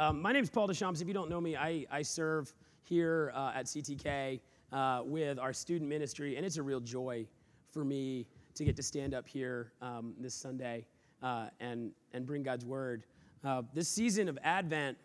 Um, 0.00 0.22
my 0.22 0.32
name 0.32 0.42
is 0.42 0.48
Paul 0.48 0.66
Deschamps. 0.66 1.02
If 1.02 1.08
you 1.08 1.12
don't 1.12 1.28
know 1.28 1.42
me, 1.42 1.58
I, 1.58 1.84
I 1.90 2.00
serve 2.00 2.54
here 2.84 3.32
uh, 3.34 3.52
at 3.54 3.66
CTK 3.66 4.40
uh, 4.72 5.02
with 5.04 5.38
our 5.38 5.52
student 5.52 5.90
ministry, 5.90 6.38
and 6.38 6.46
it's 6.46 6.56
a 6.56 6.62
real 6.62 6.80
joy 6.80 7.26
for 7.70 7.84
me 7.84 8.26
to 8.54 8.64
get 8.64 8.76
to 8.76 8.82
stand 8.82 9.12
up 9.12 9.28
here 9.28 9.72
um, 9.82 10.14
this 10.18 10.34
Sunday 10.34 10.86
uh, 11.22 11.48
and, 11.60 11.90
and 12.14 12.24
bring 12.24 12.42
God's 12.42 12.64
word. 12.64 13.04
Uh, 13.44 13.60
this 13.74 13.90
season 13.90 14.26
of 14.30 14.38
Advent, 14.42 14.96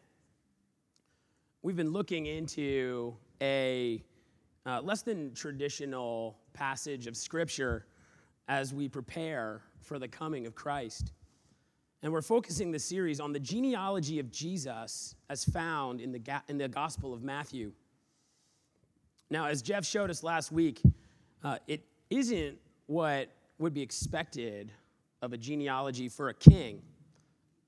we've 1.62 1.76
been 1.76 1.92
looking 1.92 2.28
into 2.28 3.18
a 3.42 4.02
uh, 4.66 4.80
less 4.82 5.02
than 5.02 5.34
traditional 5.34 6.38
passage 6.54 7.06
of 7.06 7.18
Scripture 7.18 7.86
as 8.48 8.74
we 8.74 8.88
prepare 8.88 9.62
for 9.82 10.00
the 10.00 10.08
coming 10.08 10.48
of 10.48 10.56
Christ. 10.56 11.12
And 12.06 12.14
we're 12.14 12.22
focusing 12.22 12.70
the 12.70 12.78
series 12.78 13.20
on 13.20 13.34
the 13.34 13.40
genealogy 13.40 14.20
of 14.20 14.32
Jesus 14.32 15.16
as 15.28 15.44
found 15.44 16.00
in 16.00 16.12
the, 16.12 16.22
in 16.48 16.60
the 16.60 16.68
Gospel 16.68 17.16
of 17.16 17.24
Matthew. 17.24 17.72
Now, 19.32 19.48
as 19.48 19.64
Jeff 19.64 19.84
showed 19.84 20.12
us 20.12 20.22
last 20.22 20.52
week, 20.52 20.84
uh, 21.44 21.58
it 21.66 21.84
isn't 22.12 22.60
what 22.86 23.30
would 23.58 23.74
be 23.74 23.82
expected 23.82 24.72
of 25.24 25.34
a 25.34 25.38
genealogy 25.38 26.08
for 26.08 26.30
a 26.30 26.34
king 26.36 26.84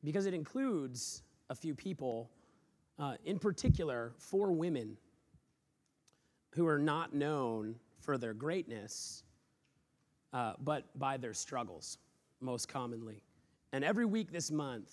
because 0.03 0.27
it 0.27 0.35
includes 0.35 1.23
a 1.49 1.55
few 1.55 1.73
people, 1.73 2.29
uh, 2.99 3.15
in 3.25 3.39
particular, 3.39 4.13
four 4.19 4.51
women 4.51 4.97
who 6.51 6.67
are 6.67 6.77
not 6.77 7.11
known 7.11 7.73
for 8.01 8.19
their 8.19 8.35
greatness, 8.35 9.23
uh, 10.31 10.53
but 10.63 10.83
by 10.99 11.17
their 11.17 11.33
struggles, 11.33 11.97
most 12.39 12.67
commonly. 12.67 13.23
And 13.73 13.83
every 13.83 14.05
week 14.05 14.31
this 14.31 14.51
month, 14.51 14.91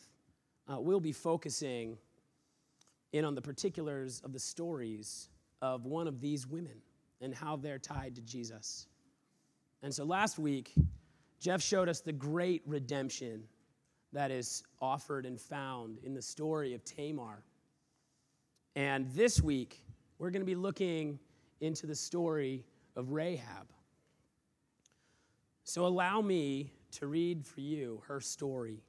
uh, 0.68 0.80
we'll 0.80 1.00
be 1.00 1.12
focusing 1.12 1.98
in 3.12 3.24
on 3.24 3.34
the 3.34 3.42
particulars 3.42 4.20
of 4.24 4.32
the 4.32 4.38
stories 4.38 5.28
of 5.62 5.84
one 5.84 6.08
of 6.08 6.20
these 6.20 6.46
women 6.46 6.82
and 7.20 7.34
how 7.34 7.56
they're 7.56 7.78
tied 7.78 8.14
to 8.16 8.22
Jesus. 8.22 8.86
And 9.82 9.94
so 9.94 10.04
last 10.04 10.38
week, 10.38 10.72
Jeff 11.38 11.62
showed 11.62 11.88
us 11.88 12.00
the 12.00 12.12
great 12.12 12.62
redemption 12.66 13.44
that 14.12 14.30
is 14.30 14.62
offered 14.80 15.26
and 15.26 15.40
found 15.40 15.98
in 16.02 16.14
the 16.14 16.22
story 16.22 16.74
of 16.74 16.84
Tamar. 16.84 17.42
And 18.76 19.08
this 19.10 19.42
week, 19.42 19.84
we're 20.18 20.30
going 20.30 20.42
to 20.42 20.46
be 20.46 20.54
looking 20.54 21.18
into 21.60 21.86
the 21.86 21.94
story 21.94 22.64
of 22.96 23.12
Rahab. 23.12 23.68
So 25.64 25.86
allow 25.86 26.20
me 26.20 26.72
to 26.94 27.08
read 27.08 27.44
for 27.44 27.60
you 27.60 28.00
her 28.06 28.20
story. 28.20 28.80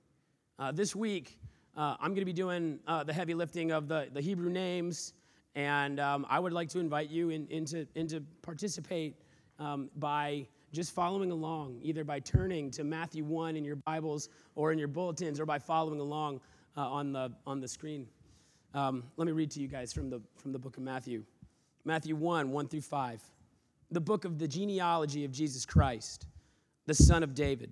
Uh, 0.59 0.71
this 0.71 0.95
week, 0.95 1.39
uh, 1.75 1.95
I'm 1.99 2.11
going 2.11 2.21
to 2.21 2.25
be 2.25 2.33
doing 2.33 2.79
uh, 2.87 3.03
the 3.03 3.13
heavy 3.13 3.33
lifting 3.33 3.71
of 3.71 3.87
the, 3.87 4.09
the 4.13 4.21
Hebrew 4.21 4.51
names, 4.51 5.13
and 5.55 5.99
um, 5.99 6.25
I 6.29 6.39
would 6.39 6.53
like 6.53 6.69
to 6.69 6.79
invite 6.79 7.09
you 7.09 7.31
in, 7.31 7.47
into, 7.49 7.87
into 7.95 8.21
participate 8.43 9.15
um, 9.57 9.89
by 9.95 10.47
just 10.71 10.93
following 10.93 11.31
along, 11.31 11.79
either 11.81 12.03
by 12.03 12.19
turning 12.19 12.69
to 12.71 12.83
Matthew 12.83 13.23
1 13.23 13.55
in 13.55 13.65
your 13.65 13.77
Bibles 13.77 14.29
or 14.53 14.71
in 14.71 14.77
your 14.77 14.87
bulletins, 14.87 15.39
or 15.39 15.45
by 15.45 15.57
following 15.57 15.99
along 15.99 16.41
uh, 16.77 16.81
on, 16.81 17.11
the, 17.11 17.31
on 17.47 17.59
the 17.59 17.67
screen. 17.67 18.07
Um, 18.75 19.03
let 19.17 19.25
me 19.25 19.31
read 19.31 19.49
to 19.51 19.59
you 19.59 19.67
guys 19.67 19.91
from 19.91 20.11
the, 20.11 20.21
from 20.35 20.51
the 20.51 20.59
book 20.59 20.77
of 20.77 20.83
Matthew. 20.83 21.23
Matthew 21.85 22.15
1 22.15 22.51
1 22.51 22.67
through 22.67 22.81
5. 22.81 23.21
The 23.91 24.01
book 24.01 24.25
of 24.25 24.37
the 24.37 24.47
genealogy 24.47 25.25
of 25.25 25.31
Jesus 25.31 25.65
Christ, 25.65 26.27
the 26.85 26.93
son 26.93 27.23
of 27.23 27.33
David, 27.33 27.71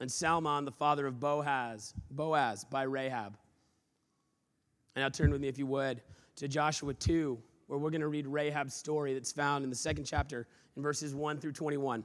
and 0.00 0.10
Salmon, 0.10 0.64
the 0.64 0.72
father 0.72 1.06
of 1.06 1.20
Boaz, 1.20 1.94
Boaz 2.10 2.64
by 2.64 2.82
Rahab. 2.82 3.36
And 4.96 5.02
now 5.02 5.08
turn 5.10 5.30
with 5.30 5.40
me, 5.40 5.48
if 5.48 5.58
you 5.58 5.66
would, 5.66 6.00
to 6.36 6.48
Joshua 6.48 6.94
2, 6.94 7.38
where 7.66 7.78
we're 7.78 7.90
going 7.90 8.00
to 8.00 8.08
read 8.08 8.26
Rahab's 8.26 8.74
story 8.74 9.14
that's 9.14 9.30
found 9.30 9.62
in 9.62 9.70
the 9.70 9.76
second 9.76 10.04
chapter 10.04 10.46
in 10.76 10.82
verses 10.82 11.14
1 11.14 11.38
through 11.38 11.52
21. 11.52 12.04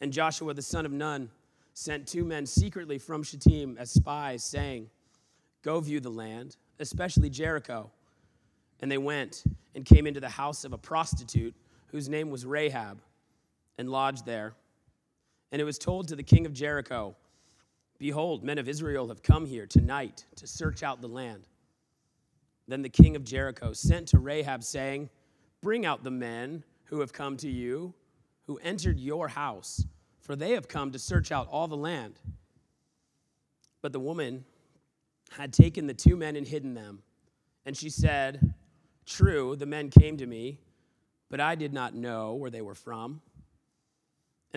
And 0.00 0.12
Joshua 0.12 0.52
the 0.52 0.62
son 0.62 0.84
of 0.84 0.92
Nun 0.92 1.30
sent 1.72 2.06
two 2.06 2.24
men 2.24 2.44
secretly 2.44 2.98
from 2.98 3.22
Shittim 3.22 3.76
as 3.78 3.90
spies, 3.90 4.44
saying, 4.44 4.90
Go 5.62 5.80
view 5.80 6.00
the 6.00 6.10
land, 6.10 6.56
especially 6.78 7.30
Jericho. 7.30 7.90
And 8.80 8.90
they 8.90 8.98
went 8.98 9.44
and 9.74 9.84
came 9.84 10.06
into 10.06 10.20
the 10.20 10.28
house 10.28 10.64
of 10.64 10.72
a 10.72 10.78
prostitute 10.78 11.54
whose 11.88 12.08
name 12.08 12.30
was 12.30 12.44
Rahab 12.44 13.00
and 13.78 13.88
lodged 13.88 14.26
there. 14.26 14.54
And 15.52 15.60
it 15.60 15.64
was 15.64 15.78
told 15.78 16.08
to 16.08 16.16
the 16.16 16.22
king 16.22 16.46
of 16.46 16.52
Jericho, 16.52 17.16
Behold, 17.98 18.44
men 18.44 18.58
of 18.58 18.68
Israel 18.68 19.08
have 19.08 19.22
come 19.22 19.46
here 19.46 19.66
tonight 19.66 20.24
to 20.36 20.46
search 20.46 20.82
out 20.82 21.00
the 21.00 21.08
land. 21.08 21.46
Then 22.68 22.82
the 22.82 22.88
king 22.88 23.16
of 23.16 23.24
Jericho 23.24 23.72
sent 23.72 24.08
to 24.08 24.18
Rahab, 24.18 24.62
saying, 24.62 25.08
Bring 25.62 25.86
out 25.86 26.04
the 26.04 26.10
men 26.10 26.64
who 26.84 27.00
have 27.00 27.12
come 27.12 27.36
to 27.38 27.48
you, 27.48 27.94
who 28.46 28.58
entered 28.58 29.00
your 29.00 29.28
house, 29.28 29.84
for 30.20 30.36
they 30.36 30.52
have 30.52 30.68
come 30.68 30.92
to 30.92 30.98
search 30.98 31.32
out 31.32 31.48
all 31.48 31.68
the 31.68 31.76
land. 31.76 32.18
But 33.82 33.92
the 33.92 34.00
woman 34.00 34.44
had 35.30 35.52
taken 35.52 35.86
the 35.86 35.94
two 35.94 36.16
men 36.16 36.36
and 36.36 36.46
hidden 36.46 36.74
them. 36.74 37.02
And 37.64 37.76
she 37.76 37.90
said, 37.90 38.54
True, 39.06 39.56
the 39.56 39.66
men 39.66 39.90
came 39.90 40.16
to 40.16 40.26
me, 40.26 40.58
but 41.30 41.40
I 41.40 41.54
did 41.54 41.72
not 41.72 41.94
know 41.94 42.34
where 42.34 42.50
they 42.50 42.62
were 42.62 42.74
from. 42.74 43.20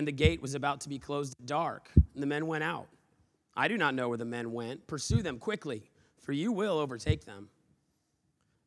And 0.00 0.08
the 0.08 0.12
gate 0.12 0.40
was 0.40 0.54
about 0.54 0.80
to 0.80 0.88
be 0.88 0.98
closed 0.98 1.34
at 1.38 1.44
dark, 1.44 1.90
and 1.94 2.22
the 2.22 2.26
men 2.26 2.46
went 2.46 2.64
out. 2.64 2.88
I 3.54 3.68
do 3.68 3.76
not 3.76 3.94
know 3.94 4.08
where 4.08 4.16
the 4.16 4.24
men 4.24 4.50
went. 4.50 4.86
Pursue 4.86 5.20
them 5.20 5.38
quickly, 5.38 5.90
for 6.22 6.32
you 6.32 6.52
will 6.52 6.78
overtake 6.78 7.26
them. 7.26 7.50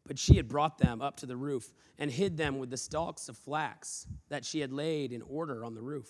But 0.06 0.20
she 0.20 0.36
had 0.36 0.48
brought 0.48 0.78
them 0.78 1.02
up 1.02 1.18
to 1.18 1.26
the 1.26 1.36
roof 1.36 1.74
and 1.98 2.12
hid 2.12 2.38
them 2.38 2.60
with 2.60 2.70
the 2.70 2.78
stalks 2.78 3.30
of 3.30 3.36
flax 3.36 4.06
that 4.30 4.46
she 4.46 4.60
had 4.60 4.72
laid 4.72 5.12
in 5.12 5.24
order 5.24 5.66
on 5.66 5.74
the 5.74 5.82
roof. 5.82 6.08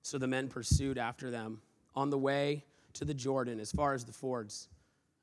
So 0.00 0.16
the 0.16 0.26
men 0.26 0.48
pursued 0.48 0.96
after 0.96 1.30
them 1.30 1.60
on 1.94 2.08
the 2.08 2.16
way 2.16 2.64
to 2.94 3.04
the 3.04 3.12
Jordan 3.12 3.60
as 3.60 3.70
far 3.70 3.92
as 3.92 4.06
the 4.06 4.14
fords, 4.14 4.70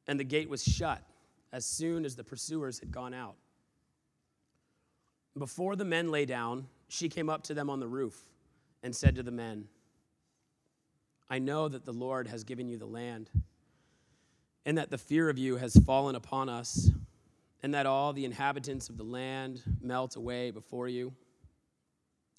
and 0.05 0.19
the 0.19 0.23
gate 0.23 0.49
was 0.49 0.63
shut 0.63 1.01
as 1.51 1.65
soon 1.65 2.05
as 2.05 2.15
the 2.15 2.23
pursuers 2.23 2.77
had 2.77 2.91
gone 2.91 3.15
out. 3.15 3.37
Before 5.35 5.75
the 5.75 5.83
men 5.83 6.11
lay 6.11 6.27
down, 6.27 6.67
she 6.89 7.09
came 7.09 7.27
up 7.27 7.41
to 7.45 7.55
them 7.55 7.71
on 7.71 7.79
the 7.79 7.87
roof 7.87 8.29
and 8.83 8.95
said 8.95 9.15
to 9.15 9.23
the 9.23 9.31
men, 9.31 9.65
I 11.29 11.39
know 11.39 11.67
that 11.67 11.85
the 11.85 11.93
Lord 11.93 12.27
has 12.27 12.43
given 12.43 12.67
you 12.67 12.77
the 12.77 12.85
land, 12.85 13.29
and 14.65 14.77
that 14.77 14.91
the 14.91 14.97
fear 14.97 15.29
of 15.29 15.37
you 15.37 15.57
has 15.57 15.75
fallen 15.85 16.15
upon 16.15 16.49
us 16.49 16.91
and 17.63 17.73
that 17.73 17.85
all 17.85 18.11
the 18.11 18.25
inhabitants 18.25 18.89
of 18.89 18.97
the 18.97 19.03
land 19.03 19.63
melt 19.81 20.17
away 20.17 20.51
before 20.51 20.89
you. 20.89 21.13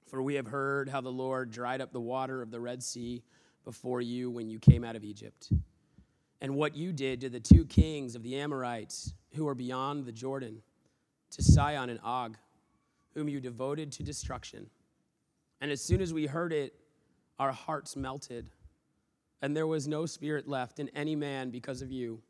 For 0.07 0.23
we 0.23 0.35
have 0.35 0.47
heard 0.47 0.91
how 0.91 1.01
the 1.01 1.11
Lord 1.11 1.51
dried 1.51 1.81
up 1.81 1.93
the 1.93 2.01
water 2.01 2.43
of 2.43 2.51
the 2.51 2.61
Red 2.61 2.83
Sea 2.83 3.23
before 3.65 4.03
you 4.03 4.31
when 4.31 4.51
you 4.51 4.59
came 4.59 4.85
out 4.85 4.95
of 4.95 5.03
Egypt, 5.03 5.51
and 6.43 6.55
what 6.55 6.77
you 6.77 6.93
did 6.93 7.23
to 7.23 7.31
the 7.31 7.41
two 7.41 7.65
kings 7.65 8.15
of 8.15 8.23
the 8.23 8.37
Amorites 8.37 9.15
who 9.35 9.49
are 9.49 9.55
beyond 9.55 10.05
the 10.05 10.13
Jordan, 10.13 10.61
to 11.31 11.43
Sihon 11.43 11.89
and 11.89 11.99
Og, 12.05 12.37
whom 13.15 13.29
you 13.29 13.41
devoted 13.41 13.91
to 13.93 14.03
destruction. 14.03 14.69
And 15.65 15.73
as 15.73 15.81
soon 15.81 16.03
as 16.03 16.13
we 16.13 16.27
heard 16.27 16.53
it, 16.53 16.75
our 17.39 17.51
hearts 17.51 17.97
melted, 17.97 18.51
and 19.41 19.57
there 19.57 19.67
was 19.67 19.89
no 19.89 20.05
spirit 20.05 20.47
left 20.47 20.79
in 20.79 20.91
any 20.91 21.17
man 21.17 21.49
because 21.49 21.81
of 21.81 21.91
you. 21.91 22.21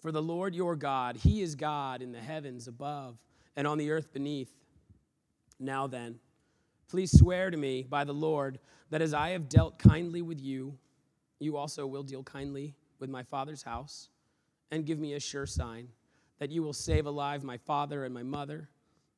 For 0.00 0.12
the 0.12 0.22
Lord 0.22 0.54
your 0.54 0.76
God, 0.76 1.16
He 1.16 1.42
is 1.42 1.56
God 1.56 2.00
in 2.00 2.12
the 2.12 2.20
heavens 2.20 2.68
above 2.68 3.18
and 3.56 3.66
on 3.66 3.76
the 3.76 3.90
earth 3.90 4.12
beneath. 4.12 4.52
Now 5.58 5.88
then, 5.88 6.20
please 6.86 7.10
swear 7.10 7.50
to 7.50 7.56
me 7.56 7.82
by 7.82 8.04
the 8.04 8.14
Lord 8.14 8.60
that 8.90 9.02
as 9.02 9.14
I 9.14 9.30
have 9.30 9.48
dealt 9.48 9.80
kindly 9.80 10.22
with 10.22 10.40
you, 10.40 10.78
you 11.40 11.56
also 11.56 11.88
will 11.88 12.04
deal 12.04 12.22
kindly 12.22 12.76
with 13.00 13.10
my 13.10 13.24
father's 13.24 13.64
house, 13.64 14.10
and 14.70 14.86
give 14.86 15.00
me 15.00 15.14
a 15.14 15.18
sure 15.18 15.44
sign 15.44 15.88
that 16.38 16.52
you 16.52 16.62
will 16.62 16.72
save 16.72 17.06
alive 17.06 17.42
my 17.42 17.56
father 17.56 18.04
and 18.04 18.14
my 18.14 18.22
mother, 18.22 18.68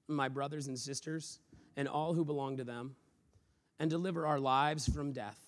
my 0.09 0.31
brothers 0.31 0.69
and 0.69 0.79
sisters, 0.79 1.41
and 1.77 1.87
all 1.87 2.15
who 2.15 2.25
belong 2.25 2.57
to 2.57 2.65
them, 2.65 2.97
and 3.83 3.91
deliver 3.91 4.29
our 4.29 4.39
lives 4.39 4.89
from 4.89 5.11
death. 5.11 5.41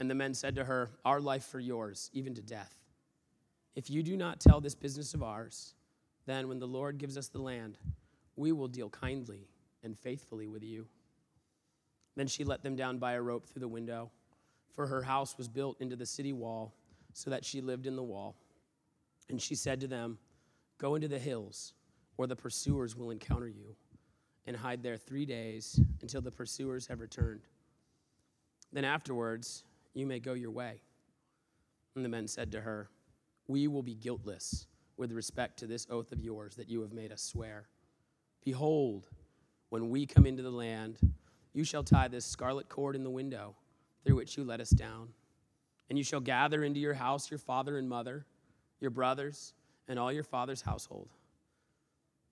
And 0.00 0.10
the 0.10 0.14
men 0.16 0.34
said 0.34 0.56
to 0.56 0.64
her, 0.64 0.90
Our 1.04 1.20
life 1.20 1.44
for 1.44 1.60
yours, 1.60 2.10
even 2.12 2.34
to 2.34 2.42
death. 2.42 2.74
If 3.76 3.88
you 3.88 4.02
do 4.02 4.16
not 4.16 4.40
tell 4.40 4.60
this 4.60 4.74
business 4.74 5.14
of 5.14 5.22
ours, 5.22 5.74
then 6.26 6.48
when 6.48 6.58
the 6.58 6.66
Lord 6.66 6.98
gives 6.98 7.16
us 7.16 7.28
the 7.28 7.40
land, 7.40 7.78
we 8.34 8.50
will 8.50 8.66
deal 8.66 8.90
kindly 8.90 9.46
and 9.84 9.96
faithfully 9.96 10.48
with 10.48 10.64
you. 10.64 10.88
Then 12.16 12.26
she 12.26 12.42
let 12.42 12.64
them 12.64 12.74
down 12.74 12.98
by 12.98 13.12
a 13.12 13.22
rope 13.22 13.46
through 13.46 13.60
the 13.60 13.68
window, 13.68 14.10
for 14.72 14.88
her 14.88 15.02
house 15.02 15.38
was 15.38 15.46
built 15.46 15.80
into 15.80 15.94
the 15.94 16.06
city 16.06 16.32
wall, 16.32 16.74
so 17.12 17.30
that 17.30 17.44
she 17.44 17.60
lived 17.60 17.86
in 17.86 17.94
the 17.94 18.02
wall. 18.02 18.34
And 19.30 19.40
she 19.40 19.54
said 19.54 19.80
to 19.82 19.86
them, 19.86 20.18
Go 20.78 20.96
into 20.96 21.06
the 21.06 21.20
hills, 21.20 21.72
or 22.16 22.26
the 22.26 22.34
pursuers 22.34 22.96
will 22.96 23.12
encounter 23.12 23.48
you, 23.48 23.76
and 24.46 24.56
hide 24.56 24.82
there 24.82 24.96
three 24.96 25.26
days 25.26 25.80
until 26.02 26.20
the 26.20 26.30
pursuers 26.30 26.86
have 26.86 27.00
returned. 27.00 27.40
Then 28.72 28.84
afterwards, 28.84 29.64
you 29.94 30.06
may 30.06 30.20
go 30.20 30.34
your 30.34 30.50
way. 30.50 30.80
And 31.94 32.04
the 32.04 32.08
men 32.08 32.28
said 32.28 32.52
to 32.52 32.60
her, 32.60 32.88
We 33.48 33.66
will 33.68 33.82
be 33.82 33.94
guiltless 33.94 34.66
with 34.96 35.12
respect 35.12 35.58
to 35.58 35.66
this 35.66 35.86
oath 35.90 36.12
of 36.12 36.20
yours 36.20 36.56
that 36.56 36.68
you 36.68 36.80
have 36.82 36.92
made 36.92 37.12
us 37.12 37.22
swear. 37.22 37.66
Behold, 38.44 39.08
when 39.70 39.90
we 39.90 40.06
come 40.06 40.26
into 40.26 40.42
the 40.42 40.50
land, 40.50 40.98
you 41.52 41.64
shall 41.64 41.82
tie 41.82 42.08
this 42.08 42.24
scarlet 42.24 42.68
cord 42.68 42.94
in 42.94 43.02
the 43.02 43.10
window 43.10 43.54
through 44.04 44.16
which 44.16 44.36
you 44.36 44.44
let 44.44 44.60
us 44.60 44.70
down. 44.70 45.08
And 45.88 45.98
you 45.98 46.04
shall 46.04 46.20
gather 46.20 46.64
into 46.64 46.80
your 46.80 46.94
house 46.94 47.30
your 47.30 47.38
father 47.38 47.78
and 47.78 47.88
mother, 47.88 48.26
your 48.80 48.90
brothers, 48.90 49.54
and 49.88 49.98
all 49.98 50.12
your 50.12 50.22
father's 50.22 50.62
household. 50.62 51.08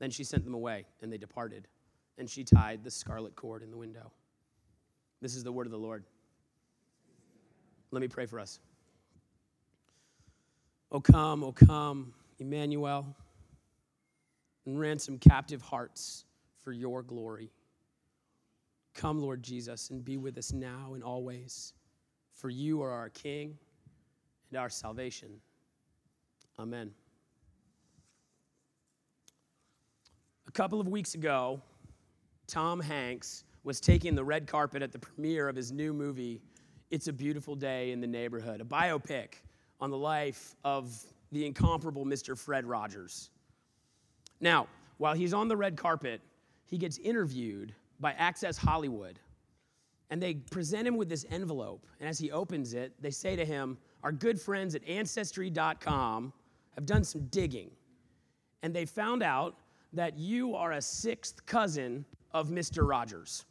Then 0.00 0.10
she 0.10 0.24
sent 0.24 0.44
them 0.44 0.54
away, 0.54 0.86
and 1.02 1.12
they 1.12 1.18
departed, 1.18 1.68
and 2.18 2.28
she 2.28 2.42
tied 2.42 2.82
the 2.82 2.90
scarlet 2.90 3.36
cord 3.36 3.62
in 3.62 3.70
the 3.70 3.76
window. 3.76 4.10
This 5.20 5.36
is 5.36 5.44
the 5.44 5.52
word 5.52 5.66
of 5.66 5.70
the 5.70 5.78
Lord. 5.78 6.04
Let 7.92 8.00
me 8.00 8.08
pray 8.08 8.26
for 8.26 8.40
us. 8.40 8.58
O 10.90 11.00
come, 11.00 11.44
O 11.44 11.52
come, 11.52 12.12
Emmanuel, 12.38 13.14
and 14.66 14.80
ransom 14.80 15.18
captive 15.18 15.60
hearts 15.62 16.24
for 16.64 16.72
your 16.72 17.02
glory. 17.02 17.50
Come, 18.94 19.20
Lord 19.20 19.42
Jesus, 19.42 19.90
and 19.90 20.04
be 20.04 20.16
with 20.16 20.36
us 20.38 20.52
now 20.52 20.94
and 20.94 21.04
always, 21.04 21.74
for 22.32 22.48
you 22.50 22.82
are 22.82 22.90
our 22.90 23.10
King 23.10 23.56
and 24.50 24.58
our 24.58 24.70
salvation. 24.70 25.28
Amen. 26.58 26.90
A 30.50 30.52
couple 30.52 30.80
of 30.80 30.88
weeks 30.88 31.14
ago, 31.14 31.62
Tom 32.48 32.80
Hanks 32.80 33.44
was 33.62 33.80
taking 33.80 34.16
the 34.16 34.24
red 34.24 34.48
carpet 34.48 34.82
at 34.82 34.90
the 34.90 34.98
premiere 34.98 35.48
of 35.48 35.54
his 35.54 35.70
new 35.70 35.92
movie, 35.92 36.42
It's 36.90 37.06
a 37.06 37.12
Beautiful 37.12 37.54
Day 37.54 37.92
in 37.92 38.00
the 38.00 38.08
Neighborhood, 38.08 38.60
a 38.60 38.64
biopic 38.64 39.34
on 39.80 39.90
the 39.90 39.96
life 39.96 40.56
of 40.64 40.92
the 41.30 41.46
incomparable 41.46 42.04
Mr. 42.04 42.36
Fred 42.36 42.66
Rogers. 42.66 43.30
Now, 44.40 44.66
while 44.98 45.14
he's 45.14 45.32
on 45.32 45.46
the 45.46 45.56
red 45.56 45.76
carpet, 45.76 46.20
he 46.66 46.78
gets 46.78 46.98
interviewed 46.98 47.72
by 48.00 48.10
Access 48.14 48.56
Hollywood. 48.56 49.20
And 50.10 50.20
they 50.20 50.34
present 50.34 50.84
him 50.84 50.96
with 50.96 51.08
this 51.08 51.24
envelope. 51.30 51.86
And 52.00 52.08
as 52.08 52.18
he 52.18 52.32
opens 52.32 52.74
it, 52.74 52.92
they 53.00 53.12
say 53.12 53.36
to 53.36 53.44
him, 53.44 53.78
Our 54.02 54.10
good 54.10 54.40
friends 54.40 54.74
at 54.74 54.82
Ancestry.com 54.88 56.32
have 56.74 56.86
done 56.86 57.04
some 57.04 57.26
digging. 57.26 57.70
And 58.64 58.74
they 58.74 58.84
found 58.84 59.22
out 59.22 59.54
that 59.92 60.18
you 60.18 60.54
are 60.54 60.72
a 60.72 60.82
sixth 60.82 61.44
cousin 61.46 62.04
of 62.32 62.48
Mr. 62.48 62.88
Rogers. 62.88 63.44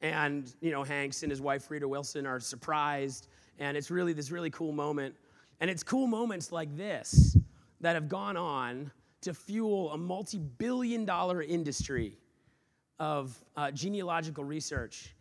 And, 0.00 0.54
you 0.60 0.70
know, 0.70 0.84
Hanks 0.84 1.22
and 1.22 1.30
his 1.30 1.40
wife, 1.40 1.70
Rita 1.70 1.88
Wilson, 1.88 2.26
are 2.26 2.38
surprised. 2.38 3.28
And 3.58 3.76
it's 3.76 3.90
really 3.90 4.12
this 4.12 4.30
really 4.30 4.50
cool 4.50 4.72
moment. 4.72 5.14
And 5.60 5.70
it's 5.70 5.82
cool 5.82 6.06
moments 6.06 6.52
like 6.52 6.76
this 6.76 7.36
that 7.80 7.94
have 7.94 8.08
gone 8.08 8.36
on 8.36 8.90
to 9.22 9.34
fuel 9.34 9.92
a 9.92 9.98
multi 9.98 10.38
billion 10.38 11.04
dollar 11.04 11.42
industry 11.42 12.16
of 13.00 13.36
uh, 13.56 13.70
genealogical 13.70 14.44
research, 14.44 15.14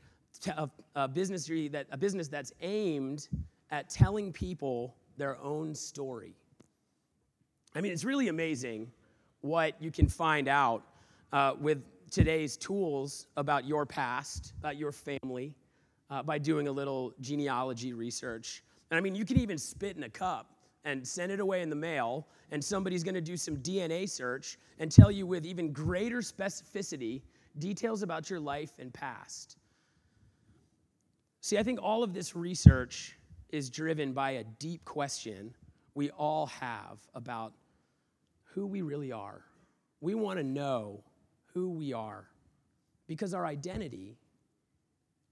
a, 0.96 1.08
business 1.08 1.48
that, 1.72 1.88
a 1.92 1.98
business 1.98 2.28
that's 2.28 2.52
aimed 2.62 3.28
at 3.72 3.90
telling 3.90 4.32
people 4.32 4.96
their 5.18 5.40
own 5.42 5.74
story. 5.74 6.36
I 7.76 7.82
mean, 7.82 7.92
it's 7.92 8.04
really 8.04 8.28
amazing 8.28 8.92
what 9.48 9.82
you 9.82 9.92
can 9.92 10.08
find 10.08 10.48
out 10.48 10.84
uh, 11.32 11.54
with 11.60 11.84
today's 12.12 12.58
tools 12.58 13.28
about 13.38 13.66
your 13.66 13.86
past, 13.86 14.54
about 14.60 14.78
your 14.78 14.92
family, 14.92 15.56
uh, 16.10 16.24
by 16.24 16.38
doing 16.38 16.68
a 16.68 16.72
little 16.72 17.14
genealogy 17.22 17.94
research. 17.94 18.64
And 18.92 18.98
I 18.98 19.02
mean, 19.02 19.16
you 19.16 19.26
can 19.26 19.38
even 19.40 19.58
spit 19.58 19.98
in 19.98 20.04
a 20.04 20.10
cup 20.10 20.52
and 20.86 21.06
send 21.06 21.32
it 21.32 21.40
away 21.40 21.62
in 21.62 21.70
the 21.70 21.76
mail, 21.76 22.28
and 22.52 22.64
somebody's 22.64 23.04
gonna 23.04 23.20
do 23.20 23.36
some 23.36 23.58
DNA 23.58 24.08
search 24.08 24.58
and 24.80 24.92
tell 24.92 25.12
you 25.12 25.26
with 25.26 25.46
even 25.46 25.74
greater 25.74 26.20
specificity 26.20 27.22
details 27.60 28.04
about 28.04 28.30
your 28.30 28.40
life 28.40 28.72
and 28.80 28.94
past. 28.94 29.58
See, 31.42 31.58
I 31.58 31.64
think 31.64 31.80
all 31.82 32.04
of 32.04 32.14
this 32.14 32.36
research 32.36 33.18
is 33.50 33.70
driven 33.70 34.14
by 34.14 34.32
a 34.32 34.44
deep 34.44 34.84
question 34.86 35.54
we 35.96 36.12
all 36.12 36.46
have 36.46 37.00
about 37.16 37.54
who 38.54 38.66
we 38.66 38.82
really 38.82 39.12
are. 39.12 39.42
We 40.02 40.16
wanna 40.16 40.44
know 40.44 41.04
who 41.54 41.72
we 41.72 41.94
are 41.94 42.28
because 43.08 43.34
our 43.34 43.46
identity, 43.46 44.18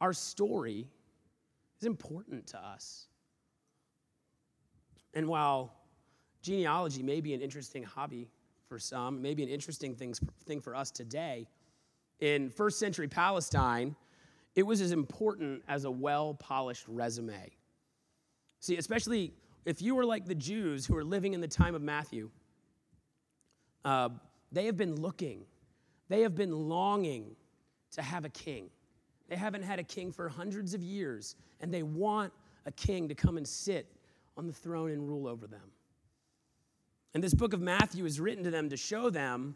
our 0.02 0.14
story, 0.14 0.88
is 1.80 1.86
important 1.86 2.48
to 2.48 2.58
us. 2.58 3.08
And 5.14 5.28
while 5.28 5.74
genealogy 6.42 7.04
may 7.04 7.22
be 7.22 7.34
an 7.34 7.42
interesting 7.42 7.84
hobby 7.84 8.28
for 8.68 8.80
some, 8.80 9.22
maybe 9.22 9.44
an 9.44 9.50
interesting 9.50 9.96
thing 9.96 10.62
for 10.62 10.76
us 10.76 10.92
today, 10.92 11.48
in 12.20 12.50
first 12.50 12.80
century 12.80 13.08
Palestine, 13.08 13.96
it 14.56 14.64
was 14.64 14.82
as 14.82 14.92
important 14.92 15.64
as 15.68 15.84
a 15.84 15.92
well 15.92 16.34
polished 16.34 16.86
resume. 16.88 17.52
See, 18.62 18.78
especially 18.78 19.34
if 19.66 19.82
you 19.82 19.96
were 19.96 20.06
like 20.06 20.26
the 20.26 20.36
Jews 20.36 20.86
who 20.86 20.96
were 20.96 21.04
living 21.04 21.34
in 21.34 21.42
the 21.42 21.48
time 21.48 21.76
of 21.76 21.82
Matthew, 21.82 22.30
uh, 23.86 24.10
they 24.52 24.66
have 24.66 24.76
been 24.76 25.00
looking, 25.00 25.46
they 26.10 26.22
have 26.22 26.36
been 26.36 26.52
longing 26.52 27.36
to 27.92 28.02
have 28.02 28.26
a 28.26 28.30
king. 28.30 28.70
They 29.30 29.36
haven't 29.36 29.64
had 29.64 29.80
a 29.80 29.84
king 29.84 30.12
for 30.12 30.28
hundreds 30.28 30.74
of 30.74 30.84
years, 30.84 31.36
and 31.62 31.74
they 31.74 31.84
want 31.84 32.34
a 32.66 32.72
king 32.72 33.08
to 33.08 33.16
come 33.16 33.38
and 33.38 33.48
sit 33.48 33.88
on 34.38 34.48
the 34.48 34.54
throne 34.54 34.92
and 34.92 35.08
rule 35.08 35.28
over 35.28 35.48
them. 35.48 35.72
And 37.14 37.24
this 37.24 37.34
book 37.34 37.54
of 37.54 37.62
Matthew 37.62 38.06
is 38.06 38.20
written 38.20 38.44
to 38.44 38.52
them 38.52 38.70
to 38.70 38.78
show 38.78 39.10
them 39.10 39.56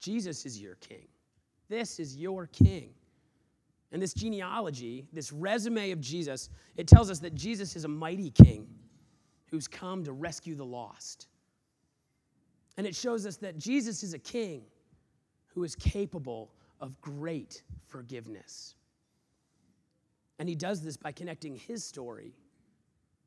Jesus 0.00 0.44
is 0.44 0.60
your 0.60 0.74
king. 0.76 1.08
This 1.68 1.98
is 1.98 2.16
your 2.16 2.46
king. 2.46 2.90
And 3.92 4.00
this 4.00 4.14
genealogy, 4.14 5.06
this 5.12 5.32
resume 5.32 5.90
of 5.90 6.00
Jesus, 6.00 6.50
it 6.76 6.86
tells 6.86 7.10
us 7.10 7.18
that 7.20 7.34
Jesus 7.34 7.76
is 7.76 7.84
a 7.84 7.88
mighty 7.88 8.30
king 8.30 8.68
who's 9.50 9.66
come 9.66 10.04
to 10.04 10.12
rescue 10.12 10.54
the 10.54 10.64
lost. 10.64 11.26
And 12.76 12.86
it 12.86 12.94
shows 12.94 13.26
us 13.26 13.36
that 13.38 13.58
Jesus 13.58 14.02
is 14.02 14.14
a 14.14 14.18
king 14.18 14.62
who 15.48 15.64
is 15.64 15.74
capable 15.74 16.50
of 16.80 17.00
great 17.00 17.62
forgiveness. 17.86 18.74
And 20.38 20.48
he 20.48 20.54
does 20.54 20.80
this 20.80 20.96
by 20.96 21.12
connecting 21.12 21.56
his 21.56 21.84
story 21.84 22.32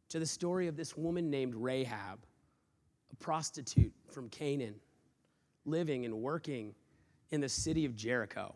to 0.09 0.19
the 0.19 0.25
story 0.25 0.67
of 0.67 0.75
this 0.75 0.97
woman 0.97 1.29
named 1.29 1.53
Rahab, 1.55 2.19
a 3.11 3.15
prostitute 3.17 3.93
from 4.09 4.29
Canaan, 4.29 4.75
living 5.65 6.05
and 6.05 6.13
working 6.15 6.73
in 7.31 7.41
the 7.41 7.49
city 7.49 7.85
of 7.85 7.95
Jericho. 7.95 8.55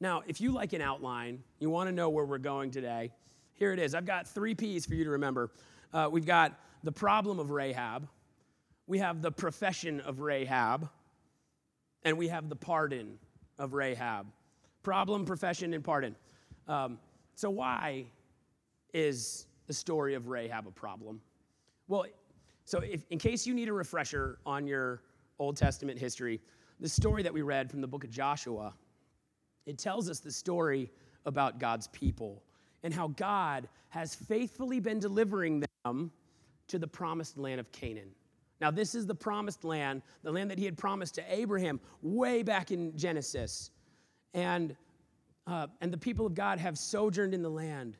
Now, 0.00 0.22
if 0.26 0.40
you 0.40 0.52
like 0.52 0.72
an 0.72 0.80
outline, 0.80 1.42
you 1.58 1.68
want 1.68 1.88
to 1.88 1.92
know 1.92 2.08
where 2.08 2.24
we're 2.24 2.38
going 2.38 2.70
today, 2.70 3.12
here 3.54 3.72
it 3.72 3.78
is. 3.78 3.94
I've 3.94 4.06
got 4.06 4.26
three 4.26 4.54
P's 4.54 4.86
for 4.86 4.94
you 4.94 5.04
to 5.04 5.10
remember. 5.10 5.50
Uh, 5.92 6.08
we've 6.10 6.24
got 6.26 6.58
the 6.82 6.92
problem 6.92 7.38
of 7.38 7.50
Rahab, 7.50 8.08
we 8.86 8.98
have 8.98 9.22
the 9.22 9.30
profession 9.30 10.00
of 10.00 10.20
Rahab, 10.20 10.88
and 12.04 12.16
we 12.18 12.28
have 12.28 12.48
the 12.48 12.56
pardon 12.56 13.18
of 13.58 13.74
Rahab. 13.74 14.26
Problem, 14.82 15.24
profession, 15.24 15.74
and 15.74 15.84
pardon. 15.84 16.16
Um, 16.66 16.98
so, 17.34 17.50
why 17.50 18.06
is 18.92 19.46
the 19.66 19.72
story 19.72 20.14
of 20.14 20.28
Rahab 20.28 20.66
a 20.66 20.70
problem? 20.70 21.20
Well, 21.88 22.06
So, 22.64 22.80
if, 22.80 23.04
in 23.10 23.18
case 23.18 23.46
you 23.46 23.54
need 23.54 23.68
a 23.68 23.72
refresher 23.72 24.38
on 24.46 24.66
your 24.66 25.02
Old 25.38 25.56
Testament 25.56 25.98
history, 25.98 26.40
the 26.78 26.88
story 26.88 27.22
that 27.22 27.32
we 27.32 27.42
read 27.42 27.70
from 27.70 27.80
the 27.80 27.86
book 27.86 28.04
of 28.04 28.10
Joshua, 28.10 28.74
it 29.66 29.78
tells 29.78 30.08
us 30.08 30.20
the 30.20 30.32
story 30.32 30.90
about 31.26 31.58
God's 31.58 31.88
people 31.88 32.42
and 32.82 32.94
how 32.94 33.08
God 33.08 33.68
has 33.90 34.14
faithfully 34.14 34.80
been 34.80 34.98
delivering 34.98 35.64
them 35.84 36.10
to 36.68 36.78
the 36.78 36.86
promised 36.86 37.36
land 37.36 37.60
of 37.60 37.70
Canaan. 37.72 38.10
Now, 38.60 38.70
this 38.70 38.94
is 38.94 39.06
the 39.06 39.14
promised 39.14 39.64
land, 39.64 40.02
the 40.22 40.30
land 40.30 40.50
that 40.50 40.58
he 40.58 40.64
had 40.64 40.76
promised 40.76 41.14
to 41.14 41.34
Abraham 41.34 41.80
way 42.02 42.42
back 42.42 42.70
in 42.70 42.96
Genesis. 42.96 43.70
And, 44.34 44.76
uh, 45.46 45.68
and 45.80 45.92
the 45.92 45.98
people 45.98 46.26
of 46.26 46.34
God 46.34 46.58
have 46.58 46.76
sojourned 46.76 47.32
in 47.32 47.42
the 47.42 47.50
land. 47.50 47.96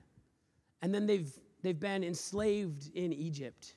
And 0.83 0.95
then 0.95 1.07
they've, 1.07 1.33
they've 1.63 1.79
been 1.79 2.05
enslaved 2.05 2.91
in 2.95 3.13
Egypt. 3.13 3.75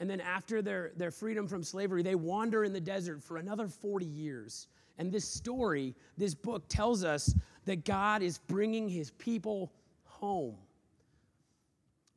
And 0.00 0.08
then 0.08 0.20
after 0.20 0.62
their, 0.62 0.92
their 0.96 1.10
freedom 1.10 1.46
from 1.46 1.62
slavery, 1.62 2.02
they 2.02 2.14
wander 2.14 2.64
in 2.64 2.72
the 2.72 2.80
desert 2.80 3.22
for 3.22 3.36
another 3.36 3.68
40 3.68 4.06
years. 4.06 4.68
And 4.98 5.12
this 5.12 5.28
story, 5.28 5.94
this 6.16 6.34
book 6.34 6.64
tells 6.68 7.04
us 7.04 7.34
that 7.66 7.84
God 7.84 8.22
is 8.22 8.38
bringing 8.38 8.88
his 8.88 9.10
people 9.12 9.72
home. 10.04 10.56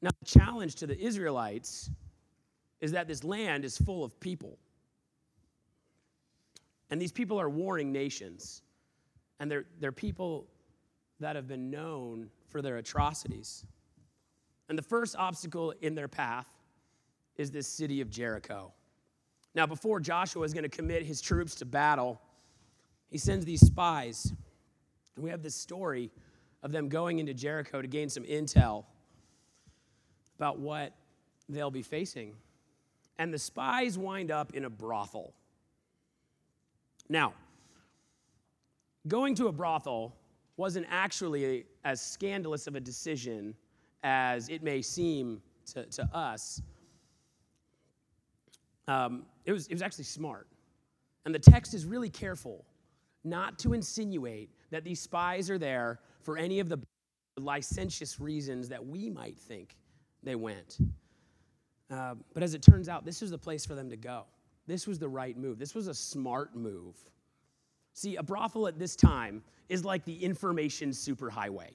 Now, 0.01 0.10
the 0.20 0.25
challenge 0.25 0.75
to 0.75 0.88
the 0.88 1.00
Israelites 1.00 1.89
is 2.86 2.92
that 2.92 3.08
this 3.08 3.24
land 3.24 3.65
is 3.65 3.80
full 3.80 4.04
of 4.04 4.20
people. 4.20 4.60
And 6.92 7.01
these 7.01 7.12
people 7.12 7.42
are 7.42 7.50
warring 7.50 7.92
nations. 7.92 8.62
And 9.39 9.50
they're, 9.50 9.65
they're 9.80 9.92
people 9.92 10.46
that 11.20 11.36
have 11.36 11.48
been 11.48 11.72
known 11.72 12.30
for 12.48 12.62
their 12.62 12.77
atrocities. 12.77 13.65
And 14.70 14.77
the 14.77 14.84
first 14.84 15.15
obstacle 15.15 15.74
in 15.82 15.96
their 15.96 16.08
path 16.08 16.46
is 17.38 17.50
this 17.50 17.68
city 17.68 18.01
of 18.01 18.12
Jericho. 18.12 18.72
Now, 19.56 19.65
before 19.65 20.00
Joshua 20.00 20.44
is 20.44 20.54
going 20.54 20.63
to 20.63 20.70
commit 20.70 21.01
his 21.01 21.22
troops 21.22 21.56
to 21.56 21.65
battle, 21.65 22.22
he 23.10 23.18
sends 23.18 23.46
these 23.46 23.62
spies. 23.62 24.32
And 25.15 25.24
we 25.24 25.32
have 25.32 25.42
this 25.42 25.56
story 25.56 26.12
of 26.62 26.72
them 26.72 26.88
going 26.88 27.18
into 27.18 27.34
Jericho 27.34 27.82
to 27.82 27.88
gain 27.88 28.10
some 28.10 28.25
intel 28.25 28.86
about 30.38 30.60
what 30.60 30.94
they'll 31.50 31.72
be 31.72 31.82
facing. 31.82 32.36
And 33.18 33.34
the 33.34 33.40
spies 33.40 33.98
wind 33.98 34.32
up 34.32 34.54
in 34.54 34.66
a 34.66 34.70
brothel. 34.70 35.34
Now, 37.08 37.34
going 39.08 39.36
to 39.36 39.48
a 39.48 39.52
brothel 39.52 40.16
wasn't 40.58 40.86
actually 40.90 41.66
as 41.84 42.02
scandalous 42.02 42.68
of 42.68 42.76
a 42.76 42.80
decision 42.80 43.54
as 44.04 44.50
it 44.50 44.64
may 44.64 44.82
seem 44.82 45.42
to, 45.74 45.86
to 45.86 46.04
us. 46.16 46.62
Um, 48.88 49.26
it, 49.46 49.52
was, 49.52 49.68
it 49.68 49.74
was 49.74 49.82
actually 49.82 50.06
smart. 50.06 50.48
And 51.26 51.34
the 51.34 51.40
text 51.40 51.74
is 51.74 51.86
really 51.86 52.10
careful 52.10 52.66
not 53.24 53.58
to 53.60 53.74
insinuate 53.74 54.52
that 54.70 54.84
these 54.84 55.02
spies 55.02 55.50
are 55.50 55.58
there 55.58 56.00
for 56.22 56.38
any 56.38 56.60
of 56.60 56.70
the 56.70 56.78
licentious 57.38 58.20
reasons 58.20 58.70
that 58.70 58.86
we 58.86 59.10
might 59.10 59.38
think 59.38 59.76
they 60.24 60.36
went. 60.36 60.78
Uh, 61.92 62.15
but 62.34 62.44
as 62.44 62.54
it 62.54 62.62
turns 62.62 62.89
out, 62.89 63.06
this 63.06 63.22
was 63.22 63.32
the 63.32 63.38
place 63.38 63.65
for 63.65 63.75
them 63.75 63.89
to 63.89 63.98
go. 63.98 64.24
This 64.68 64.88
was 64.88 64.98
the 64.98 65.08
right 65.08 65.38
move. 65.38 65.60
This 65.60 65.75
was 65.75 65.88
a 65.88 65.94
smart 65.94 66.56
move. 66.56 66.96
See, 67.94 68.15
a 68.15 68.24
brothel 68.24 68.68
at 68.68 68.80
this 68.80 68.96
time 68.96 69.44
is 69.70 69.86
like 69.86 70.04
the 70.06 70.24
information 70.24 70.89
superhighway. 70.89 71.70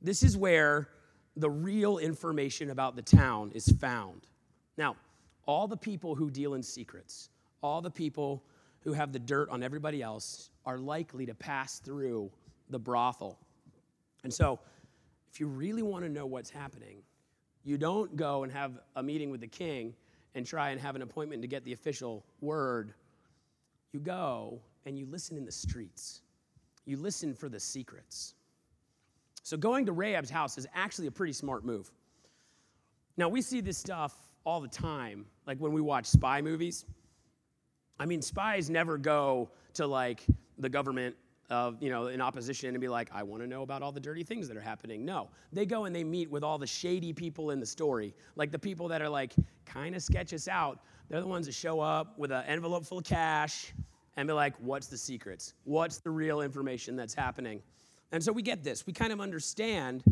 This 0.00 0.22
is 0.22 0.36
where 0.36 0.88
the 1.36 1.50
real 1.50 1.98
information 1.98 2.70
about 2.70 2.96
the 2.96 3.02
town 3.02 3.50
is 3.54 3.68
found. 3.80 4.26
Now, 4.76 4.96
all 5.46 5.66
the 5.66 5.76
people 5.76 6.14
who 6.14 6.30
deal 6.30 6.54
in 6.54 6.62
secrets, 6.62 7.30
all 7.62 7.80
the 7.80 7.90
people 7.90 8.44
who 8.80 8.92
have 8.92 9.12
the 9.12 9.18
dirt 9.18 9.48
on 9.50 9.62
everybody 9.62 10.02
else, 10.02 10.50
are 10.64 10.78
likely 10.78 11.26
to 11.26 11.34
pass 11.34 11.78
through 11.80 12.30
the 12.70 12.78
brothel. 12.78 13.38
And 14.24 14.32
so, 14.32 14.58
if 15.30 15.40
you 15.40 15.46
really 15.46 15.82
want 15.82 16.04
to 16.04 16.10
know 16.10 16.26
what's 16.26 16.50
happening, 16.50 17.02
you 17.64 17.78
don't 17.78 18.16
go 18.16 18.42
and 18.42 18.52
have 18.52 18.78
a 18.96 19.02
meeting 19.02 19.30
with 19.30 19.40
the 19.40 19.46
king 19.46 19.94
and 20.34 20.46
try 20.46 20.70
and 20.70 20.80
have 20.80 20.96
an 20.96 21.02
appointment 21.02 21.42
to 21.42 21.48
get 21.48 21.64
the 21.64 21.72
official 21.72 22.24
word. 22.40 22.94
You 23.92 24.00
go 24.00 24.60
and 24.86 24.98
you 24.98 25.06
listen 25.06 25.36
in 25.36 25.44
the 25.44 25.52
streets. 25.52 26.22
You 26.84 26.96
listen 26.96 27.34
for 27.34 27.48
the 27.48 27.60
secrets. 27.60 28.34
So 29.42 29.56
going 29.56 29.86
to 29.86 29.92
Rahab's 29.92 30.30
house 30.30 30.58
is 30.58 30.66
actually 30.74 31.06
a 31.08 31.10
pretty 31.10 31.32
smart 31.32 31.64
move. 31.64 31.90
Now, 33.16 33.28
we 33.28 33.42
see 33.42 33.60
this 33.60 33.76
stuff 33.76 34.14
all 34.44 34.60
the 34.60 34.68
time, 34.68 35.26
like 35.46 35.58
when 35.58 35.72
we 35.72 35.80
watch 35.80 36.06
spy 36.06 36.40
movies. 36.40 36.84
I 38.00 38.06
mean, 38.06 38.22
spies 38.22 38.70
never 38.70 38.98
go 38.98 39.50
to 39.74 39.86
like 39.86 40.24
the 40.58 40.68
government 40.68 41.14
of, 41.52 41.76
you 41.80 41.90
know, 41.90 42.06
in 42.06 42.20
opposition 42.20 42.70
and 42.70 42.80
be 42.80 42.88
like, 42.88 43.10
I 43.12 43.22
want 43.22 43.42
to 43.42 43.46
know 43.46 43.62
about 43.62 43.82
all 43.82 43.92
the 43.92 44.00
dirty 44.00 44.24
things 44.24 44.48
that 44.48 44.56
are 44.56 44.62
happening. 44.62 45.04
No, 45.04 45.28
they 45.52 45.66
go 45.66 45.84
and 45.84 45.94
they 45.94 46.02
meet 46.02 46.30
with 46.30 46.42
all 46.42 46.58
the 46.58 46.66
shady 46.66 47.12
people 47.12 47.50
in 47.50 47.60
the 47.60 47.66
story, 47.66 48.14
like 48.36 48.50
the 48.50 48.58
people 48.58 48.88
that 48.88 49.02
are 49.02 49.08
like, 49.08 49.34
kind 49.66 49.94
of 49.94 50.02
sketch 50.02 50.32
us 50.32 50.48
out. 50.48 50.80
They're 51.08 51.20
the 51.20 51.26
ones 51.26 51.46
that 51.46 51.54
show 51.54 51.78
up 51.80 52.18
with 52.18 52.32
an 52.32 52.44
envelope 52.46 52.86
full 52.86 52.98
of 52.98 53.04
cash 53.04 53.74
and 54.16 54.26
be 54.26 54.32
like, 54.32 54.54
what's 54.60 54.86
the 54.86 54.96
secrets? 54.96 55.52
What's 55.64 55.98
the 55.98 56.10
real 56.10 56.40
information 56.40 56.96
that's 56.96 57.14
happening? 57.14 57.62
And 58.12 58.24
so 58.24 58.32
we 58.32 58.42
get 58.42 58.64
this. 58.64 58.86
We 58.86 58.94
kind 58.94 59.12
of 59.12 59.20
understand 59.20 60.04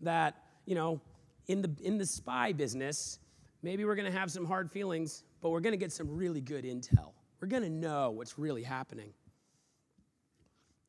that, 0.00 0.34
you 0.66 0.74
know, 0.74 1.00
in 1.46 1.62
the, 1.62 1.70
in 1.82 1.96
the 1.96 2.06
spy 2.06 2.52
business, 2.52 3.20
maybe 3.62 3.84
we're 3.84 3.94
going 3.94 4.10
to 4.12 4.18
have 4.18 4.30
some 4.30 4.44
hard 4.44 4.70
feelings, 4.70 5.22
but 5.40 5.50
we're 5.50 5.60
going 5.60 5.72
to 5.72 5.78
get 5.78 5.92
some 5.92 6.08
really 6.08 6.40
good 6.40 6.64
intel. 6.64 7.12
We're 7.40 7.48
going 7.48 7.62
to 7.62 7.70
know 7.70 8.10
what's 8.10 8.36
really 8.36 8.64
happening. 8.64 9.12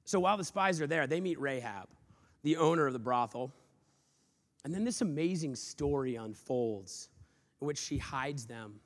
So 0.09 0.19
while 0.19 0.37
the 0.37 0.43
spies 0.43 0.81
are 0.81 0.87
there, 0.87 1.05
they 1.05 1.21
meet 1.21 1.39
Rahab, 1.39 1.87
the 2.41 2.57
owner 2.57 2.87
of 2.87 2.93
the 2.93 2.99
brothel. 2.99 3.53
And 4.65 4.73
then 4.73 4.83
this 4.83 5.01
amazing 5.01 5.55
story 5.55 6.15
unfolds 6.15 7.09
in 7.61 7.67
which 7.67 7.77
she 7.77 7.99
hides 7.99 8.47
them. 8.47 8.79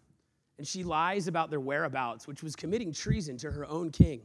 And 0.58 0.68
she 0.68 0.84
lies 0.84 1.30
about 1.30 1.50
their 1.50 1.62
whereabouts, 1.62 2.28
which 2.28 2.44
was 2.44 2.58
committing 2.58 2.92
treason 2.92 3.38
to 3.38 3.52
her 3.52 3.66
own 3.66 3.90
king. 3.90 4.24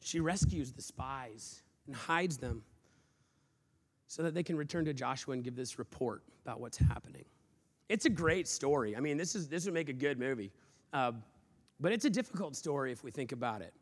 She 0.00 0.18
rescues 0.18 0.72
the 0.72 0.82
spies 0.82 1.62
and 1.86 1.94
hides 1.94 2.36
them 2.36 2.64
so 4.08 4.24
that 4.24 4.34
they 4.34 4.42
can 4.42 4.56
return 4.56 4.84
to 4.86 4.92
Joshua 4.92 5.34
and 5.34 5.44
give 5.44 5.54
this 5.54 5.78
report 5.78 6.24
about 6.44 6.60
what's 6.60 6.78
happening. 6.78 7.26
It's 7.88 8.06
a 8.06 8.10
great 8.10 8.48
story. 8.48 8.96
I 8.96 8.98
mean, 8.98 9.16
this, 9.16 9.36
is, 9.36 9.46
this 9.46 9.66
would 9.66 9.74
make 9.74 9.88
a 9.88 9.92
good 9.92 10.18
movie. 10.18 10.50
Uh, 10.92 11.12
but 11.78 11.92
it's 11.92 12.06
a 12.06 12.10
difficult 12.10 12.56
story 12.56 12.90
if 12.90 13.04
we 13.04 13.12
think 13.12 13.30
about 13.30 13.62
it. 13.62 13.72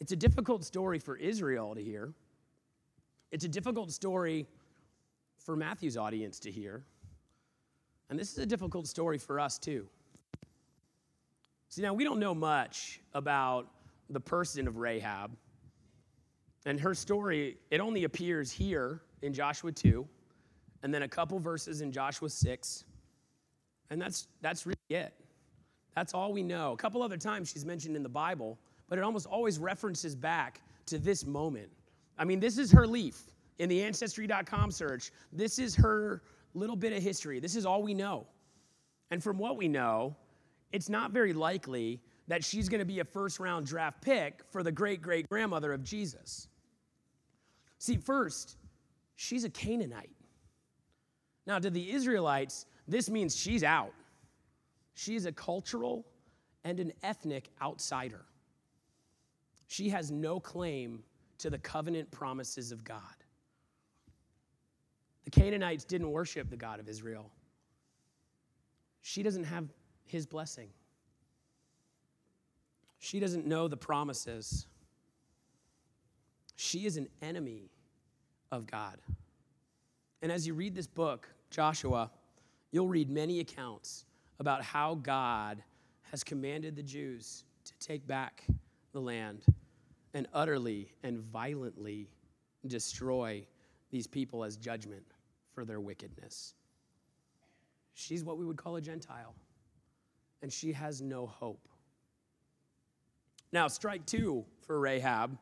It's 0.00 0.12
a 0.12 0.16
difficult 0.16 0.64
story 0.64 0.98
for 0.98 1.16
Israel 1.16 1.74
to 1.74 1.82
hear. 1.82 2.12
It's 3.30 3.44
a 3.44 3.48
difficult 3.48 3.90
story 3.92 4.46
for 5.38 5.56
Matthew's 5.56 5.96
audience 5.96 6.38
to 6.40 6.50
hear. 6.50 6.84
And 8.10 8.18
this 8.18 8.32
is 8.32 8.38
a 8.38 8.46
difficult 8.46 8.86
story 8.86 9.18
for 9.18 9.38
us 9.38 9.58
too. 9.58 9.86
See, 11.68 11.82
now 11.82 11.92
we 11.92 12.04
don't 12.04 12.18
know 12.18 12.34
much 12.34 13.00
about 13.12 13.68
the 14.08 14.20
person 14.20 14.66
of 14.66 14.78
Rahab. 14.78 15.36
And 16.64 16.80
her 16.80 16.94
story, 16.94 17.58
it 17.70 17.80
only 17.80 18.04
appears 18.04 18.50
here 18.50 19.02
in 19.22 19.32
Joshua 19.32 19.72
2, 19.72 20.06
and 20.82 20.94
then 20.94 21.02
a 21.02 21.08
couple 21.08 21.38
verses 21.38 21.80
in 21.80 21.92
Joshua 21.92 22.30
6. 22.30 22.84
And 23.90 24.00
that's, 24.00 24.28
that's 24.40 24.66
really 24.66 24.76
it. 24.88 25.12
That's 25.94 26.14
all 26.14 26.32
we 26.32 26.42
know. 26.42 26.72
A 26.72 26.76
couple 26.76 27.02
other 27.02 27.16
times 27.16 27.50
she's 27.50 27.64
mentioned 27.64 27.96
in 27.96 28.02
the 28.02 28.08
Bible, 28.08 28.58
but 28.88 28.98
it 28.98 29.02
almost 29.04 29.26
always 29.26 29.58
references 29.58 30.14
back 30.14 30.62
to 30.86 30.98
this 30.98 31.26
moment. 31.26 31.68
I 32.18 32.24
mean, 32.24 32.40
this 32.40 32.58
is 32.58 32.70
her 32.72 32.86
leaf 32.86 33.30
in 33.58 33.68
the 33.68 33.82
Ancestry.com 33.82 34.70
search. 34.70 35.10
This 35.32 35.58
is 35.58 35.74
her 35.76 36.22
little 36.54 36.76
bit 36.76 36.92
of 36.92 37.02
history. 37.02 37.40
This 37.40 37.56
is 37.56 37.66
all 37.66 37.82
we 37.82 37.94
know. 37.94 38.26
And 39.10 39.22
from 39.22 39.38
what 39.38 39.56
we 39.56 39.68
know, 39.68 40.16
it's 40.72 40.88
not 40.88 41.12
very 41.12 41.32
likely 41.32 42.00
that 42.26 42.44
she's 42.44 42.68
going 42.68 42.80
to 42.80 42.84
be 42.84 43.00
a 43.00 43.04
first 43.04 43.40
round 43.40 43.66
draft 43.66 44.02
pick 44.02 44.42
for 44.50 44.62
the 44.62 44.72
great 44.72 45.00
great 45.00 45.28
grandmother 45.28 45.72
of 45.72 45.82
Jesus. 45.82 46.48
See, 47.78 47.96
first, 47.96 48.56
she's 49.16 49.44
a 49.44 49.50
Canaanite. 49.50 50.10
Now, 51.46 51.58
to 51.58 51.70
the 51.70 51.90
Israelites, 51.90 52.66
this 52.86 53.08
means 53.08 53.34
she's 53.34 53.64
out. 53.64 53.94
She's 54.94 55.24
a 55.26 55.32
cultural 55.32 56.04
and 56.64 56.80
an 56.80 56.92
ethnic 57.02 57.48
outsider. 57.62 58.26
She 59.68 59.90
has 59.90 60.10
no 60.10 60.40
claim 60.40 61.04
to 61.38 61.50
the 61.50 61.58
covenant 61.58 62.10
promises 62.10 62.72
of 62.72 62.82
God. 62.82 63.00
The 65.24 65.30
Canaanites 65.30 65.84
didn't 65.84 66.10
worship 66.10 66.48
the 66.48 66.56
God 66.56 66.80
of 66.80 66.88
Israel. 66.88 67.30
She 69.02 69.22
doesn't 69.22 69.44
have 69.44 69.68
his 70.06 70.26
blessing. 70.26 70.70
She 72.98 73.20
doesn't 73.20 73.46
know 73.46 73.68
the 73.68 73.76
promises. 73.76 74.66
She 76.56 76.86
is 76.86 76.96
an 76.96 77.08
enemy 77.20 77.70
of 78.50 78.66
God. 78.66 78.96
And 80.22 80.32
as 80.32 80.46
you 80.46 80.54
read 80.54 80.74
this 80.74 80.86
book, 80.86 81.28
Joshua, 81.50 82.10
you'll 82.72 82.88
read 82.88 83.10
many 83.10 83.40
accounts 83.40 84.06
about 84.40 84.62
how 84.62 84.94
God 84.94 85.62
has 86.10 86.24
commanded 86.24 86.74
the 86.74 86.82
Jews 86.82 87.44
to 87.64 87.72
take 87.86 88.06
back 88.06 88.44
the 88.92 89.00
land 89.00 89.44
and 90.14 90.26
utterly 90.32 90.92
and 91.02 91.20
violently 91.20 92.08
destroy 92.66 93.44
these 93.90 94.06
people 94.06 94.44
as 94.44 94.56
judgment 94.56 95.04
for 95.52 95.64
their 95.64 95.80
wickedness. 95.80 96.54
She's 97.94 98.22
what 98.24 98.38
we 98.38 98.44
would 98.44 98.56
call 98.56 98.76
a 98.76 98.80
Gentile, 98.80 99.34
and 100.42 100.52
she 100.52 100.72
has 100.72 101.00
no 101.00 101.26
hope. 101.26 101.68
Now, 103.52 103.66
strike 103.68 104.06
two 104.06 104.44
for 104.66 104.78
Rahab, 104.78 105.36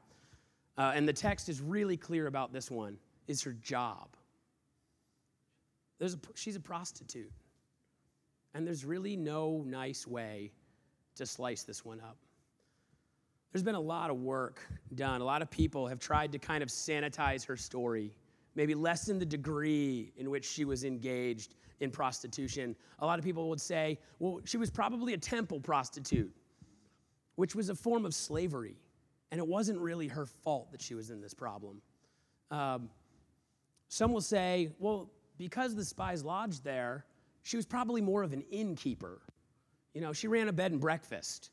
uh, 0.79 0.93
and 0.95 1.09
the 1.09 1.13
text 1.13 1.49
is 1.49 1.61
really 1.61 1.97
clear 1.97 2.27
about 2.27 2.53
this 2.53 2.71
one, 2.71 2.99
is 3.27 3.43
her 3.43 3.53
job. 3.53 4.17
There's 5.99 6.15
a, 6.15 6.19
she's 6.35 6.57
a 6.57 6.61
prostitute, 6.61 7.33
and 8.55 8.67
there's 8.67 8.85
really 8.85 9.17
no 9.17 9.65
nice 9.67 10.07
way 10.07 10.53
to 11.17 11.27
slice 11.27 11.63
this 11.63 11.85
one 11.85 12.01
up. 12.01 12.17
There's 13.57 13.65
been 13.65 13.75
a 13.75 13.81
lot 13.81 14.11
of 14.11 14.19
work 14.19 14.61
done. 14.97 15.23
A 15.23 15.25
lot 15.25 15.41
of 15.41 15.51
people 15.51 15.87
have 15.87 15.99
tried 15.99 16.31
to 16.33 16.39
kind 16.39 16.63
of 16.63 16.69
sanitize 16.69 17.43
her 17.47 17.57
story, 17.57 18.13
maybe 18.55 18.75
lessen 18.75 19.19
the 19.19 19.25
degree 19.25 20.13
in 20.19 20.29
which 20.29 20.45
she 20.45 20.67
was 20.67 20.85
engaged 20.85 21.55
in 21.81 21.91
prostitution. 21.91 22.77
A 22.99 23.07
lot 23.07 23.19
of 23.19 23.25
people 23.25 23.49
would 23.49 23.59
say, 23.59 23.99
well, 24.19 24.41
she 24.45 24.59
was 24.59 24.71
probably 24.71 25.15
a 25.15 25.17
temple 25.17 25.59
prostitute, 25.59 26.31
which 27.37 27.55
was 27.55 27.71
a 27.71 27.75
form 27.75 28.05
of 28.05 28.13
slavery. 28.13 28.77
And 29.31 29.39
it 29.39 29.47
wasn't 29.47 29.79
really 29.79 30.09
her 30.09 30.27
fault 30.27 30.71
that 30.73 30.83
she 30.83 30.95
was 30.95 31.09
in 31.09 31.23
this 31.23 31.33
problem. 31.33 31.81
Um, 32.51 32.91
some 33.89 34.13
will 34.13 34.21
say, 34.21 34.69
well, 34.79 35.09
because 35.39 35.75
the 35.75 35.85
spies 35.87 36.23
lodged 36.23 36.63
there, 36.63 37.07
she 37.43 37.57
was 37.57 37.65
probably 37.65 38.03
more 38.03 38.23
of 38.23 38.35
an 38.35 38.43
innkeeper. 38.51 39.23
You 39.95 40.03
know, 40.03 40.13
she 40.13 40.29
ran 40.29 40.49
a 40.49 40.53
bed 40.53 40.73
and 40.73 40.81
breakfast 40.81 41.53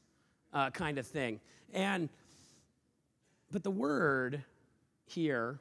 uh, 0.54 0.70
kind 0.70 0.98
of 0.98 1.08
thing. 1.08 1.40
And, 1.74 2.10
but 3.52 3.64
the 3.64 3.72
word 3.72 4.44
here 5.06 5.60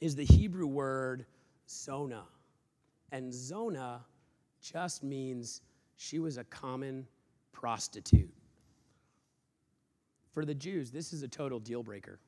is 0.00 0.14
the 0.14 0.24
Hebrew 0.24 0.66
word 0.66 1.26
zona. 1.68 2.22
And 3.10 3.32
zona 3.32 4.00
just 4.60 5.02
means 5.02 5.62
she 5.96 6.18
was 6.18 6.38
a 6.38 6.44
common 6.44 7.06
prostitute. 7.52 8.32
For 10.32 10.44
the 10.44 10.54
Jews, 10.54 10.90
this 10.90 11.12
is 11.12 11.22
a 11.22 11.28
total 11.28 11.58
deal 11.58 11.82
breaker. 11.82 12.20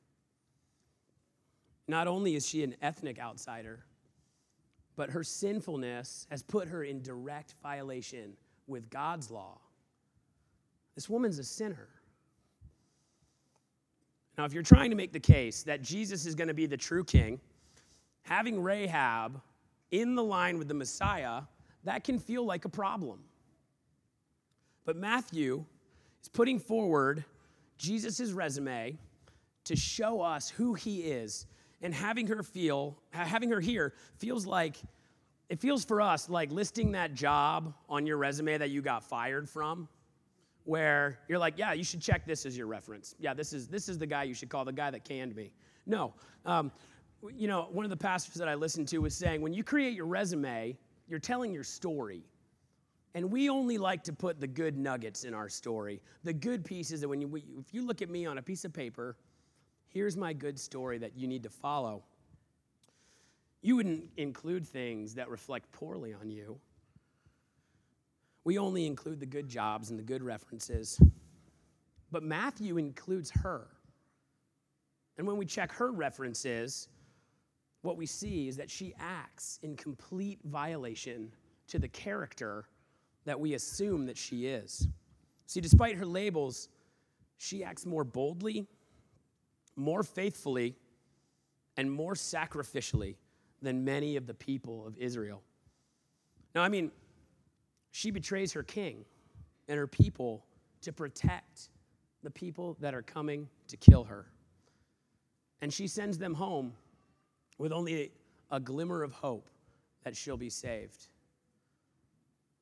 Not 1.87 2.07
only 2.07 2.35
is 2.35 2.47
she 2.47 2.63
an 2.63 2.75
ethnic 2.81 3.19
outsider, 3.19 3.85
but 4.95 5.09
her 5.09 5.23
sinfulness 5.23 6.27
has 6.29 6.43
put 6.43 6.67
her 6.67 6.83
in 6.83 7.01
direct 7.01 7.55
violation 7.63 8.33
with 8.67 8.89
God's 8.89 9.31
law. 9.31 9.59
This 10.95 11.09
woman's 11.09 11.39
a 11.39 11.43
sinner. 11.43 11.87
Now, 14.37 14.45
if 14.45 14.53
you're 14.53 14.63
trying 14.63 14.89
to 14.89 14.95
make 14.95 15.11
the 15.13 15.19
case 15.19 15.63
that 15.63 15.81
Jesus 15.81 16.25
is 16.25 16.35
going 16.35 16.47
to 16.47 16.53
be 16.53 16.65
the 16.65 16.77
true 16.77 17.03
king, 17.03 17.39
having 18.23 18.61
Rahab 18.61 19.41
in 19.91 20.15
the 20.15 20.23
line 20.23 20.57
with 20.57 20.67
the 20.67 20.73
Messiah, 20.73 21.41
that 21.83 22.03
can 22.03 22.17
feel 22.19 22.45
like 22.45 22.65
a 22.65 22.69
problem. 22.69 23.19
But 24.85 24.95
Matthew 24.95 25.63
is 26.21 26.29
putting 26.29 26.59
forward 26.59 27.23
Jesus' 27.77 28.31
resume 28.31 28.97
to 29.63 29.75
show 29.75 30.21
us 30.21 30.49
who 30.49 30.73
he 30.73 31.01
is. 31.01 31.45
And 31.81 31.93
having 31.93 32.27
her 32.27 32.43
feel, 32.43 32.97
having 33.09 33.49
her 33.49 33.59
here 33.59 33.93
feels 34.17 34.45
like, 34.45 34.77
it 35.49 35.59
feels 35.59 35.83
for 35.83 35.99
us 35.99 36.29
like 36.29 36.51
listing 36.51 36.91
that 36.91 37.13
job 37.13 37.73
on 37.89 38.05
your 38.05 38.17
resume 38.17 38.57
that 38.57 38.69
you 38.69 38.81
got 38.81 39.03
fired 39.03 39.49
from, 39.49 39.87
where 40.65 41.19
you're 41.27 41.39
like, 41.39 41.57
yeah, 41.57 41.73
you 41.73 41.83
should 41.83 42.01
check 42.01 42.25
this 42.25 42.45
as 42.45 42.57
your 42.57 42.67
reference. 42.67 43.15
Yeah, 43.19 43.33
this 43.33 43.53
is, 43.53 43.67
this 43.67 43.89
is 43.89 43.97
the 43.97 44.05
guy 44.05 44.23
you 44.23 44.33
should 44.33 44.49
call, 44.49 44.63
the 44.65 44.71
guy 44.71 44.91
that 44.91 45.03
canned 45.03 45.35
me. 45.35 45.51
No. 45.85 46.13
Um, 46.45 46.71
you 47.35 47.47
know, 47.47 47.67
one 47.71 47.85
of 47.85 47.89
the 47.89 47.97
pastors 47.97 48.35
that 48.35 48.47
I 48.47 48.55
listened 48.55 48.87
to 48.89 48.99
was 48.99 49.15
saying, 49.15 49.41
when 49.41 49.53
you 49.53 49.63
create 49.63 49.93
your 49.93 50.05
resume, 50.05 50.77
you're 51.07 51.19
telling 51.19 51.53
your 51.53 51.63
story. 51.63 52.23
And 53.13 53.29
we 53.29 53.49
only 53.49 53.77
like 53.77 54.03
to 54.03 54.13
put 54.13 54.39
the 54.39 54.47
good 54.47 54.77
nuggets 54.77 55.23
in 55.23 55.33
our 55.33 55.49
story, 55.49 56.01
the 56.23 56.33
good 56.33 56.63
pieces 56.63 57.01
that 57.01 57.09
when 57.09 57.21
you, 57.21 57.35
if 57.59 57.73
you 57.73 57.85
look 57.85 58.01
at 58.01 58.09
me 58.09 58.25
on 58.25 58.37
a 58.37 58.41
piece 58.41 58.63
of 58.63 58.71
paper, 58.71 59.17
here's 59.89 60.15
my 60.15 60.31
good 60.31 60.57
story 60.57 60.97
that 60.99 61.17
you 61.17 61.27
need 61.27 61.43
to 61.43 61.49
follow. 61.49 62.03
You 63.61 63.75
wouldn't 63.75 64.05
include 64.17 64.65
things 64.65 65.13
that 65.15 65.29
reflect 65.29 65.71
poorly 65.71 66.13
on 66.13 66.29
you. 66.29 66.57
We 68.43 68.57
only 68.57 68.85
include 68.85 69.19
the 69.19 69.25
good 69.25 69.47
jobs 69.47 69.89
and 69.89 69.99
the 69.99 70.03
good 70.03 70.23
references. 70.23 70.99
But 72.11 72.23
Matthew 72.23 72.77
includes 72.77 73.31
her. 73.31 73.67
And 75.17 75.27
when 75.27 75.37
we 75.37 75.45
check 75.45 75.71
her 75.73 75.91
references, 75.91 76.87
what 77.81 77.97
we 77.97 78.05
see 78.05 78.47
is 78.47 78.57
that 78.57 78.69
she 78.69 78.93
acts 78.99 79.59
in 79.63 79.75
complete 79.75 80.39
violation 80.45 81.31
to 81.67 81.79
the 81.79 81.87
character 81.87 82.65
that 83.25 83.39
we 83.39 83.53
assume 83.53 84.05
that 84.07 84.17
she 84.17 84.47
is. 84.47 84.87
See, 85.45 85.61
despite 85.61 85.95
her 85.95 86.05
labels, 86.05 86.69
she 87.37 87.63
acts 87.63 87.85
more 87.85 88.03
boldly, 88.03 88.67
more 89.75 90.03
faithfully, 90.03 90.75
and 91.77 91.91
more 91.91 92.13
sacrificially 92.13 93.15
than 93.61 93.83
many 93.83 94.15
of 94.15 94.27
the 94.27 94.33
people 94.33 94.85
of 94.85 94.97
Israel. 94.97 95.41
Now, 96.55 96.63
I 96.63 96.69
mean, 96.69 96.91
she 97.91 98.11
betrays 98.11 98.53
her 98.53 98.63
king 98.63 99.05
and 99.67 99.77
her 99.77 99.87
people 99.87 100.45
to 100.81 100.91
protect 100.91 101.69
the 102.23 102.29
people 102.29 102.77
that 102.79 102.93
are 102.93 103.01
coming 103.01 103.47
to 103.67 103.77
kill 103.77 104.03
her. 104.03 104.25
And 105.61 105.73
she 105.73 105.87
sends 105.87 106.17
them 106.17 106.33
home 106.33 106.73
with 107.57 107.71
only 107.71 108.11
a 108.49 108.59
glimmer 108.59 109.03
of 109.03 109.11
hope 109.11 109.49
that 110.03 110.15
she'll 110.15 110.37
be 110.37 110.49
saved. 110.49 111.07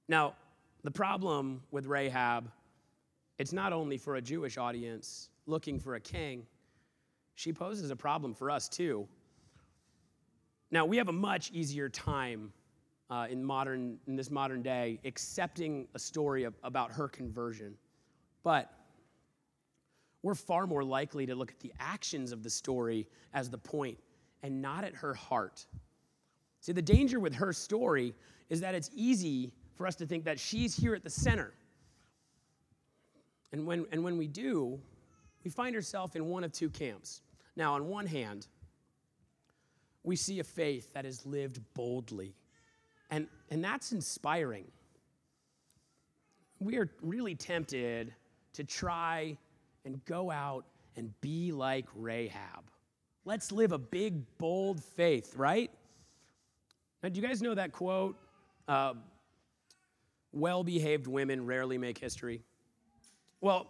Now, 0.08 0.36
the 0.84 0.92
problem 0.92 1.62
with 1.72 1.86
Rahab, 1.86 2.52
it's 3.38 3.54
not 3.54 3.74
only 3.74 3.98
for 3.98 4.16
a 4.16 4.22
Jewish 4.22 4.58
audience 4.58 5.30
looking 5.46 5.80
for 5.80 5.96
a 5.96 6.00
king, 6.00 6.46
she 7.36 7.54
poses 7.54 7.90
a 7.92 7.96
problem 7.96 8.34
for 8.34 8.52
us 8.52 8.68
too. 8.68 9.08
Now, 10.72 10.86
we 10.86 10.98
have 10.98 11.08
a 11.08 11.14
much 11.14 11.52
easier 11.52 11.90
time 11.90 12.52
uh, 13.10 13.28
in, 13.30 13.44
modern, 13.44 13.98
in 14.08 14.16
this 14.16 14.30
modern 14.30 14.62
day 14.62 15.00
accepting 15.06 15.88
a 15.96 16.00
story 16.00 16.44
of, 16.44 16.54
about 16.64 16.92
her 16.92 17.08
conversion. 17.08 17.74
But 18.44 18.72
we're 20.22 20.36
far 20.36 20.68
more 20.68 20.84
likely 20.84 21.26
to 21.26 21.36
look 21.36 21.52
at 21.52 21.60
the 21.60 21.74
actions 21.80 22.32
of 22.32 22.44
the 22.44 22.50
story 22.50 23.08
as 23.34 23.50
the 23.50 23.58
point 23.58 23.98
and 24.44 24.62
not 24.62 24.84
at 24.84 24.94
her 24.96 25.14
heart. 25.14 25.66
See, 26.62 26.72
the 26.72 26.82
danger 26.82 27.20
with 27.20 27.34
her 27.36 27.54
story 27.54 28.14
is 28.50 28.62
that 28.62 28.76
it's 28.76 28.90
easy 28.94 29.54
for 29.76 29.88
us 29.88 29.96
to 29.96 30.06
think 30.06 30.26
that 30.26 30.40
she's 30.40 30.76
here 30.76 30.94
at 30.94 31.04
the 31.04 31.10
center. 31.10 31.54
And 33.52 33.66
when, 33.66 33.86
and 33.92 34.04
when 34.04 34.18
we 34.18 34.28
do, 34.28 34.80
we 35.44 35.50
find 35.50 35.76
ourselves 35.76 36.16
in 36.16 36.26
one 36.26 36.44
of 36.44 36.52
two 36.52 36.70
camps. 36.70 37.22
Now, 37.56 37.74
on 37.76 37.88
one 37.88 38.06
hand, 38.06 38.48
we 40.04 40.16
see 40.16 40.40
a 40.40 40.44
faith 40.44 40.94
that 40.94 41.06
is 41.06 41.26
lived 41.26 41.60
boldly, 41.74 42.34
and, 43.10 43.28
and 43.50 43.64
that's 43.64 43.92
inspiring. 43.92 44.66
We 46.60 46.78
are 46.78 46.90
really 47.02 47.36
tempted 47.36 48.14
to 48.54 48.64
try 48.64 49.38
and 49.86 50.04
go 50.06 50.30
out 50.30 50.66
and 50.96 51.14
be 51.22 51.52
like 51.52 51.86
Rahab. 51.96 52.70
Let's 53.26 53.52
live 53.52 53.72
a 53.72 53.78
big, 53.78 54.24
bold 54.38 54.84
faith, 54.84 55.36
right? 55.36 55.72
Now, 57.02 57.10
do 57.10 57.20
you 57.20 57.26
guys 57.26 57.42
know 57.42 57.56
that 57.56 57.72
quote? 57.72 58.18
Uh, 58.68 58.94
well 60.32 60.64
behaved 60.64 61.08
women 61.08 61.46
rarely 61.46 61.78
make 61.78 61.98
history. 61.98 62.42
Well, 63.42 63.68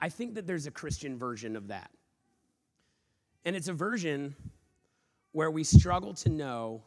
I 0.00 0.08
think 0.08 0.34
that 0.34 0.46
there's 0.46 0.66
a 0.66 0.70
Christian 0.70 1.18
version 1.18 1.56
of 1.56 1.68
that. 1.68 1.90
And 3.44 3.54
it's 3.54 3.68
a 3.68 3.72
version 3.72 4.34
where 5.32 5.50
we 5.50 5.64
struggle 5.64 6.12
to 6.14 6.28
know, 6.28 6.82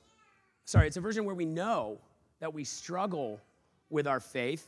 sorry, 0.66 0.88
it's 0.88 0.98
a 0.98 1.02
version 1.02 1.26
where 1.26 1.36
we 1.36 1.46
know 1.46 2.00
that 2.40 2.54
we 2.54 2.64
struggle 2.64 3.40
with 3.90 4.08
our 4.08 4.20
faith 4.20 4.68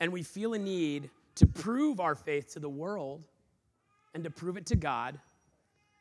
and 0.00 0.12
we 0.12 0.22
feel 0.22 0.54
a 0.54 0.58
need 0.58 1.10
to 1.34 1.46
prove 1.46 2.00
our 2.00 2.14
faith 2.14 2.52
to 2.52 2.60
the 2.60 2.68
world 2.68 3.26
and 4.14 4.24
to 4.24 4.30
prove 4.30 4.56
it 4.56 4.66
to 4.66 4.76
God 4.76 5.18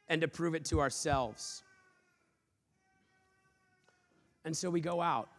and 0.07 0.21
to 0.21 0.27
prove 0.27 0.55
it 0.55 0.65
to 0.65 0.79
ourselves. 0.79 1.63
And 4.45 4.55
so 4.55 4.69
we 4.69 4.81
go 4.81 5.01
out 5.01 5.29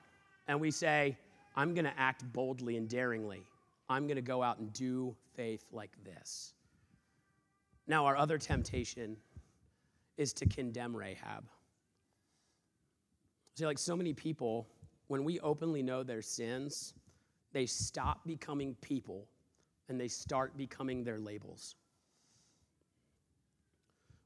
and 0.46 0.60
we 0.60 0.70
say, 0.70 1.16
I'm 1.56 1.74
going 1.74 1.84
to 1.84 1.98
act 1.98 2.30
boldly 2.32 2.76
and 2.76 2.88
daringly. 2.88 3.42
I'm 3.88 4.06
going 4.06 4.16
to 4.16 4.22
go 4.22 4.42
out 4.42 4.58
and 4.58 4.72
do 4.72 5.16
faith 5.34 5.64
like 5.72 5.90
this. 6.04 6.54
Now, 7.86 8.06
our 8.06 8.16
other 8.16 8.38
temptation 8.38 9.16
is 10.16 10.32
to 10.34 10.46
condemn 10.46 10.96
Rahab. 10.96 11.44
See, 13.60 13.66
like 13.66 13.78
so 13.78 13.94
many 13.94 14.14
people 14.14 14.66
when 15.08 15.22
we 15.22 15.38
openly 15.40 15.82
know 15.82 16.02
their 16.02 16.22
sins, 16.22 16.94
they 17.52 17.66
stop 17.66 18.26
becoming 18.26 18.74
people 18.80 19.28
and 19.90 20.00
they 20.00 20.08
start 20.08 20.56
becoming 20.56 21.04
their 21.04 21.18
labels. 21.18 21.74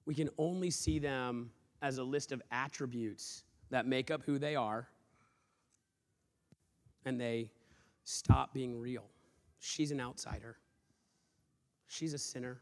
We 0.07 0.15
can 0.15 0.31
only 0.39 0.71
see 0.71 1.01
them 1.01 1.51
as 1.83 1.99
a 1.99 2.05
list 2.05 2.31
of 2.31 2.43
attributes 2.53 3.43
that 3.71 3.89
make 3.89 4.13
up 4.13 4.23
who 4.23 4.39
they 4.39 4.55
are, 4.55 4.87
and 7.05 7.21
they 7.21 7.51
stop 8.05 8.55
being 8.55 8.79
real. 8.79 9.07
She's 9.59 9.91
an 9.91 10.01
outsider. 10.01 10.59
She's 11.89 12.15
a 12.15 12.19
sinner. 12.19 12.61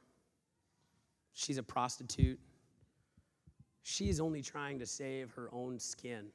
She's 1.34 1.58
a 1.58 1.62
prostitute. 1.62 2.40
She 3.82 4.08
is 4.08 4.20
only 4.20 4.40
trying 4.40 4.78
to 4.78 4.86
save 4.86 5.32
her 5.32 5.50
own 5.52 5.78
skin. 5.78 6.30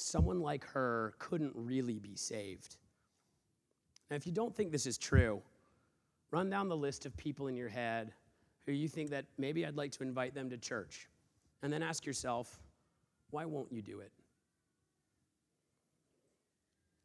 Someone 0.00 0.40
like 0.40 0.64
her 0.64 1.12
couldn't 1.18 1.50
really 1.56 1.98
be 1.98 2.14
saved. 2.14 2.76
Now, 4.08 4.16
if 4.16 4.28
you 4.28 4.32
don't 4.32 4.54
think 4.54 4.70
this 4.70 4.86
is 4.86 4.96
true, 4.96 5.42
run 6.30 6.48
down 6.48 6.68
the 6.68 6.76
list 6.76 7.04
of 7.04 7.16
people 7.16 7.48
in 7.48 7.56
your 7.56 7.68
head 7.68 8.12
who 8.64 8.70
you 8.70 8.86
think 8.86 9.10
that 9.10 9.24
maybe 9.38 9.66
I'd 9.66 9.74
like 9.74 9.90
to 9.92 10.04
invite 10.04 10.34
them 10.36 10.48
to 10.50 10.56
church. 10.56 11.08
And 11.62 11.72
then 11.72 11.82
ask 11.82 12.06
yourself, 12.06 12.60
why 13.30 13.44
won't 13.44 13.72
you 13.72 13.82
do 13.82 13.98
it? 13.98 14.12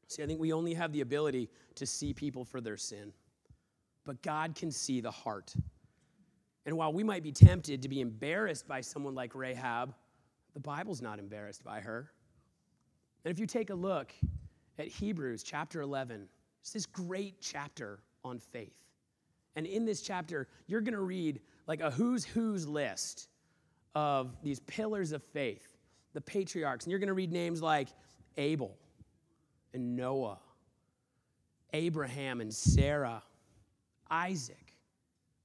See, 0.07 0.21
I 0.21 0.27
think 0.27 0.39
we 0.39 0.53
only 0.53 0.75
have 0.75 0.91
the 0.91 1.01
ability 1.01 1.49
to 1.73 1.87
see 1.87 2.13
people 2.13 2.45
for 2.45 2.61
their 2.61 2.77
sin, 2.77 3.11
but 4.05 4.21
God 4.21 4.53
can 4.53 4.69
see 4.69 5.01
the 5.01 5.09
heart. 5.09 5.55
And 6.67 6.77
while 6.77 6.93
we 6.93 7.03
might 7.03 7.23
be 7.23 7.31
tempted 7.31 7.81
to 7.81 7.89
be 7.89 8.01
embarrassed 8.01 8.67
by 8.67 8.81
someone 8.81 9.15
like 9.15 9.33
Rahab, 9.33 9.95
the 10.53 10.59
Bible's 10.59 11.01
not 11.01 11.17
embarrassed 11.17 11.63
by 11.63 11.79
her. 11.79 12.11
And 13.23 13.31
if 13.31 13.39
you 13.39 13.45
take 13.45 13.69
a 13.69 13.75
look 13.75 14.13
at 14.77 14.87
Hebrews 14.87 15.43
chapter 15.43 15.81
11, 15.81 16.27
it's 16.61 16.71
this 16.71 16.85
great 16.85 17.35
chapter 17.41 17.99
on 18.23 18.39
faith. 18.39 18.75
And 19.55 19.65
in 19.65 19.85
this 19.85 20.01
chapter, 20.01 20.47
you're 20.67 20.81
going 20.81 20.93
to 20.93 21.01
read 21.01 21.39
like 21.67 21.81
a 21.81 21.91
who's 21.91 22.25
who's 22.25 22.67
list 22.67 23.29
of 23.95 24.35
these 24.41 24.59
pillars 24.61 25.11
of 25.11 25.21
faith, 25.21 25.77
the 26.13 26.21
patriarchs. 26.21 26.85
And 26.85 26.91
you're 26.91 26.99
going 26.99 27.07
to 27.07 27.13
read 27.13 27.31
names 27.31 27.61
like 27.61 27.89
Abel 28.37 28.75
and 29.73 29.95
Noah, 29.95 30.39
Abraham 31.73 32.41
and 32.41 32.53
Sarah, 32.53 33.21
Isaac, 34.09 34.77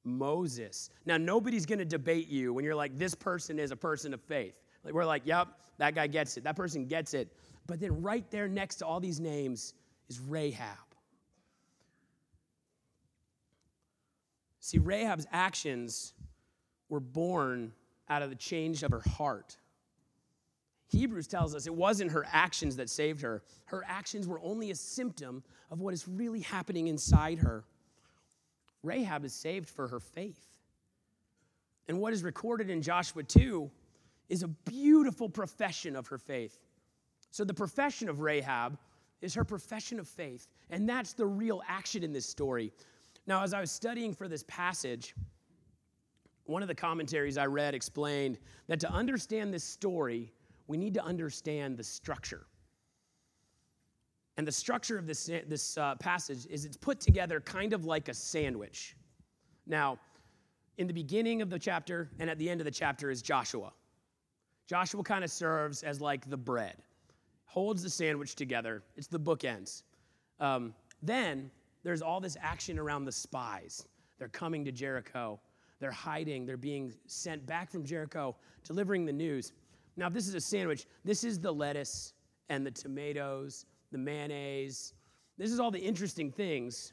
Moses. 0.04 0.90
Now, 1.04 1.16
nobody's 1.16 1.66
going 1.66 1.78
to 1.78 1.84
debate 1.84 2.28
you 2.28 2.52
when 2.52 2.64
you're 2.64 2.74
like, 2.74 2.98
this 2.98 3.14
person 3.14 3.58
is 3.58 3.70
a 3.70 3.76
person 3.76 4.14
of 4.14 4.20
faith. 4.22 4.54
Like, 4.84 4.94
we're 4.94 5.04
like, 5.04 5.22
yep, 5.24 5.48
that 5.78 5.94
guy 5.94 6.06
gets 6.06 6.36
it. 6.36 6.44
That 6.44 6.56
person 6.56 6.86
gets 6.86 7.14
it. 7.14 7.32
But 7.68 7.78
then 7.78 8.02
right 8.02 8.28
there 8.30 8.48
next 8.48 8.76
to 8.76 8.86
all 8.86 8.98
these 8.98 9.20
names 9.20 9.74
is 10.08 10.18
Rahab. 10.18 10.76
See, 14.58 14.78
Rahab's 14.78 15.26
actions 15.30 16.14
were 16.88 16.98
born 16.98 17.72
out 18.08 18.22
of 18.22 18.30
the 18.30 18.36
change 18.36 18.82
of 18.82 18.90
her 18.90 19.02
heart. 19.16 19.56
Hebrews 20.88 21.26
tells 21.26 21.54
us 21.54 21.66
it 21.66 21.74
wasn't 21.74 22.10
her 22.12 22.26
actions 22.32 22.76
that 22.76 22.88
saved 22.88 23.20
her. 23.20 23.42
Her 23.66 23.84
actions 23.86 24.26
were 24.26 24.40
only 24.40 24.70
a 24.70 24.74
symptom 24.74 25.44
of 25.70 25.80
what 25.80 25.92
is 25.92 26.08
really 26.08 26.40
happening 26.40 26.88
inside 26.88 27.38
her. 27.38 27.64
Rahab 28.82 29.26
is 29.26 29.34
saved 29.34 29.68
for 29.68 29.88
her 29.88 30.00
faith. 30.00 30.42
And 31.86 32.00
what 32.00 32.14
is 32.14 32.22
recorded 32.22 32.70
in 32.70 32.80
Joshua 32.80 33.22
2 33.22 33.70
is 34.30 34.42
a 34.42 34.48
beautiful 34.48 35.28
profession 35.28 35.96
of 35.96 36.06
her 36.06 36.18
faith. 36.18 36.58
So, 37.30 37.44
the 37.44 37.54
profession 37.54 38.08
of 38.08 38.20
Rahab 38.20 38.78
is 39.20 39.34
her 39.34 39.44
profession 39.44 39.98
of 39.98 40.08
faith. 40.08 40.48
And 40.70 40.88
that's 40.88 41.12
the 41.12 41.26
real 41.26 41.62
action 41.66 42.02
in 42.02 42.12
this 42.12 42.26
story. 42.26 42.72
Now, 43.26 43.42
as 43.42 43.52
I 43.52 43.60
was 43.60 43.70
studying 43.70 44.14
for 44.14 44.28
this 44.28 44.44
passage, 44.44 45.14
one 46.44 46.62
of 46.62 46.68
the 46.68 46.74
commentaries 46.74 47.36
I 47.36 47.46
read 47.46 47.74
explained 47.74 48.38
that 48.68 48.80
to 48.80 48.90
understand 48.90 49.52
this 49.52 49.64
story, 49.64 50.32
we 50.66 50.76
need 50.76 50.94
to 50.94 51.04
understand 51.04 51.76
the 51.76 51.84
structure. 51.84 52.46
And 54.38 54.46
the 54.46 54.52
structure 54.52 54.96
of 54.96 55.06
this, 55.06 55.26
this 55.46 55.76
uh, 55.76 55.96
passage 55.96 56.46
is 56.48 56.64
it's 56.64 56.76
put 56.76 57.00
together 57.00 57.40
kind 57.40 57.72
of 57.72 57.84
like 57.84 58.08
a 58.08 58.14
sandwich. 58.14 58.96
Now, 59.66 59.98
in 60.78 60.86
the 60.86 60.94
beginning 60.94 61.42
of 61.42 61.50
the 61.50 61.58
chapter 61.58 62.08
and 62.20 62.30
at 62.30 62.38
the 62.38 62.48
end 62.48 62.60
of 62.60 62.64
the 62.64 62.70
chapter 62.70 63.10
is 63.10 63.20
Joshua. 63.20 63.72
Joshua 64.68 65.02
kind 65.02 65.24
of 65.24 65.30
serves 65.30 65.82
as 65.82 66.00
like 66.00 66.30
the 66.30 66.36
bread, 66.36 66.76
holds 67.48 67.82
the 67.82 67.90
sandwich 67.90 68.34
together. 68.34 68.82
It's 68.96 69.06
the 69.06 69.18
bookends. 69.18 69.82
Um, 70.38 70.74
then 71.02 71.50
there's 71.82 72.02
all 72.02 72.20
this 72.20 72.36
action 72.40 72.78
around 72.78 73.06
the 73.06 73.12
spies. 73.12 73.88
They're 74.18 74.28
coming 74.28 74.64
to 74.66 74.70
Jericho. 74.70 75.40
They're 75.80 75.90
hiding. 75.90 76.44
They're 76.44 76.58
being 76.58 76.92
sent 77.06 77.46
back 77.46 77.70
from 77.70 77.84
Jericho, 77.84 78.36
delivering 78.64 79.06
the 79.06 79.12
news. 79.12 79.52
Now, 79.96 80.08
if 80.08 80.12
this 80.12 80.28
is 80.28 80.34
a 80.34 80.40
sandwich, 80.40 80.86
this 81.04 81.24
is 81.24 81.40
the 81.40 81.50
lettuce 81.50 82.12
and 82.50 82.66
the 82.66 82.70
tomatoes, 82.70 83.64
the 83.92 83.98
mayonnaise. 83.98 84.92
This 85.38 85.50
is 85.50 85.58
all 85.58 85.70
the 85.70 85.80
interesting 85.80 86.30
things 86.30 86.92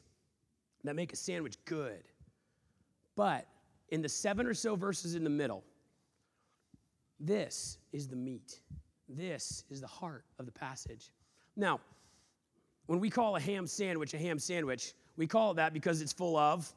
that 0.84 0.96
make 0.96 1.12
a 1.12 1.16
sandwich 1.16 1.56
good. 1.66 2.02
But 3.14 3.46
in 3.90 4.00
the 4.00 4.08
seven 4.08 4.46
or 4.46 4.54
so 4.54 4.74
verses 4.74 5.14
in 5.16 5.22
the 5.22 5.30
middle, 5.30 5.64
this 7.20 7.76
is 7.92 8.08
the 8.08 8.16
meat. 8.16 8.60
This 9.08 9.64
is 9.70 9.80
the 9.80 9.86
heart 9.86 10.24
of 10.38 10.46
the 10.46 10.52
passage. 10.52 11.10
Now, 11.56 11.80
when 12.86 13.00
we 13.00 13.10
call 13.10 13.36
a 13.36 13.40
ham 13.40 13.66
sandwich 13.66 14.14
a 14.14 14.18
ham 14.18 14.38
sandwich, 14.38 14.94
we 15.16 15.26
call 15.26 15.52
it 15.52 15.54
that 15.56 15.72
because 15.72 16.00
it's 16.00 16.12
full 16.12 16.36
of 16.36 16.72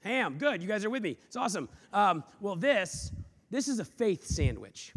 ham. 0.00 0.36
Good, 0.38 0.62
you 0.62 0.68
guys 0.68 0.84
are 0.84 0.90
with 0.90 1.02
me. 1.02 1.16
It's 1.26 1.36
awesome. 1.36 1.68
Um, 1.92 2.24
well, 2.40 2.56
this 2.56 3.12
this 3.50 3.68
is 3.68 3.78
a 3.78 3.84
faith 3.84 4.24
sandwich. 4.24 4.92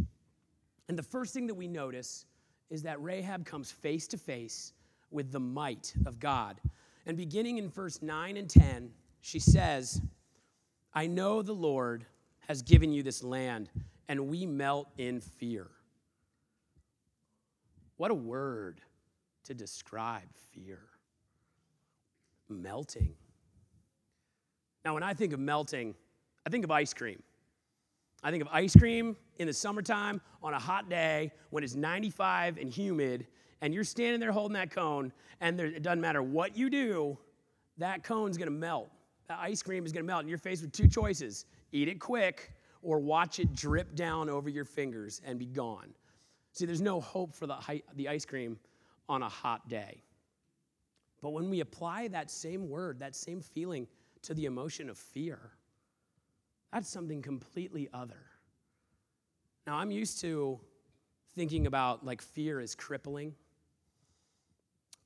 And 0.88 0.98
the 0.98 1.04
first 1.04 1.34
thing 1.34 1.48
that 1.48 1.56
we 1.56 1.68
notice 1.68 2.26
is 2.70 2.84
that 2.84 3.02
Rahab 3.02 3.46
comes 3.46 3.72
face 3.72 4.08
to 4.08 4.18
face 4.18 4.74
with 5.12 5.32
the 5.32 5.40
might 5.40 5.94
of 6.06 6.20
God. 6.20 6.60
And 7.06 7.18
beginning 7.18 7.58
in 7.58 7.70
verse 7.70 8.02
9 8.02 8.38
and 8.38 8.50
10, 8.50 8.92
she 9.22 9.40
says, 9.40 10.02
I 10.94 11.08
know 11.08 11.42
the 11.42 11.54
Lord 11.54 12.06
has 12.48 12.62
given 12.62 12.92
you 12.92 13.04
this 13.04 13.24
land, 13.24 13.70
and 14.08 14.28
we 14.28 14.46
melt 14.46 14.88
in 14.98 15.20
fear. 15.20 15.68
What 17.98 18.12
a 18.12 18.16
word 18.16 18.82
to 19.46 19.54
describe 19.54 20.24
fear 20.52 20.80
melting. 22.50 23.14
Now, 24.84 24.94
when 24.94 25.04
I 25.04 25.14
think 25.14 25.34
of 25.34 25.40
melting, 25.40 25.96
I 26.46 26.50
think 26.50 26.64
of 26.64 26.72
ice 26.72 26.94
cream. 26.94 27.22
I 28.24 28.32
think 28.32 28.42
of 28.42 28.50
ice 28.52 28.76
cream 28.76 29.16
in 29.40 29.48
the 29.48 29.54
summertime 29.54 30.22
on 30.44 30.54
a 30.54 30.60
hot 30.60 30.90
day 30.90 31.32
when 31.50 31.64
it's 31.64 31.76
95 31.76 32.58
and 32.58 32.70
humid, 32.72 33.28
and 33.62 33.74
you're 33.74 33.84
standing 33.84 34.20
there 34.20 34.32
holding 34.32 34.54
that 34.54 34.72
cone, 34.72 35.12
and 35.42 35.58
there, 35.58 35.68
it 35.68 35.82
doesn't 35.82 36.02
matter 36.02 36.22
what 36.22 36.56
you 36.56 36.70
do, 36.70 37.18
that 37.78 38.04
cone's 38.04 38.38
gonna 38.38 38.52
melt. 38.52 38.90
That 39.28 39.40
ice 39.40 39.62
cream 39.62 39.86
is 39.86 39.92
gonna 39.92 40.06
melt, 40.06 40.22
and 40.22 40.30
you're 40.30 40.38
faced 40.38 40.62
with 40.62 40.72
two 40.72 40.88
choices 40.88 41.46
eat 41.72 41.88
it 41.88 42.00
quick 42.00 42.54
or 42.82 43.00
watch 43.00 43.40
it 43.40 43.54
drip 43.54 43.96
down 43.96 44.30
over 44.30 44.50
your 44.50 44.66
fingers 44.66 45.20
and 45.26 45.38
be 45.38 45.48
gone. 45.48 45.94
See, 46.56 46.66
there's 46.66 46.82
no 46.82 47.02
hope 47.02 47.36
for 47.36 47.48
the, 47.48 47.58
the 47.96 48.08
ice 48.08 48.24
cream 48.24 48.58
on 49.10 49.22
a 49.22 49.28
hot 49.28 49.68
day. 49.68 50.02
But 51.22 51.32
when 51.32 51.50
we 51.50 51.60
apply 51.60 52.08
that 52.08 52.32
same 52.32 52.70
word, 52.70 53.00
that 53.00 53.14
same 53.14 53.42
feeling 53.42 53.88
to 54.22 54.34
the 54.34 54.46
emotion 54.46 54.90
of 54.90 54.98
fear, 54.98 55.52
that's 56.72 56.88
something 56.88 57.22
completely 57.22 57.90
other. 57.94 58.24
Now, 59.68 59.76
I'm 59.76 59.92
used 59.92 60.22
to 60.22 60.62
thinking 61.36 61.68
about 61.68 62.06
like 62.06 62.22
fear 62.22 62.62
as 62.62 62.74
crippling, 62.74 63.36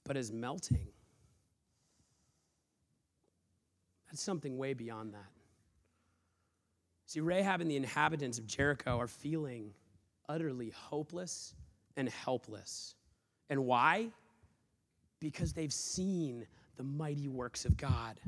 but 0.04 0.18
as 0.18 0.32
melting. 0.32 0.88
That's 4.08 4.22
something 4.22 4.56
way 4.60 4.76
beyond 4.76 5.16
that. 5.16 5.32
See, 7.08 7.22
Rahab 7.22 7.62
and 7.62 7.72
the 7.72 7.76
inhabitants 7.76 8.38
of 8.38 8.46
Jericho 8.46 9.00
are 9.00 9.08
feeling 9.08 9.74
utterly 10.30 10.70
hopeless 10.70 11.54
and 11.98 12.08
helpless. 12.08 12.96
And 13.50 13.66
why? 13.66 14.10
Because 15.20 15.52
they've 15.52 15.74
seen 15.74 16.48
the 16.78 16.84
mighty 16.84 17.28
works 17.28 17.66
of 17.66 17.76
God. 17.76 18.20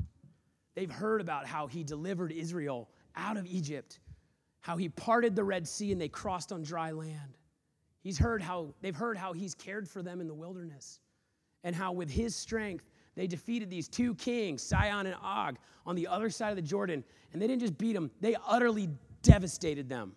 They've 0.74 0.90
heard 0.90 1.20
about 1.20 1.46
how 1.46 1.66
he 1.66 1.84
delivered 1.84 2.32
Israel 2.32 2.90
out 3.16 3.38
of 3.38 3.46
Egypt, 3.46 4.00
how 4.60 4.76
he 4.76 4.88
parted 4.90 5.34
the 5.34 5.44
Red 5.44 5.66
Sea 5.66 5.92
and 5.92 6.00
they 6.00 6.08
crossed 6.08 6.52
on 6.52 6.62
dry 6.62 6.90
land. 6.90 7.38
He's 8.02 8.18
heard 8.18 8.42
how 8.42 8.74
they've 8.82 8.96
heard 8.96 9.16
how 9.16 9.32
he's 9.32 9.54
cared 9.54 9.88
for 9.88 10.02
them 10.02 10.20
in 10.20 10.26
the 10.26 10.34
wilderness 10.34 10.98
and 11.62 11.74
how 11.74 11.92
with 11.92 12.10
his 12.10 12.34
strength 12.34 12.84
they 13.14 13.26
defeated 13.26 13.70
these 13.70 13.88
two 13.88 14.14
kings, 14.16 14.62
Sihon 14.62 15.06
and 15.06 15.16
Og, 15.22 15.56
on 15.86 15.94
the 15.94 16.06
other 16.06 16.30
side 16.30 16.50
of 16.50 16.56
the 16.56 16.62
Jordan. 16.62 17.04
And 17.32 17.40
they 17.40 17.46
didn't 17.46 17.60
just 17.60 17.78
beat 17.78 17.92
them, 17.92 18.10
they 18.20 18.36
utterly 18.46 18.88
devastated 19.22 19.88
them. 19.88 20.16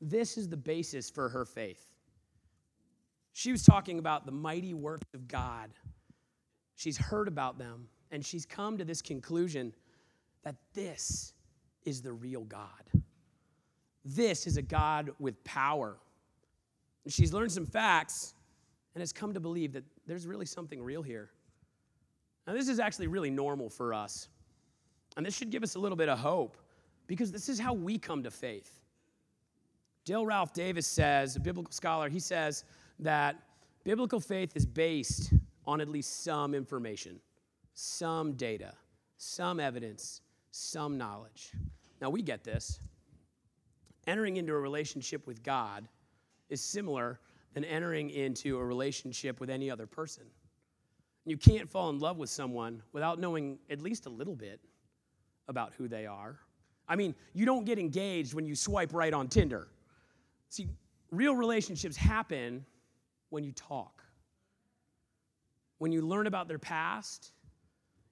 This 0.00 0.36
is 0.38 0.48
the 0.48 0.56
basis 0.56 1.10
for 1.10 1.28
her 1.28 1.44
faith. 1.44 1.86
She 3.32 3.52
was 3.52 3.62
talking 3.62 3.98
about 3.98 4.26
the 4.26 4.32
mighty 4.32 4.74
works 4.74 5.06
of 5.14 5.28
God. 5.28 5.70
She's 6.76 6.96
heard 6.96 7.28
about 7.28 7.58
them, 7.58 7.88
and 8.10 8.24
she's 8.24 8.46
come 8.46 8.78
to 8.78 8.84
this 8.84 9.02
conclusion 9.02 9.72
that 10.44 10.56
this 10.74 11.34
is 11.84 12.02
the 12.02 12.12
real 12.12 12.44
God. 12.44 12.68
This 14.04 14.46
is 14.46 14.56
a 14.56 14.62
God 14.62 15.10
with 15.18 15.42
power. 15.44 15.98
And 17.04 17.12
she's 17.12 17.32
learned 17.32 17.52
some 17.52 17.66
facts 17.66 18.34
and 18.94 19.02
has 19.02 19.12
come 19.12 19.34
to 19.34 19.40
believe 19.40 19.72
that 19.72 19.84
there's 20.06 20.26
really 20.26 20.46
something 20.46 20.82
real 20.82 21.02
here. 21.02 21.30
Now, 22.46 22.54
this 22.54 22.68
is 22.68 22.80
actually 22.80 23.08
really 23.08 23.30
normal 23.30 23.68
for 23.68 23.92
us. 23.92 24.28
And 25.16 25.26
this 25.26 25.36
should 25.36 25.50
give 25.50 25.62
us 25.62 25.74
a 25.74 25.78
little 25.78 25.96
bit 25.96 26.08
of 26.08 26.18
hope 26.18 26.56
because 27.06 27.30
this 27.30 27.48
is 27.48 27.58
how 27.58 27.72
we 27.72 27.98
come 27.98 28.22
to 28.22 28.30
faith. 28.30 28.77
Dale 30.08 30.24
Ralph 30.24 30.54
Davis 30.54 30.86
says, 30.86 31.36
a 31.36 31.40
biblical 31.40 31.70
scholar, 31.70 32.08
he 32.08 32.18
says 32.18 32.64
that 32.98 33.36
biblical 33.84 34.20
faith 34.20 34.56
is 34.56 34.64
based 34.64 35.34
on 35.66 35.82
at 35.82 35.88
least 35.90 36.24
some 36.24 36.54
information, 36.54 37.20
some 37.74 38.32
data, 38.32 38.72
some 39.18 39.60
evidence, 39.60 40.22
some 40.50 40.96
knowledge. 40.96 41.52
Now, 42.00 42.08
we 42.08 42.22
get 42.22 42.42
this. 42.42 42.80
Entering 44.06 44.38
into 44.38 44.54
a 44.54 44.58
relationship 44.58 45.26
with 45.26 45.42
God 45.42 45.86
is 46.48 46.62
similar 46.62 47.20
than 47.52 47.66
entering 47.66 48.08
into 48.08 48.56
a 48.56 48.64
relationship 48.64 49.40
with 49.40 49.50
any 49.50 49.70
other 49.70 49.86
person. 49.86 50.24
You 51.26 51.36
can't 51.36 51.68
fall 51.68 51.90
in 51.90 51.98
love 51.98 52.16
with 52.16 52.30
someone 52.30 52.80
without 52.94 53.20
knowing 53.20 53.58
at 53.68 53.82
least 53.82 54.06
a 54.06 54.10
little 54.10 54.34
bit 54.34 54.58
about 55.48 55.74
who 55.74 55.86
they 55.86 56.06
are. 56.06 56.38
I 56.88 56.96
mean, 56.96 57.14
you 57.34 57.44
don't 57.44 57.66
get 57.66 57.78
engaged 57.78 58.32
when 58.32 58.46
you 58.46 58.54
swipe 58.54 58.94
right 58.94 59.12
on 59.12 59.28
Tinder. 59.28 59.68
See, 60.50 60.68
real 61.10 61.34
relationships 61.34 61.96
happen 61.96 62.64
when 63.30 63.44
you 63.44 63.52
talk, 63.52 64.02
when 65.78 65.92
you 65.92 66.02
learn 66.02 66.26
about 66.26 66.48
their 66.48 66.58
past, 66.58 67.32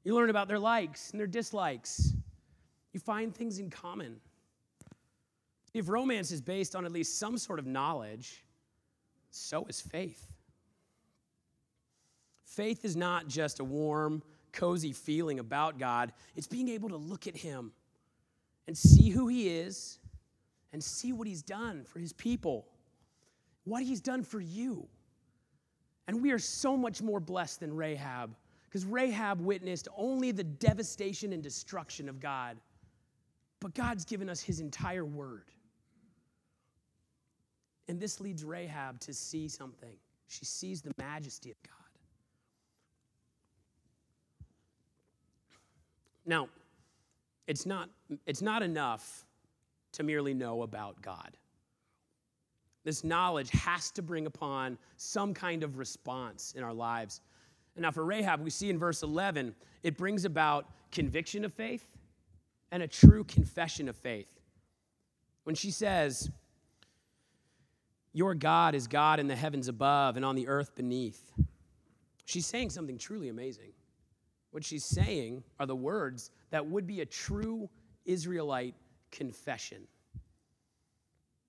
you 0.05 0.15
learn 0.15 0.31
about 0.31 0.47
their 0.47 0.59
likes 0.59 1.11
and 1.11 1.19
their 1.19 1.27
dislikes, 1.27 2.13
you 2.93 3.01
find 3.01 3.35
things 3.35 3.59
in 3.59 3.71
common. 3.71 4.21
If 5.75 5.89
romance 5.89 6.31
is 6.31 6.41
based 6.41 6.77
on 6.77 6.85
at 6.85 6.93
least 6.93 7.19
some 7.19 7.37
sort 7.39 7.59
of 7.59 7.67
knowledge, 7.67 8.45
so 9.31 9.67
is 9.67 9.81
faith. 9.81 10.27
Faith 12.45 12.85
is 12.85 12.97
not 12.97 13.29
just 13.29 13.61
a 13.61 13.65
warm, 13.65 14.23
cozy 14.53 14.93
feeling 14.93 15.39
about 15.39 15.79
God, 15.79 16.13
it's 16.37 16.47
being 16.47 16.69
able 16.69 16.89
to 16.89 16.97
look 16.97 17.27
at 17.27 17.37
Him 17.37 17.73
and 18.67 18.77
see 18.77 19.11
who 19.11 19.29
He 19.29 19.49
is 19.49 19.99
and 20.73 20.83
see 20.83 21.13
what 21.13 21.27
He's 21.27 21.43
done 21.43 21.85
for 21.85 21.99
His 21.99 22.13
people, 22.13 22.67
what 23.65 23.83
He's 23.83 24.01
done 24.01 24.23
for 24.23 24.41
you. 24.41 24.87
And 26.09 26.23
we 26.23 26.31
are 26.33 26.39
so 26.39 26.77
much 26.77 27.03
more 27.03 27.21
blessed 27.21 27.61
than 27.61 27.75
Rahab 27.75 28.35
because 28.65 28.85
Rahab 28.85 29.41
witnessed 29.41 29.89
only 29.97 30.33
the 30.33 30.45
devastation 30.45 31.33
and 31.33 31.43
destruction 31.43 32.09
of 32.09 32.21
God. 32.21 32.59
But 33.61 33.75
God's 33.75 34.05
given 34.05 34.29
us 34.29 34.41
his 34.41 34.61
entire 34.61 35.05
word. 35.05 35.51
And 37.89 37.99
this 37.99 38.21
leads 38.21 38.45
Rahab 38.45 39.01
to 39.01 39.15
see 39.15 39.49
something. 39.49 39.97
She 40.29 40.45
sees 40.45 40.83
the 40.83 40.93
majesty 40.99 41.51
of 41.51 41.57
God. 41.63 41.73
Now, 46.27 46.49
it's 47.47 47.65
not, 47.65 47.89
it's 48.27 48.43
not 48.43 48.63
enough 48.63 49.25
to 49.97 50.03
merely 50.03 50.35
know 50.35 50.63
about 50.63 51.01
God. 51.03 51.37
This 52.85 53.03
knowledge 53.03 53.51
has 53.51 53.91
to 53.93 54.03
bring 54.03 54.27
upon 54.27 54.79
some 54.97 55.35
kind 55.35 55.65
of 55.65 55.77
response 55.77 56.55
in 56.57 56.63
our 56.63 56.73
lives. 56.73 57.21
And 57.75 57.83
now, 57.83 57.91
for 57.91 58.05
Rahab, 58.05 58.41
we 58.41 58.51
see 58.51 58.71
in 58.71 58.79
verse 58.79 59.03
11, 59.03 59.55
it 59.83 59.97
brings 59.97 60.25
about 60.25 60.71
conviction 60.93 61.45
of 61.45 61.53
faith 61.53 61.85
and 62.71 62.83
a 62.83 62.89
true 62.89 63.25
confession 63.25 63.89
of 63.89 63.97
faith. 63.97 64.33
When 65.45 65.55
she 65.55 65.71
says, 65.71 66.31
Your 68.13 68.35
God 68.35 68.75
is 68.75 68.87
God 68.87 69.19
in 69.19 69.27
the 69.27 69.37
heavens 69.37 69.69
above 69.69 70.17
and 70.17 70.25
on 70.25 70.37
the 70.37 70.47
earth 70.47 70.75
beneath, 70.75 71.33
she's 72.25 72.47
saying 72.47 72.71
something 72.71 72.99
truly 72.99 73.29
amazing. 73.29 73.73
What 74.53 74.65
she's 74.65 74.85
saying 74.85 75.43
are 75.59 75.67
the 75.67 75.77
words 75.77 76.31
that 76.51 76.67
would 76.67 76.87
be 76.87 77.01
a 77.01 77.07
true 77.07 77.69
Israelite 78.05 78.75
confession. 79.11 79.87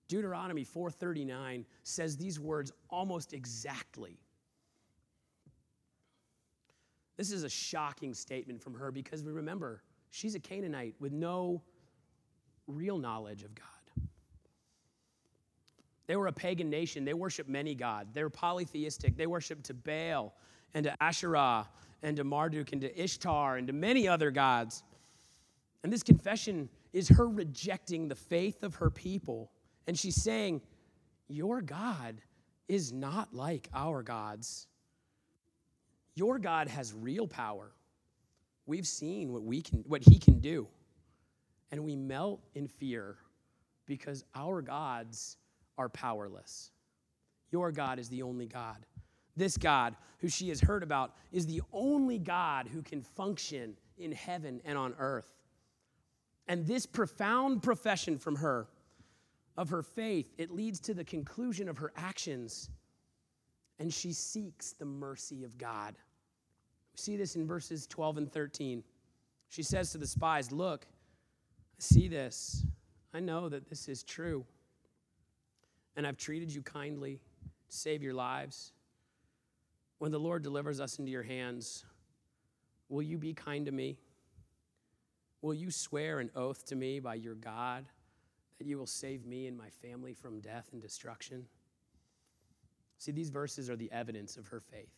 Deuteronomy 0.08 0.64
4:39 0.64 1.66
says 1.84 2.16
these 2.18 2.40
words 2.40 2.72
almost 2.90 3.34
exactly. 3.34 4.20
This 7.18 7.32
is 7.32 7.44
a 7.44 7.50
shocking 7.50 8.14
statement 8.14 8.62
from 8.62 8.76
her 8.76 8.92
because 8.92 9.24
we 9.24 9.32
remember 9.32 9.82
She's 10.12 10.36
a 10.36 10.40
Canaanite 10.40 10.96
with 11.00 11.12
no 11.12 11.62
real 12.68 12.98
knowledge 12.98 13.44
of 13.44 13.54
God. 13.54 13.66
They 16.08 16.16
were 16.16 16.28
a 16.28 16.34
pagan 16.34 16.70
nation. 16.70 17.04
They 17.04 17.14
worshiped 17.14 17.50
many 17.50 17.76
gods. 17.76 18.14
They 18.14 18.24
were 18.24 18.30
polytheistic. 18.30 19.18
They 19.18 19.28
worshiped 19.28 19.66
to 19.66 19.74
Baal 19.74 20.34
and 20.74 20.86
to 20.86 21.04
Asherah 21.04 21.68
and 22.02 22.16
to 22.16 22.24
Marduk 22.24 22.72
and 22.72 22.82
to 22.82 23.02
Ishtar 23.02 23.58
and 23.58 23.68
to 23.68 23.74
many 23.74 24.08
other 24.08 24.32
gods. 24.32 24.84
And 25.84 25.92
this 25.92 26.04
confession 26.04 26.70
is 26.98 27.10
her 27.10 27.28
rejecting 27.28 28.08
the 28.08 28.16
faith 28.16 28.64
of 28.64 28.74
her 28.74 28.90
people. 28.90 29.52
And 29.86 29.98
she's 29.98 30.20
saying, 30.20 30.62
Your 31.28 31.62
God 31.62 32.20
is 32.68 32.92
not 32.92 33.36
like 33.36 33.70
our 33.72 34.02
gods. 34.02 34.66
Your 36.16 36.40
God 36.40 36.68
has 36.68 36.96
real 36.96 37.28
power. 37.28 37.72
We've 38.66 38.88
seen 38.88 39.32
what, 39.32 39.44
we 39.44 39.62
can, 39.62 39.84
what 39.88 40.02
he 40.02 40.18
can 40.18 40.40
do. 40.40 40.68
And 41.72 41.84
we 41.84 41.96
melt 41.96 42.42
in 42.56 42.68
fear 42.68 43.18
because 43.86 44.24
our 44.34 44.64
gods 44.64 45.38
are 45.78 45.90
powerless. 45.90 46.72
Your 47.52 47.72
God 47.72 48.00
is 48.00 48.10
the 48.10 48.24
only 48.24 48.48
God. 48.48 48.88
This 49.36 49.56
God, 49.56 49.96
who 50.18 50.30
she 50.30 50.50
has 50.50 50.60
heard 50.60 50.82
about, 50.82 51.14
is 51.32 51.46
the 51.46 51.62
only 51.72 52.18
God 52.18 52.68
who 52.68 52.82
can 52.82 53.04
function 53.04 53.78
in 54.00 54.12
heaven 54.12 54.62
and 54.66 54.80
on 54.80 54.96
earth. 54.98 55.37
And 56.48 56.66
this 56.66 56.86
profound 56.86 57.62
profession 57.62 58.18
from 58.18 58.38
her 58.38 58.68
of 59.58 59.70
her 59.70 59.82
faith, 59.82 60.32
it 60.38 60.52
leads 60.52 60.80
to 60.82 60.94
the 60.94 61.04
conclusion 61.04 61.68
of 61.68 61.78
her 61.80 61.92
actions. 61.96 62.70
And 63.80 63.94
she 63.94 64.14
seeks 64.14 64.74
the 64.74 64.86
mercy 64.86 65.44
of 65.44 65.58
God. 65.58 65.96
We 66.94 66.98
see 66.98 67.18
this 67.18 67.36
in 67.36 67.46
verses 67.46 67.88
12 67.88 68.18
and 68.18 68.32
13. 68.32 68.84
She 69.50 69.64
says 69.64 69.92
to 69.92 69.98
the 69.98 70.08
spies, 70.08 70.52
Look, 70.52 70.86
I 70.86 71.80
see 71.80 72.08
this. 72.08 72.66
I 73.14 73.20
know 73.20 73.50
that 73.50 73.68
this 73.68 73.90
is 73.90 74.04
true. 74.04 74.46
And 75.96 76.06
I've 76.06 76.18
treated 76.18 76.54
you 76.54 76.62
kindly 76.62 77.20
to 77.70 77.76
save 77.76 78.04
your 78.04 78.14
lives. 78.14 78.72
When 80.00 80.12
the 80.12 80.20
Lord 80.20 80.44
delivers 80.44 80.80
us 80.80 81.00
into 81.00 81.12
your 81.12 81.24
hands, 81.24 81.84
will 82.90 83.02
you 83.02 83.18
be 83.18 83.34
kind 83.34 83.66
to 83.66 83.72
me? 83.72 83.98
Will 85.42 85.54
you 85.54 85.72
swear 85.72 86.20
an 86.20 86.32
oath 86.36 86.66
to 86.68 86.76
me 86.76 87.00
by 87.00 87.16
your 87.16 87.36
God 87.36 87.86
that 88.58 88.68
you 88.68 88.78
will 88.78 88.88
save 88.88 89.26
me 89.26 89.48
and 89.48 89.58
my 89.58 89.70
family 89.70 90.14
from 90.14 90.40
death 90.40 90.70
and 90.74 90.82
destruction? 90.82 91.46
See, 92.98 93.12
these 93.12 93.30
verses 93.30 93.70
are 93.70 93.76
the 93.76 93.92
evidence 93.92 94.38
of 94.38 94.48
her 94.48 94.60
faith. 94.60 94.90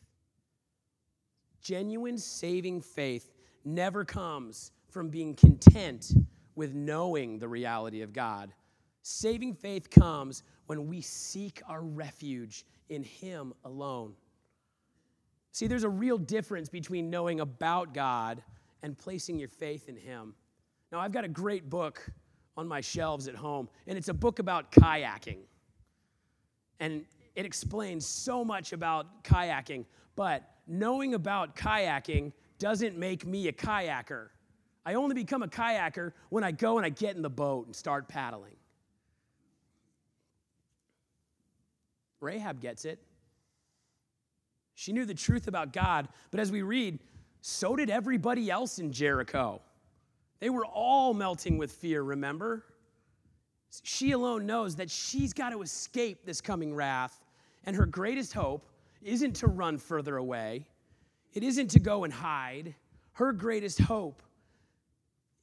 Genuine 1.61 2.17
saving 2.17 2.81
faith 2.81 3.33
never 3.65 4.05
comes 4.05 4.71
from 4.89 5.09
being 5.09 5.35
content 5.35 6.13
with 6.55 6.73
knowing 6.73 7.37
the 7.37 7.47
reality 7.47 8.01
of 8.01 8.13
God. 8.13 8.53
Saving 9.01 9.53
faith 9.53 9.89
comes 9.89 10.43
when 10.67 10.87
we 10.87 11.01
seek 11.01 11.61
our 11.67 11.81
refuge 11.81 12.65
in 12.89 13.03
Him 13.03 13.53
alone. 13.65 14.13
See, 15.51 15.67
there's 15.67 15.83
a 15.83 15.89
real 15.89 16.17
difference 16.17 16.69
between 16.69 17.09
knowing 17.09 17.41
about 17.41 17.93
God 17.93 18.41
and 18.83 18.97
placing 18.97 19.39
your 19.39 19.49
faith 19.49 19.89
in 19.89 19.95
Him. 19.95 20.33
Now, 20.91 20.99
I've 20.99 21.11
got 21.11 21.23
a 21.23 21.29
great 21.29 21.69
book 21.69 22.09
on 22.57 22.67
my 22.67 22.81
shelves 22.81 23.27
at 23.27 23.35
home, 23.35 23.69
and 23.87 23.97
it's 23.97 24.09
a 24.09 24.13
book 24.13 24.39
about 24.39 24.71
kayaking. 24.71 25.39
And 26.79 27.05
it 27.35 27.45
explains 27.45 28.05
so 28.05 28.43
much 28.43 28.73
about 28.73 29.23
kayaking, 29.23 29.85
but 30.15 30.43
knowing 30.67 31.13
about 31.13 31.55
kayaking 31.55 32.33
doesn't 32.57 32.97
make 32.97 33.25
me 33.25 33.47
a 33.47 33.53
kayaker. 33.53 34.27
I 34.85 34.95
only 34.95 35.15
become 35.15 35.43
a 35.43 35.47
kayaker 35.47 36.13
when 36.29 36.43
I 36.43 36.51
go 36.51 36.77
and 36.77 36.85
I 36.85 36.89
get 36.89 37.15
in 37.15 37.21
the 37.21 37.29
boat 37.29 37.67
and 37.67 37.75
start 37.75 38.07
paddling. 38.07 38.55
Rahab 42.21 42.59
gets 42.59 42.85
it. 42.85 42.99
She 44.75 44.91
knew 44.91 45.05
the 45.05 45.13
truth 45.13 45.47
about 45.47 45.73
God, 45.73 46.07
but 46.31 46.39
as 46.39 46.51
we 46.51 46.61
read, 46.61 46.99
so 47.41 47.75
did 47.75 47.89
everybody 47.89 48.49
else 48.49 48.79
in 48.79 48.91
Jericho. 48.91 49.61
They 50.39 50.49
were 50.49 50.65
all 50.65 51.13
melting 51.13 51.57
with 51.57 51.71
fear, 51.71 52.01
remember? 52.01 52.65
She 53.83 54.11
alone 54.11 54.45
knows 54.45 54.75
that 54.77 54.89
she's 54.89 55.33
got 55.33 55.51
to 55.51 55.61
escape 55.61 56.25
this 56.25 56.41
coming 56.41 56.73
wrath, 56.73 57.23
and 57.65 57.75
her 57.75 57.85
greatest 57.85 58.33
hope 58.33 58.65
isn't 59.01 59.35
to 59.37 59.47
run 59.47 59.77
further 59.77 60.17
away, 60.17 60.65
it 61.33 61.43
isn't 61.43 61.69
to 61.69 61.79
go 61.79 62.03
and 62.03 62.11
hide. 62.11 62.73
Her 63.13 63.33
greatest 63.33 63.79
hope 63.81 64.23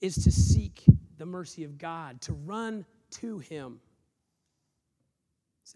is 0.00 0.14
to 0.24 0.32
seek 0.32 0.84
the 1.18 1.26
mercy 1.26 1.62
of 1.62 1.78
God, 1.78 2.20
to 2.22 2.32
run 2.32 2.84
to 3.12 3.38
Him. 3.38 3.80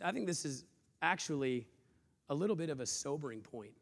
I 0.03 0.13
think 0.13 0.27
this 0.27 0.45
is 0.45 0.65
actually 1.03 1.67
a 2.29 2.35
little 2.35 2.57
bit 2.57 2.71
of 2.71 2.81
a 2.81 2.87
sobering 2.87 3.41
point. 3.41 3.73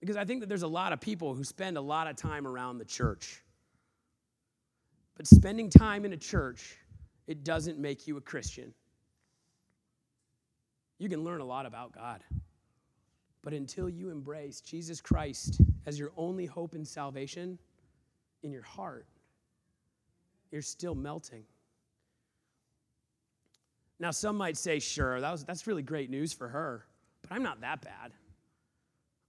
Because 0.00 0.16
I 0.16 0.24
think 0.24 0.40
that 0.40 0.48
there's 0.48 0.62
a 0.62 0.68
lot 0.68 0.92
of 0.92 1.00
people 1.00 1.34
who 1.34 1.44
spend 1.44 1.76
a 1.76 1.80
lot 1.80 2.06
of 2.06 2.16
time 2.16 2.46
around 2.46 2.78
the 2.78 2.84
church. 2.84 3.42
But 5.16 5.26
spending 5.26 5.68
time 5.68 6.04
in 6.04 6.12
a 6.14 6.16
church, 6.16 6.76
it 7.26 7.44
doesn't 7.44 7.78
make 7.78 8.06
you 8.06 8.16
a 8.16 8.20
Christian. 8.20 8.72
You 10.98 11.08
can 11.08 11.22
learn 11.22 11.40
a 11.40 11.44
lot 11.44 11.66
about 11.66 11.92
God. 11.92 12.24
But 13.42 13.52
until 13.52 13.88
you 13.88 14.10
embrace 14.10 14.60
Jesus 14.60 15.00
Christ 15.00 15.60
as 15.86 15.98
your 15.98 16.12
only 16.16 16.46
hope 16.46 16.74
and 16.74 16.86
salvation 16.86 17.58
in 18.42 18.52
your 18.52 18.62
heart, 18.62 19.06
you're 20.50 20.62
still 20.62 20.94
melting. 20.94 21.44
Now, 23.98 24.10
some 24.10 24.36
might 24.36 24.56
say, 24.56 24.78
sure, 24.78 25.20
that 25.20 25.30
was, 25.30 25.44
that's 25.44 25.66
really 25.66 25.82
great 25.82 26.10
news 26.10 26.32
for 26.32 26.48
her, 26.48 26.86
but 27.22 27.32
I'm 27.32 27.42
not 27.42 27.60
that 27.60 27.82
bad. 27.82 28.12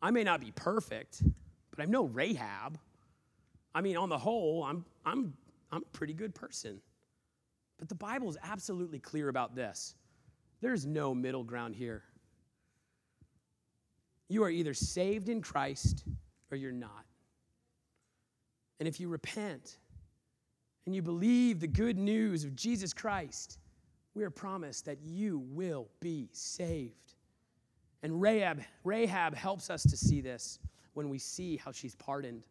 I 0.02 0.12
may 0.12 0.24
not 0.24 0.42
be 0.42 0.52
perfect, 0.52 1.24
but 1.70 1.82
I'm 1.82 1.92
no 1.92 2.06
Rahab. 2.06 2.80
I 3.74 3.82
mean, 3.82 3.98
on 3.98 4.10
the 4.10 4.18
whole, 4.18 4.64
I'm, 4.64 4.84
I'm, 5.06 5.34
I'm 5.72 5.84
a 5.84 5.98
pretty 5.98 6.14
good 6.14 6.34
person. 6.34 6.82
But 7.78 7.90
the 7.90 7.96
Bible 7.96 8.30
is 8.30 8.38
absolutely 8.44 9.00
clear 9.00 9.30
about 9.30 9.56
this 9.56 9.96
there's 10.62 10.86
no 10.86 11.16
middle 11.16 11.44
ground 11.44 11.76
here. 11.76 12.04
You 14.30 14.44
are 14.44 14.50
either 14.50 14.74
saved 14.74 15.28
in 15.28 15.42
Christ 15.42 16.06
or 16.52 16.58
you're 16.58 16.72
not. 16.72 17.06
And 18.80 18.88
if 18.88 19.00
you 19.00 19.10
repent 19.10 19.78
and 20.86 20.96
you 20.96 21.02
believe 21.02 21.60
the 21.60 21.68
good 21.68 21.98
news 21.98 22.44
of 22.44 22.56
Jesus 22.56 22.94
Christ, 22.94 23.60
we 24.14 24.24
are 24.24 24.30
promised 24.30 24.86
that 24.86 25.00
you 25.02 25.40
will 25.40 25.90
be 26.00 26.30
saved. 26.32 27.11
And 28.04 28.22
Rahab, 28.22 28.62
Rahab 28.84 29.36
helps 29.36 29.70
us 29.70 29.84
to 29.84 29.96
see 29.96 30.22
this 30.22 30.60
when 30.94 31.10
we 31.10 31.20
see 31.20 31.58
how 31.58 31.72
she's 31.72 31.96
pardoned. 31.96 32.44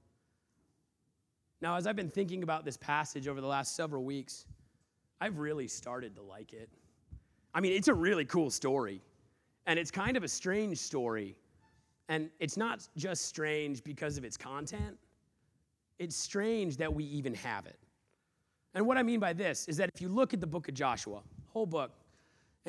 Now, 1.61 1.77
as 1.77 1.87
I've 1.87 1.97
been 1.97 2.11
thinking 2.11 2.43
about 2.43 2.65
this 2.65 2.77
passage 2.77 3.29
over 3.29 3.41
the 3.41 3.47
last 3.47 3.77
several 3.77 4.05
weeks, 4.05 4.47
I've 5.21 5.39
really 5.39 5.69
started 5.69 6.15
to 6.17 6.23
like 6.23 6.53
it. 6.53 6.71
I 7.53 7.61
mean, 7.61 7.73
it's 7.73 7.89
a 7.89 7.95
really 7.95 8.25
cool 8.25 8.51
story, 8.51 9.03
and 9.67 9.79
it's 9.79 9.91
kind 9.91 10.17
of 10.17 10.25
a 10.25 10.29
strange 10.29 10.79
story. 10.79 11.37
And 12.09 12.31
it's 12.41 12.57
not 12.57 12.89
just 12.97 13.27
strange 13.27 13.85
because 13.85 14.17
of 14.17 14.25
its 14.25 14.37
content, 14.37 14.97
it's 15.99 16.17
strange 16.17 16.77
that 16.79 16.93
we 16.93 17.05
even 17.05 17.35
have 17.35 17.67
it. 17.67 17.79
And 18.75 18.87
what 18.87 18.97
I 18.97 19.03
mean 19.03 19.21
by 19.21 19.33
this 19.33 19.69
is 19.69 19.77
that 19.77 19.91
if 19.95 20.01
you 20.01 20.09
look 20.09 20.33
at 20.33 20.41
the 20.41 20.47
book 20.47 20.69
of 20.69 20.75
Joshua, 20.75 21.21
whole 21.49 21.67
book, 21.67 21.93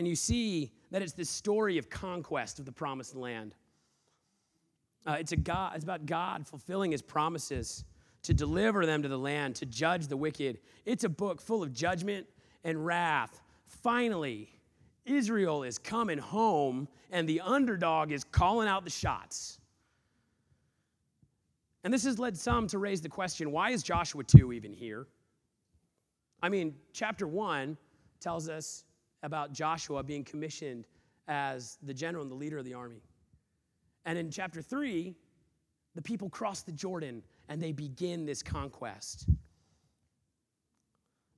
and 0.01 0.07
you 0.07 0.15
see 0.15 0.71
that 0.89 1.03
it's 1.03 1.13
this 1.13 1.29
story 1.29 1.77
of 1.77 1.87
conquest 1.87 2.57
of 2.57 2.65
the 2.65 2.71
promised 2.71 3.15
land. 3.15 3.53
Uh, 5.05 5.17
it's, 5.19 5.31
a 5.31 5.35
God, 5.35 5.73
it's 5.75 5.83
about 5.83 6.07
God 6.07 6.47
fulfilling 6.47 6.91
his 6.91 7.03
promises 7.03 7.83
to 8.23 8.33
deliver 8.33 8.83
them 8.87 9.03
to 9.03 9.07
the 9.07 9.19
land, 9.19 9.57
to 9.57 9.67
judge 9.67 10.07
the 10.07 10.17
wicked. 10.17 10.57
It's 10.85 11.03
a 11.03 11.09
book 11.09 11.39
full 11.39 11.61
of 11.61 11.71
judgment 11.71 12.25
and 12.63 12.83
wrath. 12.83 13.43
Finally, 13.67 14.49
Israel 15.05 15.61
is 15.61 15.77
coming 15.77 16.17
home, 16.17 16.87
and 17.11 17.29
the 17.29 17.41
underdog 17.41 18.11
is 18.11 18.23
calling 18.23 18.67
out 18.67 18.83
the 18.83 18.89
shots. 18.89 19.59
And 21.83 21.93
this 21.93 22.05
has 22.05 22.17
led 22.17 22.35
some 22.35 22.65
to 22.69 22.79
raise 22.79 23.01
the 23.01 23.09
question 23.09 23.51
why 23.51 23.69
is 23.69 23.83
Joshua 23.83 24.23
2 24.23 24.51
even 24.51 24.73
here? 24.73 25.05
I 26.41 26.49
mean, 26.49 26.73
chapter 26.91 27.27
1 27.27 27.77
tells 28.19 28.49
us 28.49 28.83
about 29.23 29.53
Joshua 29.53 30.03
being 30.03 30.23
commissioned 30.23 30.87
as 31.27 31.77
the 31.83 31.93
general 31.93 32.23
and 32.23 32.31
the 32.31 32.35
leader 32.35 32.57
of 32.57 32.65
the 32.65 32.73
army. 32.73 33.01
And 34.05 34.17
in 34.17 34.31
chapter 34.31 34.61
3, 34.61 35.15
the 35.95 36.01
people 36.01 36.29
cross 36.29 36.63
the 36.63 36.71
Jordan 36.71 37.23
and 37.49 37.61
they 37.61 37.71
begin 37.71 38.25
this 38.25 38.41
conquest. 38.41 39.29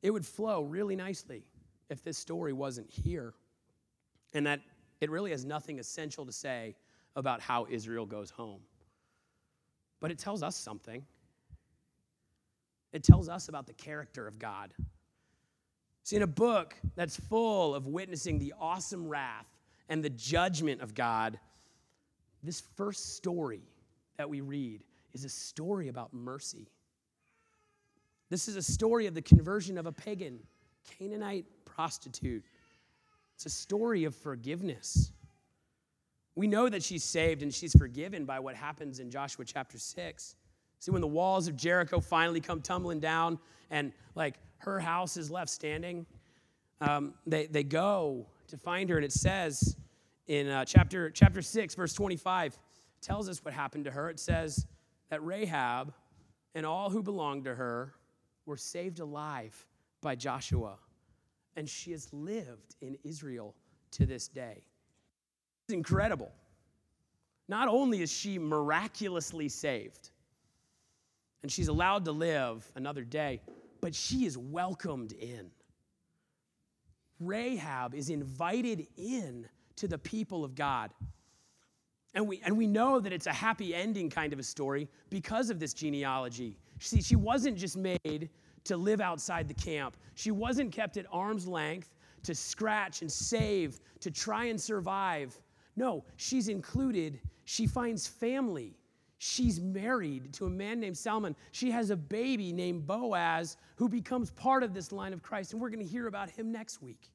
It 0.01 0.11
would 0.11 0.25
flow 0.25 0.63
really 0.63 0.95
nicely 0.95 1.43
if 1.89 2.03
this 2.03 2.17
story 2.17 2.53
wasn't 2.53 2.89
here, 2.89 3.33
and 4.33 4.45
that 4.47 4.59
it 5.01 5.09
really 5.09 5.31
has 5.31 5.45
nothing 5.45 5.79
essential 5.79 6.25
to 6.25 6.31
say 6.31 6.75
about 7.15 7.41
how 7.41 7.67
Israel 7.69 8.05
goes 8.05 8.29
home. 8.29 8.61
But 9.99 10.11
it 10.11 10.17
tells 10.17 10.43
us 10.43 10.55
something. 10.55 11.05
It 12.91 13.03
tells 13.03 13.29
us 13.29 13.47
about 13.47 13.67
the 13.67 13.73
character 13.73 14.27
of 14.27 14.39
God. 14.39 14.73
See, 16.03 16.17
in 16.17 16.21
a 16.21 16.27
book 16.27 16.75
that's 16.95 17.15
full 17.15 17.73
of 17.73 17.87
witnessing 17.87 18.37
the 18.37 18.53
awesome 18.59 19.07
wrath 19.07 19.47
and 19.87 20.03
the 20.03 20.09
judgment 20.09 20.81
of 20.81 20.93
God, 20.93 21.39
this 22.43 22.61
first 22.75 23.15
story 23.15 23.61
that 24.17 24.29
we 24.29 24.41
read 24.41 24.83
is 25.13 25.23
a 25.23 25.29
story 25.29 25.87
about 25.87 26.13
mercy. 26.13 26.67
This 28.29 28.47
is 28.47 28.57
a 28.57 28.61
story 28.61 29.07
of 29.07 29.13
the 29.13 29.21
conversion 29.21 29.77
of 29.77 29.85
a 29.85 29.91
pagan, 29.91 30.39
Canaanite 30.97 31.45
prostitute. 31.65 32.43
It's 33.35 33.45
a 33.45 33.49
story 33.49 34.03
of 34.03 34.13
forgiveness. 34.13 35.11
We 36.35 36.47
know 36.47 36.67
that 36.67 36.83
she's 36.83 37.03
saved 37.03 37.43
and 37.43 37.53
she's 37.53 37.73
forgiven 37.73 38.25
by 38.25 38.39
what 38.39 38.55
happens 38.55 38.99
in 38.99 39.09
Joshua 39.09 39.45
chapter 39.45 39.77
6. 39.77 40.35
See, 40.79 40.91
when 40.91 41.01
the 41.01 41.07
walls 41.07 41.47
of 41.47 41.55
Jericho 41.55 42.01
finally 42.01 42.41
come 42.41 42.59
tumbling 42.59 42.99
down 42.99 43.39
and 43.69 43.93
like 44.15 44.35
her 44.63 44.79
house 44.79 45.17
is 45.17 45.29
left 45.29 45.49
standing, 45.49 46.05
um, 46.81 47.13
they, 47.25 47.47
they 47.47 47.63
go 47.63 48.25
to 48.47 48.57
find 48.57 48.89
her, 48.89 48.95
and 48.95 49.05
it 49.05 49.11
says 49.11 49.77
in 50.27 50.47
uh, 50.47 50.65
chapter, 50.65 51.09
chapter 51.09 51.41
6, 51.41 51.75
verse 51.75 51.93
25, 51.93 52.57
tells 53.01 53.27
us 53.29 53.43
what 53.43 53.53
happened 53.53 53.85
to 53.85 53.91
her. 53.91 54.09
It 54.09 54.19
says 54.19 54.65
that 55.09 55.23
Rahab 55.23 55.93
and 56.55 56.65
all 56.65 56.89
who 56.89 57.03
belonged 57.03 57.45
to 57.45 57.55
her 57.55 57.93
were 58.45 58.57
saved 58.57 58.99
alive 58.99 59.65
by 60.01 60.15
Joshua, 60.15 60.77
and 61.55 61.67
she 61.67 61.91
has 61.91 62.11
lived 62.13 62.75
in 62.81 62.97
Israel 63.03 63.55
to 63.91 64.05
this 64.05 64.27
day. 64.27 64.63
It's 65.65 65.73
incredible. 65.73 66.31
Not 67.47 67.67
only 67.67 68.01
is 68.01 68.11
she 68.11 68.39
miraculously 68.39 69.49
saved, 69.49 70.11
and 71.41 71.51
she's 71.51 71.67
allowed 71.67 72.05
to 72.05 72.11
live 72.11 72.69
another 72.75 73.03
day, 73.03 73.41
but 73.83 73.93
she 73.93 74.25
is 74.25 74.37
welcomed 74.37 75.11
in. 75.11 75.51
Rahab 77.19 77.93
is 77.93 78.09
invited 78.09 78.87
in 78.95 79.45
to 79.75 79.89
the 79.89 79.97
people 79.97 80.45
of 80.45 80.55
God. 80.55 80.93
And 82.13 82.25
we, 82.25 82.39
and 82.45 82.57
we 82.57 82.65
know 82.65 83.01
that 83.01 83.11
it's 83.11 83.27
a 83.27 83.33
happy 83.33 83.75
ending 83.75 84.09
kind 84.09 84.31
of 84.31 84.39
a 84.39 84.43
story 84.43 84.87
because 85.09 85.49
of 85.49 85.59
this 85.59 85.73
genealogy. 85.73 86.57
See, 86.79 87.01
she 87.01 87.17
wasn't 87.17 87.57
just 87.57 87.75
made 87.75 88.29
to 88.63 88.77
live 88.77 89.01
outside 89.01 89.49
the 89.49 89.53
camp, 89.53 89.97
she 90.15 90.31
wasn't 90.31 90.71
kept 90.71 90.95
at 90.95 91.05
arm's 91.11 91.45
length 91.45 91.93
to 92.23 92.33
scratch 92.33 93.01
and 93.01 93.11
save, 93.11 93.81
to 93.99 94.09
try 94.09 94.45
and 94.45 94.61
survive. 94.61 95.37
No, 95.75 96.05
she's 96.15 96.47
included. 96.47 97.19
She 97.43 97.67
finds 97.67 98.07
family. 98.07 98.77
She's 99.25 99.61
married 99.61 100.33
to 100.33 100.47
a 100.47 100.49
man 100.49 100.81
named 100.81 100.97
Salmon. 100.97 101.33
She 101.53 101.71
has 101.71 101.91
a 101.91 101.95
baby 101.95 102.51
named 102.51 102.85
Boaz 102.85 103.55
who 103.77 103.87
becomes 103.87 104.31
part 104.31 104.63
of 104.63 104.73
this 104.73 104.91
line 104.91 105.13
of 105.13 105.23
Christ, 105.23 105.53
and 105.53 105.61
we're 105.61 105.69
going 105.69 105.79
to 105.79 105.89
hear 105.89 106.07
about 106.07 106.29
him 106.29 106.51
next 106.51 106.81
week. 106.81 107.09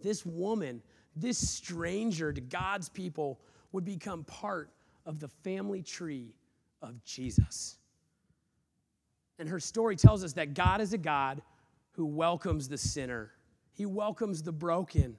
This 0.00 0.24
woman, 0.24 0.80
this 1.16 1.38
stranger 1.38 2.32
to 2.32 2.40
God's 2.40 2.88
people, 2.88 3.40
would 3.72 3.84
become 3.84 4.22
part 4.22 4.70
of 5.06 5.18
the 5.18 5.26
family 5.26 5.82
tree 5.82 6.36
of 6.80 7.02
Jesus. 7.04 7.78
And 9.40 9.48
her 9.48 9.58
story 9.58 9.96
tells 9.96 10.22
us 10.22 10.34
that 10.34 10.54
God 10.54 10.82
is 10.82 10.92
a 10.92 10.98
God 10.98 11.42
who 11.90 12.06
welcomes 12.06 12.68
the 12.68 12.78
sinner, 12.78 13.32
He 13.72 13.86
welcomes 13.86 14.40
the 14.40 14.52
broken 14.52 15.16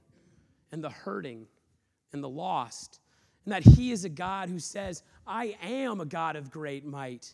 and 0.72 0.82
the 0.82 0.92
hurting 0.92 1.46
and 2.14 2.24
the 2.24 2.30
lost 2.30 3.02
and 3.46 3.54
that 3.54 3.64
He 3.64 3.92
is 3.92 4.06
a 4.06 4.10
God 4.10 4.50
who 4.50 4.60
says, 4.60 5.04
I 5.26 5.58
am 5.62 6.02
a 6.02 6.06
God 6.06 6.36
of 6.36 6.52
great 6.52 6.86
might. 6.86 7.32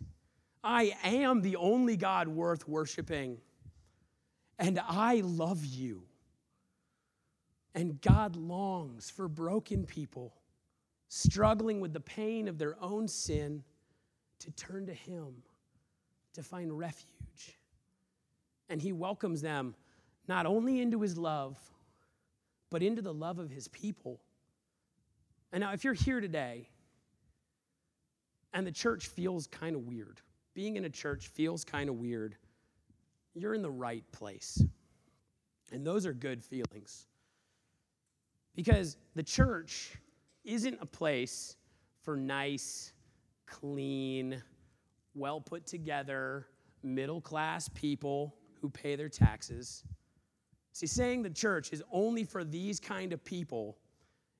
I 0.63 0.95
am 1.03 1.41
the 1.41 1.55
only 1.55 1.97
God 1.97 2.27
worth 2.27 2.67
worshiping. 2.67 3.37
And 4.59 4.79
I 4.87 5.21
love 5.23 5.65
you. 5.65 6.03
And 7.73 7.99
God 8.01 8.35
longs 8.35 9.09
for 9.09 9.27
broken 9.27 9.85
people 9.85 10.33
struggling 11.07 11.79
with 11.79 11.93
the 11.93 11.99
pain 11.99 12.47
of 12.47 12.57
their 12.57 12.75
own 12.81 13.07
sin 13.07 13.63
to 14.39 14.51
turn 14.51 14.85
to 14.85 14.93
Him 14.93 15.43
to 16.33 16.43
find 16.43 16.77
refuge 16.77 17.57
And 18.69 18.81
he 18.81 18.93
welcomes 18.93 19.41
them 19.41 19.75
not 20.27 20.45
only 20.45 20.79
into 20.79 21.01
his 21.01 21.17
love, 21.17 21.57
but 22.69 22.81
into 22.81 23.01
the 23.01 23.13
love 23.13 23.37
of 23.37 23.49
his 23.49 23.67
people. 23.67 24.21
And 25.51 25.61
now, 25.61 25.73
if 25.73 25.83
you're 25.83 25.93
here 25.93 26.21
today 26.21 26.69
and 28.53 28.65
the 28.65 28.71
church 28.71 29.07
feels 29.07 29.47
kind 29.47 29.75
of 29.75 29.85
weird, 29.85 30.21
being 30.53 30.75
in 30.75 30.85
a 30.85 30.89
church 30.89 31.27
feels 31.27 31.63
kind 31.63 31.89
of 31.89 31.95
weird, 31.95 32.35
you're 33.33 33.53
in 33.53 33.61
the 33.61 33.71
right 33.71 34.03
place. 34.11 34.63
And 35.71 35.85
those 35.85 36.05
are 36.05 36.13
good 36.13 36.43
feelings. 36.43 37.07
Because 38.55 38.97
the 39.15 39.23
church 39.23 39.95
isn't 40.43 40.77
a 40.81 40.85
place 40.85 41.55
for 42.01 42.17
nice, 42.17 42.91
clean, 43.45 44.41
well 45.13 45.39
put 45.39 45.65
together, 45.65 46.47
middle 46.83 47.21
class 47.21 47.69
people 47.69 48.35
who 48.61 48.69
pay 48.69 48.95
their 48.95 49.09
taxes. 49.09 49.83
See, 50.73 50.87
saying 50.87 51.23
the 51.23 51.29
church 51.29 51.71
is 51.71 51.83
only 51.91 52.23
for 52.23 52.43
these 52.43 52.79
kind 52.79 53.13
of 53.13 53.23
people 53.23 53.77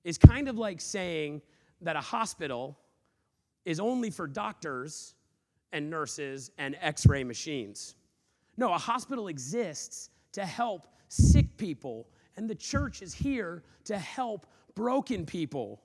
is 0.04 0.18
kind 0.18 0.47
of 0.47 0.58
like 0.58 0.82
saying 0.82 1.41
that 1.82 1.95
a 1.95 2.02
hospital 2.02 2.78
is 3.66 3.80
only 3.80 4.10
for 4.10 4.28
doctors 4.28 5.16
and 5.72 5.89
nurses 5.89 6.52
and 6.58 6.76
x 6.82 7.06
ray 7.06 7.24
machines. 7.24 7.95
No, 8.58 8.74
a 8.74 8.78
hospital 8.78 9.28
exists 9.28 10.10
to 10.34 10.45
help 10.45 10.88
sick 11.08 11.58
people, 11.58 12.08
and 12.38 12.49
the 12.49 12.56
church 12.56 13.02
is 13.02 13.14
here 13.14 13.64
to 13.86 13.97
help 13.97 14.45
broken 14.76 15.26
people. 15.26 15.82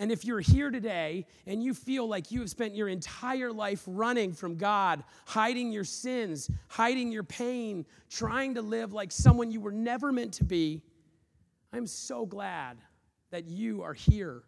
And 0.00 0.12
if 0.12 0.24
you're 0.24 0.40
here 0.40 0.70
today 0.70 1.26
and 1.46 1.62
you 1.62 1.74
feel 1.74 2.06
like 2.06 2.30
you 2.30 2.38
have 2.40 2.50
spent 2.50 2.76
your 2.76 2.88
entire 2.88 3.52
life 3.52 3.82
running 3.86 4.32
from 4.32 4.56
God, 4.56 5.02
hiding 5.26 5.72
your 5.72 5.82
sins, 5.82 6.48
hiding 6.68 7.10
your 7.10 7.24
pain, 7.24 7.84
trying 8.08 8.54
to 8.54 8.62
live 8.62 8.92
like 8.92 9.10
someone 9.10 9.50
you 9.50 9.60
were 9.60 9.72
never 9.72 10.12
meant 10.12 10.34
to 10.34 10.44
be, 10.44 10.82
I'm 11.72 11.86
so 11.86 12.26
glad 12.26 12.78
that 13.30 13.46
you 13.46 13.82
are 13.82 13.94
here 13.94 14.42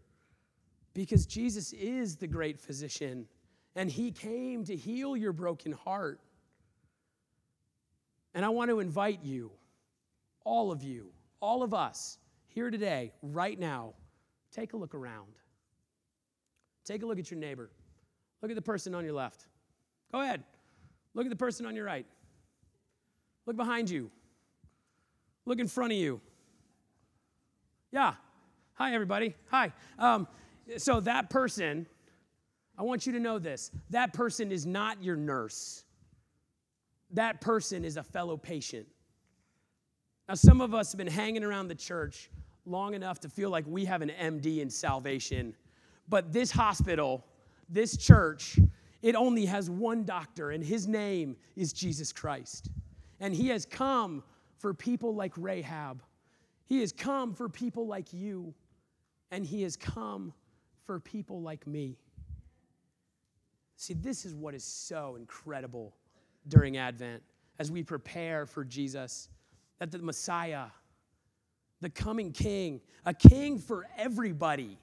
because 0.94 1.26
Jesus 1.26 1.72
is 1.72 2.16
the 2.16 2.26
great 2.26 2.58
physician 2.58 3.26
and 3.76 3.90
he 3.90 4.10
came 4.10 4.64
to 4.64 4.74
heal 4.74 5.16
your 5.16 5.32
broken 5.32 5.72
heart. 5.72 6.20
And 8.34 8.44
I 8.44 8.48
want 8.48 8.70
to 8.70 8.80
invite 8.80 9.20
you, 9.22 9.50
all 10.44 10.72
of 10.72 10.82
you, 10.82 11.12
all 11.40 11.62
of 11.62 11.74
us 11.74 12.18
here 12.48 12.70
today, 12.70 13.12
right 13.22 13.58
now, 13.58 13.94
take 14.52 14.72
a 14.72 14.76
look 14.76 14.94
around. 14.94 15.32
Take 16.84 17.02
a 17.02 17.06
look 17.06 17.18
at 17.18 17.30
your 17.30 17.38
neighbor. 17.38 17.70
Look 18.42 18.50
at 18.50 18.54
the 18.54 18.62
person 18.62 18.94
on 18.94 19.04
your 19.04 19.12
left. 19.12 19.46
Go 20.12 20.20
ahead. 20.20 20.42
Look 21.14 21.26
at 21.26 21.30
the 21.30 21.36
person 21.36 21.66
on 21.66 21.76
your 21.76 21.84
right. 21.84 22.06
Look 23.46 23.56
behind 23.56 23.90
you. 23.90 24.10
Look 25.44 25.58
in 25.58 25.68
front 25.68 25.92
of 25.92 25.98
you. 25.98 26.20
Yeah. 27.92 28.14
Hi, 28.80 28.94
everybody. 28.94 29.34
Hi. 29.50 29.72
Um, 29.98 30.26
so, 30.78 31.00
that 31.00 31.30
person, 31.30 31.86
I 32.78 32.82
want 32.82 33.06
you 33.06 33.12
to 33.12 33.20
know 33.20 33.38
this 33.38 33.70
that 33.90 34.12
person 34.12 34.50
is 34.50 34.66
not 34.66 35.04
your 35.04 35.16
nurse 35.16 35.84
that 37.12 37.40
person 37.40 37.84
is 37.84 37.96
a 37.96 38.02
fellow 38.02 38.36
patient. 38.36 38.86
Now, 40.28 40.34
some 40.34 40.60
of 40.60 40.74
us 40.74 40.92
have 40.92 40.98
been 40.98 41.06
hanging 41.06 41.42
around 41.42 41.68
the 41.68 41.74
church 41.74 42.30
long 42.66 42.94
enough 42.94 43.20
to 43.20 43.28
feel 43.28 43.50
like 43.50 43.64
we 43.66 43.84
have 43.86 44.02
an 44.02 44.10
MD 44.10 44.60
in 44.60 44.70
salvation, 44.70 45.56
but 46.08 46.32
this 46.32 46.50
hospital, 46.50 47.24
this 47.68 47.96
church, 47.96 48.58
it 49.02 49.14
only 49.14 49.46
has 49.46 49.68
one 49.68 50.04
doctor, 50.04 50.50
and 50.50 50.62
his 50.62 50.86
name 50.86 51.36
is 51.56 51.72
Jesus 51.72 52.12
Christ. 52.12 52.68
And 53.18 53.34
he 53.34 53.48
has 53.48 53.66
come 53.66 54.22
for 54.58 54.72
people 54.72 55.14
like 55.14 55.32
Rahab. 55.36 56.02
He 56.66 56.80
has 56.80 56.92
come 56.92 57.34
for 57.34 57.48
people 57.48 57.86
like 57.86 58.12
you, 58.12 58.54
and 59.30 59.44
he 59.44 59.62
has 59.62 59.76
come 59.76 60.32
for 60.84 60.98
people 60.98 61.40
like 61.40 61.66
me. 61.66 61.96
See, 63.76 63.94
this 63.94 64.24
is 64.24 64.34
what 64.34 64.54
is 64.54 64.64
so 64.64 65.16
incredible 65.16 65.94
during 66.48 66.76
Advent 66.76 67.22
as 67.58 67.70
we 67.70 67.82
prepare 67.82 68.46
for 68.46 68.64
Jesus, 68.64 69.28
that 69.78 69.90
the 69.90 69.98
Messiah, 69.98 70.66
the 71.80 71.90
coming 71.90 72.32
King, 72.32 72.80
a 73.04 73.14
king 73.14 73.58
for 73.58 73.86
everybody, 73.96 74.78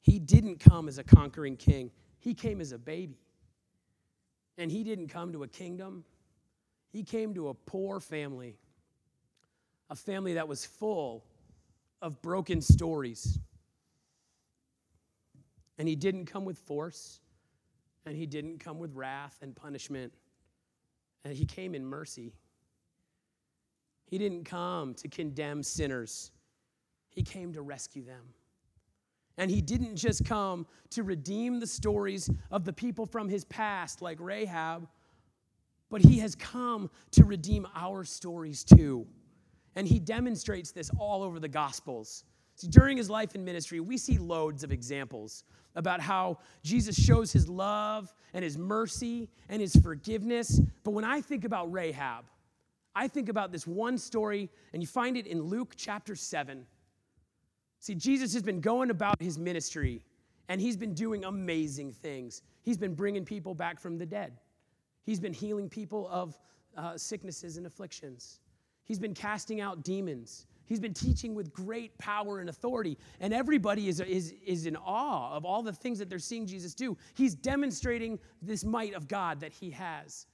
he 0.00 0.18
didn't 0.18 0.58
come 0.58 0.88
as 0.88 0.98
a 0.98 1.04
conquering 1.04 1.56
king, 1.56 1.90
he 2.18 2.34
came 2.34 2.60
as 2.60 2.72
a 2.72 2.78
baby. 2.78 3.18
And 4.58 4.70
he 4.70 4.84
didn't 4.84 5.08
come 5.08 5.32
to 5.32 5.44
a 5.44 5.48
kingdom, 5.48 6.04
he 6.92 7.02
came 7.02 7.34
to 7.34 7.48
a 7.48 7.54
poor 7.54 8.00
family, 8.00 8.58
a 9.88 9.94
family 9.94 10.34
that 10.34 10.46
was 10.46 10.66
full 10.66 11.24
of 12.02 12.20
broken 12.20 12.60
stories. 12.60 13.38
And 15.78 15.88
he 15.88 15.96
didn't 15.96 16.26
come 16.26 16.44
with 16.44 16.58
force 16.58 17.20
and 18.04 18.16
he 18.16 18.26
didn't 18.26 18.58
come 18.58 18.78
with 18.78 18.94
wrath 18.94 19.38
and 19.42 19.54
punishment. 19.54 20.12
And 21.24 21.34
he 21.34 21.46
came 21.46 21.74
in 21.74 21.86
mercy. 21.86 22.34
He 24.06 24.18
didn't 24.18 24.44
come 24.44 24.94
to 24.94 25.08
condemn 25.08 25.62
sinners, 25.62 26.32
he 27.08 27.22
came 27.22 27.52
to 27.54 27.62
rescue 27.62 28.04
them. 28.04 28.34
And 29.38 29.50
he 29.50 29.62
didn't 29.62 29.96
just 29.96 30.26
come 30.26 30.66
to 30.90 31.02
redeem 31.02 31.58
the 31.58 31.66
stories 31.66 32.28
of 32.50 32.66
the 32.66 32.72
people 32.72 33.06
from 33.06 33.30
his 33.30 33.46
past, 33.46 34.02
like 34.02 34.20
Rahab, 34.20 34.86
but 35.88 36.02
he 36.02 36.18
has 36.18 36.34
come 36.34 36.90
to 37.12 37.24
redeem 37.24 37.66
our 37.74 38.04
stories 38.04 38.62
too. 38.62 39.06
And 39.76 39.86
he 39.86 39.98
demonstrates 39.98 40.70
this 40.70 40.90
all 40.98 41.22
over 41.22 41.40
the 41.40 41.48
Gospels. 41.48 42.24
See, 42.56 42.68
during 42.68 42.96
his 42.96 43.08
life 43.08 43.34
and 43.34 43.44
ministry, 43.44 43.80
we 43.80 43.96
see 43.96 44.18
loads 44.18 44.64
of 44.64 44.72
examples 44.72 45.44
about 45.74 46.00
how 46.00 46.38
Jesus 46.62 46.96
shows 46.96 47.32
his 47.32 47.48
love 47.48 48.12
and 48.34 48.44
his 48.44 48.58
mercy 48.58 49.30
and 49.48 49.60
his 49.60 49.74
forgiveness. 49.76 50.60
But 50.84 50.90
when 50.90 51.04
I 51.04 51.20
think 51.20 51.44
about 51.44 51.72
Rahab, 51.72 52.26
I 52.94 53.08
think 53.08 53.28
about 53.28 53.52
this 53.52 53.66
one 53.66 53.96
story, 53.96 54.50
and 54.72 54.82
you 54.82 54.86
find 54.86 55.16
it 55.16 55.26
in 55.26 55.40
Luke 55.40 55.74
chapter 55.76 56.14
7. 56.14 56.66
See, 57.80 57.94
Jesus 57.94 58.34
has 58.34 58.42
been 58.42 58.60
going 58.60 58.90
about 58.90 59.20
his 59.20 59.38
ministry, 59.38 60.04
and 60.48 60.60
he's 60.60 60.76
been 60.76 60.94
doing 60.94 61.24
amazing 61.24 61.92
things. 61.92 62.42
He's 62.62 62.76
been 62.76 62.94
bringing 62.94 63.24
people 63.24 63.54
back 63.54 63.80
from 63.80 63.98
the 63.98 64.06
dead, 64.06 64.38
he's 65.04 65.20
been 65.20 65.32
healing 65.32 65.68
people 65.68 66.08
of 66.10 66.38
uh, 66.76 66.96
sicknesses 66.96 67.56
and 67.56 67.66
afflictions, 67.66 68.40
he's 68.84 68.98
been 68.98 69.14
casting 69.14 69.60
out 69.60 69.82
demons. 69.82 70.46
He's 70.64 70.80
been 70.80 70.94
teaching 70.94 71.34
with 71.34 71.52
great 71.52 71.96
power 71.98 72.38
and 72.38 72.48
authority, 72.48 72.96
and 73.20 73.34
everybody 73.34 73.88
is, 73.88 74.00
is, 74.00 74.32
is 74.46 74.66
in 74.66 74.76
awe 74.76 75.34
of 75.34 75.44
all 75.44 75.62
the 75.62 75.72
things 75.72 75.98
that 75.98 76.08
they're 76.08 76.18
seeing 76.18 76.46
Jesus 76.46 76.72
do. 76.74 76.96
He's 77.14 77.34
demonstrating 77.34 78.18
this 78.40 78.64
might 78.64 78.94
of 78.94 79.08
God 79.08 79.40
that 79.40 79.52
he 79.52 79.70
has. 79.70 80.26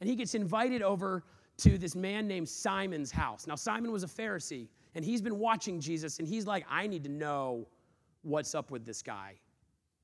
And 0.00 0.08
he 0.08 0.16
gets 0.16 0.34
invited 0.34 0.82
over 0.82 1.24
to 1.58 1.78
this 1.78 1.94
man 1.94 2.26
named 2.26 2.48
Simon's 2.48 3.10
house. 3.10 3.46
Now, 3.46 3.54
Simon 3.54 3.92
was 3.92 4.02
a 4.02 4.06
Pharisee, 4.06 4.68
and 4.94 5.04
he's 5.04 5.20
been 5.20 5.38
watching 5.38 5.78
Jesus, 5.78 6.18
and 6.18 6.26
he's 6.26 6.46
like, 6.46 6.64
I 6.70 6.86
need 6.86 7.04
to 7.04 7.10
know 7.10 7.68
what's 8.22 8.54
up 8.54 8.70
with 8.70 8.84
this 8.84 9.02
guy. 9.02 9.34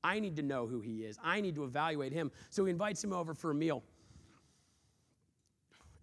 I 0.03 0.19
need 0.19 0.35
to 0.37 0.43
know 0.43 0.67
who 0.67 0.81
he 0.81 1.03
is. 1.03 1.17
I 1.23 1.41
need 1.41 1.55
to 1.55 1.63
evaluate 1.63 2.13
him. 2.13 2.31
So 2.49 2.65
he 2.65 2.71
invites 2.71 3.03
him 3.03 3.11
over 3.11 3.33
for 3.33 3.51
a 3.51 3.55
meal. 3.55 3.83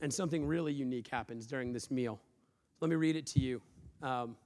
And 0.00 0.12
something 0.12 0.46
really 0.46 0.72
unique 0.72 1.08
happens 1.08 1.46
during 1.46 1.72
this 1.72 1.90
meal. 1.90 2.20
Let 2.80 2.90
me 2.90 2.96
read 2.96 3.16
it 3.16 3.26
to 3.28 3.40
you. 3.40 3.62
Um, 4.02 4.36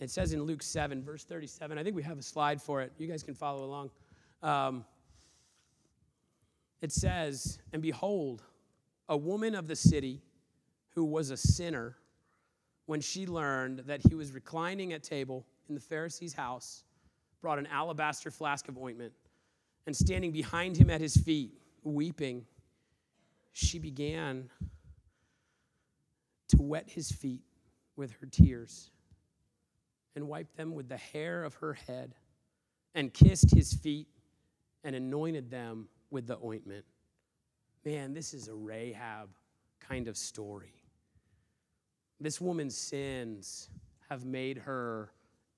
it 0.00 0.10
says 0.10 0.32
in 0.32 0.42
Luke 0.42 0.62
7, 0.62 1.02
verse 1.02 1.24
37. 1.24 1.78
I 1.78 1.82
think 1.82 1.94
we 1.94 2.02
have 2.02 2.18
a 2.18 2.22
slide 2.22 2.60
for 2.60 2.80
it. 2.80 2.92
You 2.98 3.06
guys 3.06 3.22
can 3.22 3.34
follow 3.34 3.64
along. 3.64 3.90
Um, 4.42 4.84
it 6.80 6.92
says, 6.92 7.58
And 7.72 7.80
behold, 7.80 8.42
a 9.08 9.16
woman 9.16 9.54
of 9.54 9.68
the 9.68 9.76
city 9.76 10.22
who 10.90 11.04
was 11.04 11.30
a 11.30 11.36
sinner, 11.36 11.96
when 12.86 13.00
she 13.00 13.26
learned 13.26 13.80
that 13.80 14.00
he 14.08 14.14
was 14.14 14.32
reclining 14.32 14.92
at 14.92 15.02
table 15.02 15.46
in 15.68 15.74
the 15.74 15.80
Pharisee's 15.80 16.34
house, 16.34 16.84
brought 17.40 17.58
an 17.58 17.66
alabaster 17.66 18.30
flask 18.30 18.68
of 18.68 18.78
ointment, 18.78 19.12
and 19.86 19.94
standing 19.94 20.32
behind 20.32 20.76
him 20.76 20.90
at 20.90 21.00
his 21.00 21.16
feet, 21.16 21.52
weeping, 21.82 22.44
she 23.54 23.78
began 23.78 24.50
to 26.48 26.56
wet 26.60 26.90
his 26.90 27.10
feet 27.10 27.44
with 27.96 28.12
her 28.20 28.26
tears 28.26 28.90
and 30.16 30.28
wiped 30.28 30.56
them 30.56 30.74
with 30.74 30.88
the 30.88 30.96
hair 30.96 31.44
of 31.44 31.54
her 31.54 31.72
head 31.72 32.14
and 32.96 33.14
kissed 33.14 33.54
his 33.54 33.72
feet 33.72 34.08
and 34.82 34.96
anointed 34.96 35.50
them 35.50 35.88
with 36.10 36.26
the 36.26 36.36
ointment. 36.44 36.84
Man, 37.84 38.12
this 38.12 38.34
is 38.34 38.48
a 38.48 38.54
Rahab 38.54 39.30
kind 39.80 40.08
of 40.08 40.16
story. 40.16 40.74
This 42.20 42.40
woman's 42.40 42.76
sins 42.76 43.68
have 44.10 44.24
made 44.24 44.58
her 44.58 45.12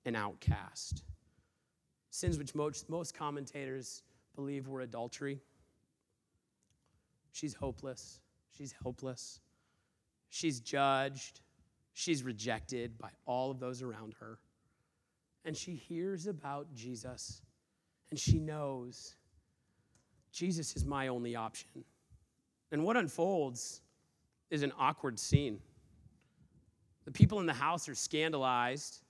an 0.05 0.15
outcast. 0.15 1.03
Sins 2.11 2.37
which 2.37 2.53
most, 2.53 2.89
most 2.89 3.15
commentators 3.15 4.03
believe 4.35 4.67
were 4.67 4.81
adultery. 4.81 5.41
She's 7.37 7.53
hopeless. 7.53 8.19
she's 8.57 8.73
helpless, 8.81 9.39
she's 10.29 10.59
judged, 10.59 11.41
she's 11.93 12.23
rejected 12.23 12.97
by 12.97 13.09
all 13.27 13.51
of 13.51 13.59
those 13.59 13.83
around 13.83 14.15
her. 14.19 14.39
And 15.45 15.55
she 15.55 15.75
hears 15.75 16.25
about 16.25 16.73
Jesus 16.73 17.41
and 18.09 18.19
she 18.19 18.39
knows 18.39 19.15
Jesus 20.31 20.75
is 20.75 20.85
my 20.85 21.09
only 21.09 21.35
option. 21.35 21.83
And 22.71 22.83
what 22.83 22.97
unfolds 22.97 23.81
is 24.49 24.63
an 24.63 24.73
awkward 24.79 25.19
scene. 25.19 25.59
The 27.05 27.11
people 27.11 27.39
in 27.39 27.45
the 27.45 27.53
house 27.53 27.87
are 27.87 27.95
scandalized 27.95 29.01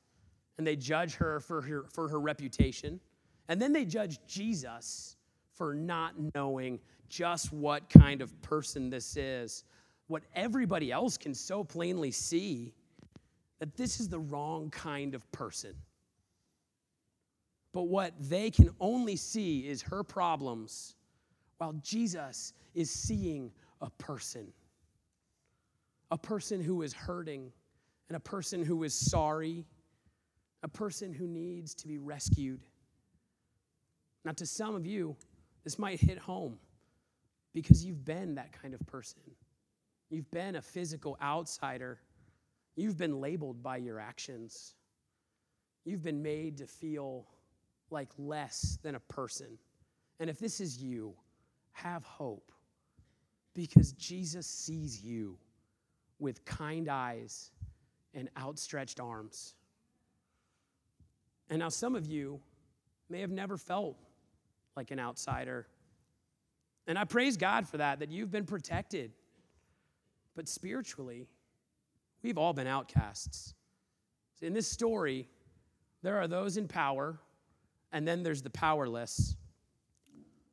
and 0.58 0.68
they 0.68 0.76
judge 0.76 1.16
her 1.16 1.40
for 1.40 1.62
her, 1.62 1.86
for 1.94 2.10
her 2.10 2.20
reputation. 2.20 3.00
And 3.48 3.62
then 3.62 3.72
they 3.72 3.86
judge 3.86 4.20
Jesus 4.28 5.17
for 5.58 5.74
not 5.74 6.14
knowing 6.36 6.80
just 7.10 7.52
what 7.52 7.90
kind 7.90 8.22
of 8.22 8.40
person 8.42 8.90
this 8.90 9.18
is. 9.18 9.64
What 10.08 10.24
everybody 10.36 10.92
else 10.92 11.18
can 11.18 11.34
so 11.34 11.64
plainly 11.64 12.12
see 12.12 12.74
that 13.60 13.76
this 13.76 14.00
is 14.00 14.08
the 14.08 14.20
wrong 14.20 14.70
kind 14.70 15.16
of 15.16 15.30
person. 15.32 15.74
But 17.74 17.84
what 17.84 18.14
they 18.20 18.50
can 18.50 18.70
only 18.80 19.16
see 19.16 19.68
is 19.68 19.82
her 19.82 20.04
problems, 20.04 20.96
while 21.58 21.74
Jesus 21.84 22.54
is 22.74 22.90
seeing 22.90 23.52
a 23.82 23.90
person. 23.90 24.48
A 26.12 26.18
person 26.18 26.62
who 26.62 26.84
is 26.84 26.94
hurting, 26.94 27.52
and 28.10 28.16
a 28.16 28.20
person 28.20 28.64
who 28.64 28.84
is 28.84 28.94
sorry, 28.94 29.66
a 30.64 30.68
person 30.68 31.12
who 31.12 31.28
needs 31.28 31.76
to 31.76 31.88
be 31.88 31.98
rescued. 31.98 32.62
Now, 34.24 34.32
to 34.34 34.46
some 34.46 34.76
of 34.76 34.86
you, 34.86 35.16
this 35.68 35.78
might 35.78 36.00
hit 36.00 36.18
home 36.18 36.58
because 37.54 37.84
you've 37.84 38.06
been 38.06 38.36
that 38.36 38.54
kind 38.54 38.74
of 38.74 38.80
person. 38.88 39.20
You've 40.10 40.32
been 40.32 40.56
a 40.56 40.62
physical 40.62 41.18
outsider. 41.22 42.00
You've 42.78 42.98
been 42.98 43.20
labeled 43.20 43.62
by 43.62 43.76
your 43.76 44.00
actions. 44.00 44.76
You've 45.84 46.02
been 46.02 46.24
made 46.24 46.56
to 46.60 46.68
feel 46.68 47.28
like 47.90 48.08
less 48.18 48.80
than 48.82 48.96
a 48.96 49.02
person. 49.02 49.58
And 50.22 50.30
if 50.30 50.40
this 50.40 50.62
is 50.62 50.82
you, 50.82 51.14
have 51.74 52.06
hope 52.06 52.54
because 53.54 53.92
Jesus 53.92 54.48
sees 54.48 55.04
you 55.04 55.38
with 56.18 56.46
kind 56.46 56.88
eyes 56.88 57.52
and 58.14 58.30
outstretched 58.40 59.02
arms. 59.02 59.56
And 61.50 61.60
now, 61.60 61.68
some 61.68 61.94
of 61.94 62.08
you 62.08 62.40
may 63.10 63.20
have 63.20 63.32
never 63.32 63.58
felt 63.58 63.98
like 64.78 64.92
an 64.92 65.00
outsider. 65.00 65.68
And 66.86 66.98
I 66.98 67.04
praise 67.04 67.36
God 67.36 67.68
for 67.68 67.78
that, 67.78 68.00
that 68.00 68.12
you've 68.12 68.32
been 68.32 68.46
protected. 68.46 69.12
But 70.36 70.48
spiritually, 70.48 71.28
we've 72.22 72.38
all 72.38 72.54
been 72.54 72.68
outcasts. 72.68 73.56
In 74.42 74.54
this 74.54 74.68
story, 74.68 75.28
there 76.04 76.18
are 76.18 76.28
those 76.28 76.58
in 76.58 76.68
power, 76.68 77.20
and 77.92 78.08
then 78.08 78.24
there's 78.24 78.44
the 78.44 78.52
powerless. 78.52 79.36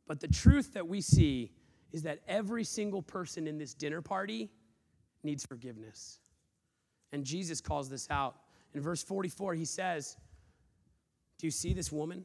But 0.09 0.21
the 0.21 0.29
truth 0.29 0.73
that 0.73 0.89
we 0.89 1.01
see 1.01 1.53
is 1.93 2.03
that 2.03 2.21
every 2.27 2.65
single 2.65 3.03
person 3.03 3.47
in 3.47 3.59
this 3.59 3.75
dinner 3.75 4.01
party 4.01 4.51
needs 5.23 5.47
forgiveness. 5.47 6.19
And 7.13 7.25
Jesus 7.25 7.61
calls 7.61 7.89
this 7.89 8.11
out. 8.11 8.37
In 8.75 8.81
verse 8.81 9.03
44, 9.03 9.55
he 9.55 9.65
says, 9.65 10.17
Do 11.39 11.47
you 11.47 11.51
see 11.51 11.75
this 11.75 11.93
woman? 11.93 12.25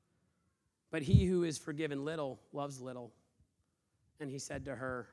But 0.91 1.03
he 1.03 1.25
who 1.25 1.43
is 1.43 1.57
forgiven 1.57 2.03
little 2.03 2.39
loves 2.51 2.81
little. 2.81 3.11
And 4.19 4.29
he 4.29 4.37
said 4.37 4.65
to 4.65 4.75
her, 4.75 5.07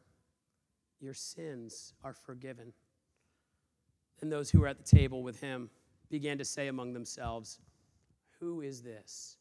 Your 1.00 1.14
sins 1.14 1.94
are 2.04 2.12
forgiven. 2.12 2.72
And 4.20 4.30
those 4.30 4.50
who 4.50 4.60
were 4.60 4.66
at 4.66 4.76
the 4.76 4.96
table 4.96 5.22
with 5.22 5.40
him 5.40 5.70
began 6.10 6.38
to 6.38 6.44
say 6.44 6.66
among 6.66 6.92
themselves, 6.92 7.60
Who 8.40 8.60
is 8.60 8.82
this 8.82 9.36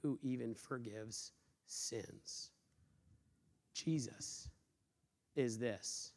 who 0.00 0.18
even 0.22 0.54
forgives 0.54 1.32
sins? 1.66 2.50
Jesus 3.74 4.48
is 5.34 5.58
this 5.58 6.12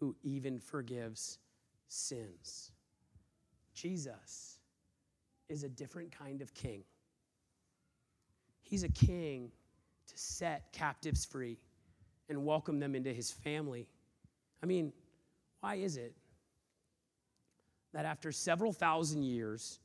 who 0.00 0.16
even 0.24 0.58
forgives 0.58 1.38
sins. 1.86 2.72
Jesus 3.72 4.58
is 5.48 5.62
a 5.62 5.68
different 5.68 6.10
kind 6.10 6.42
of 6.42 6.52
king. 6.54 6.82
He's 8.64 8.82
a 8.82 8.88
king 8.88 9.52
to 10.08 10.18
set 10.18 10.72
captives 10.72 11.24
free 11.24 11.58
and 12.28 12.44
welcome 12.44 12.80
them 12.80 12.94
into 12.94 13.12
his 13.12 13.30
family. 13.30 13.86
I 14.62 14.66
mean, 14.66 14.92
why 15.60 15.76
is 15.76 15.96
it 15.96 16.14
that 17.92 18.06
after 18.06 18.32
several 18.32 18.72
thousand 18.72 19.22
years, 19.22 19.78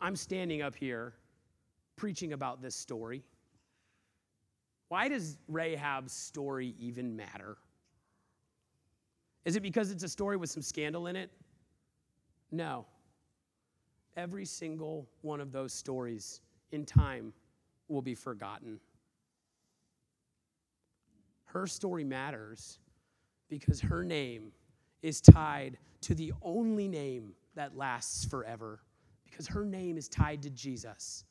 I'm 0.00 0.16
standing 0.16 0.62
up 0.62 0.74
here 0.74 1.14
preaching 1.96 2.32
about 2.32 2.62
this 2.62 2.76
story? 2.76 3.24
Why 4.88 5.08
does 5.08 5.38
Rahab's 5.48 6.12
story 6.12 6.76
even 6.78 7.16
matter? 7.16 7.56
Is 9.44 9.56
it 9.56 9.60
because 9.60 9.90
it's 9.90 10.04
a 10.04 10.08
story 10.08 10.36
with 10.36 10.48
some 10.50 10.62
scandal 10.62 11.08
in 11.08 11.16
it? 11.16 11.30
No. 12.52 12.86
Every 14.16 14.44
single 14.44 15.08
one 15.22 15.40
of 15.40 15.50
those 15.50 15.72
stories 15.72 16.40
in 16.70 16.84
time 16.84 17.32
will 17.88 18.02
be 18.02 18.14
forgotten. 18.14 18.80
Her 21.46 21.66
story 21.66 22.04
matters 22.04 22.78
because 23.48 23.80
her 23.80 24.04
name 24.04 24.52
is 25.02 25.20
tied 25.20 25.78
to 26.02 26.14
the 26.14 26.32
only 26.42 26.88
name 26.88 27.32
that 27.54 27.76
lasts 27.76 28.24
forever, 28.24 28.80
because 29.24 29.46
her 29.46 29.64
name 29.64 29.96
is 29.96 30.08
tied 30.08 30.42
to 30.42 30.50
Jesus. 30.50 31.24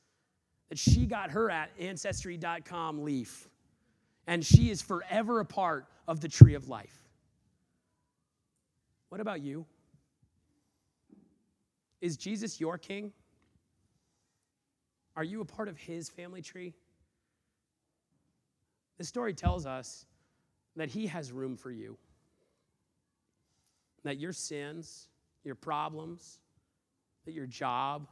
That 0.69 0.79
she 0.79 1.05
got 1.05 1.31
her 1.31 1.51
at 1.51 1.69
ancestry.com 1.79 3.03
leaf, 3.03 3.49
and 4.25 4.43
she 4.43 4.71
is 4.71 4.81
forever 4.81 5.39
a 5.39 5.45
part 5.45 5.85
of 6.07 6.21
the 6.21 6.27
tree 6.27 6.55
of 6.55 6.67
life. 6.69 7.03
What 9.09 9.21
about 9.21 9.41
you? 9.41 9.65
Is 12.01 12.17
Jesus 12.17 12.59
your 12.59 12.77
king? 12.77 13.13
Are 15.15 15.23
you 15.23 15.41
a 15.41 15.45
part 15.45 15.67
of 15.67 15.77
his 15.77 16.09
family 16.09 16.41
tree? 16.41 16.73
This 18.97 19.07
story 19.07 19.33
tells 19.33 19.65
us 19.65 20.05
that 20.75 20.89
he 20.89 21.07
has 21.07 21.31
room 21.31 21.55
for 21.55 21.71
you. 21.71 21.97
That 24.03 24.17
your 24.19 24.33
sins, 24.33 25.07
your 25.43 25.55
problems, 25.55 26.39
that 27.25 27.33
your 27.33 27.47
job, 27.47 28.07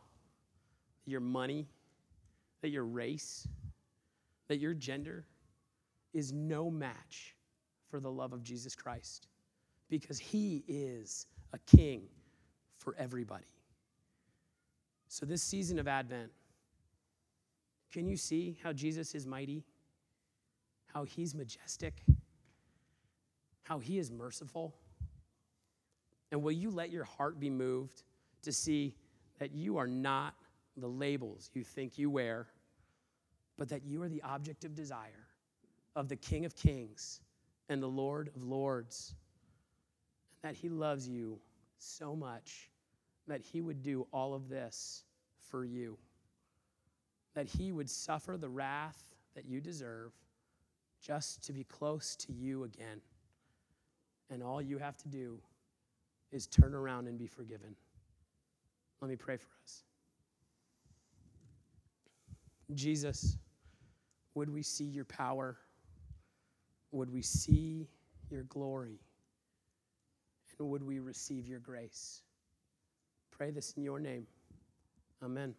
your 1.06 1.20
money, 1.20 1.68
that 2.62 2.70
your 2.70 2.86
race, 2.86 3.47
that 4.47 4.58
your 4.58 4.74
gender 4.74 5.26
is 6.14 6.32
no 6.32 6.70
match 6.70 7.36
for 7.89 7.99
the 7.99 8.10
love 8.12 8.34
of 8.34 8.43
Jesus 8.43 8.76
Christ 8.76 9.28
because 9.89 10.18
he 10.18 10.64
is 10.68 11.28
a 11.54 11.60
king 11.60 12.04
for 12.80 12.95
everybody. 12.97 13.45
So, 15.08 15.26
this 15.26 15.43
season 15.43 15.78
of 15.78 15.88
Advent, 15.88 16.32
can 17.94 18.08
you 18.08 18.18
see 18.18 18.58
how 18.64 18.74
Jesus 18.74 19.16
is 19.16 19.26
mighty? 19.26 19.64
How 20.88 21.04
he's 21.04 21.34
majestic? 21.34 22.04
How 23.62 23.80
he 23.80 24.00
is 24.00 24.12
merciful? 24.12 24.76
And 26.32 26.41
will 26.41 26.52
you 26.52 26.72
let 26.72 26.89
your 26.89 27.04
heart 27.04 27.39
be 27.39 27.50
moved 27.50 28.04
to 28.41 28.52
see 28.52 28.96
that 29.39 29.54
you 29.54 29.78
are 29.78 29.88
not 29.88 30.34
the 30.78 30.88
labels 30.88 31.52
you 31.54 31.64
think 31.64 31.98
you 31.98 32.10
wear, 32.10 32.48
but 33.58 33.70
that 33.70 33.86
you 33.86 34.02
are 34.02 34.10
the 34.10 34.22
object 34.24 34.66
of 34.66 34.76
desire 34.76 35.28
of 35.96 36.10
the 36.10 36.16
King 36.16 36.46
of 36.46 36.56
Kings 36.56 37.22
and 37.70 37.82
the 37.82 37.88
Lord 37.88 38.32
of 38.36 38.44
Lords? 38.44 39.14
that 40.44 40.56
He 40.56 40.70
loves 40.70 41.08
you 41.08 41.39
so 41.78 42.16
much 42.16 42.70
that 43.28 43.41
He 43.41 43.62
would 43.62 43.82
do 43.82 44.06
all 44.14 44.36
of 44.36 44.50
this 44.50 45.04
for 45.41 45.66
you, 45.66 45.98
that 47.36 47.47
He 47.47 47.71
would 47.71 47.89
suffer 47.89 48.38
the 48.38 48.49
wrath 48.49 49.03
that 49.36 49.45
you 49.45 49.59
deserve 49.61 50.11
just 51.01 51.43
to 51.45 51.53
be 51.53 51.63
close 51.63 52.15
to 52.17 52.31
you 52.34 52.63
again. 52.63 53.01
and 54.29 54.41
all 54.41 54.61
you 54.61 54.77
have 54.79 54.97
to 54.97 55.07
do 55.07 55.39
is 56.31 56.47
turn 56.47 56.73
around 56.73 57.07
and 57.07 57.17
be 57.19 57.27
forgiven. 57.27 57.75
Let 59.01 59.09
me 59.09 59.15
pray 59.15 59.38
for 59.38 59.49
us. 59.63 59.84
Jesus, 62.73 63.38
would 64.34 64.49
we 64.49 64.63
see 64.63 64.86
your 64.86 65.05
power? 65.05 65.57
Would 66.91 67.11
we 67.11 67.21
see 67.21 67.88
your 68.29 68.43
glory? 68.43 68.99
And 70.59 70.69
would 70.69 70.84
we 70.84 70.99
receive 70.99 71.47
your 71.47 71.59
grace? 71.59 72.21
Pray 73.31 73.51
this 73.51 73.73
in 73.73 73.84
your 73.84 73.99
name. 73.99 74.25
Amen. 75.23 75.53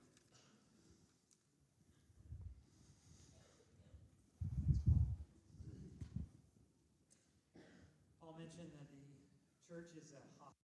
Paul 9.74 10.13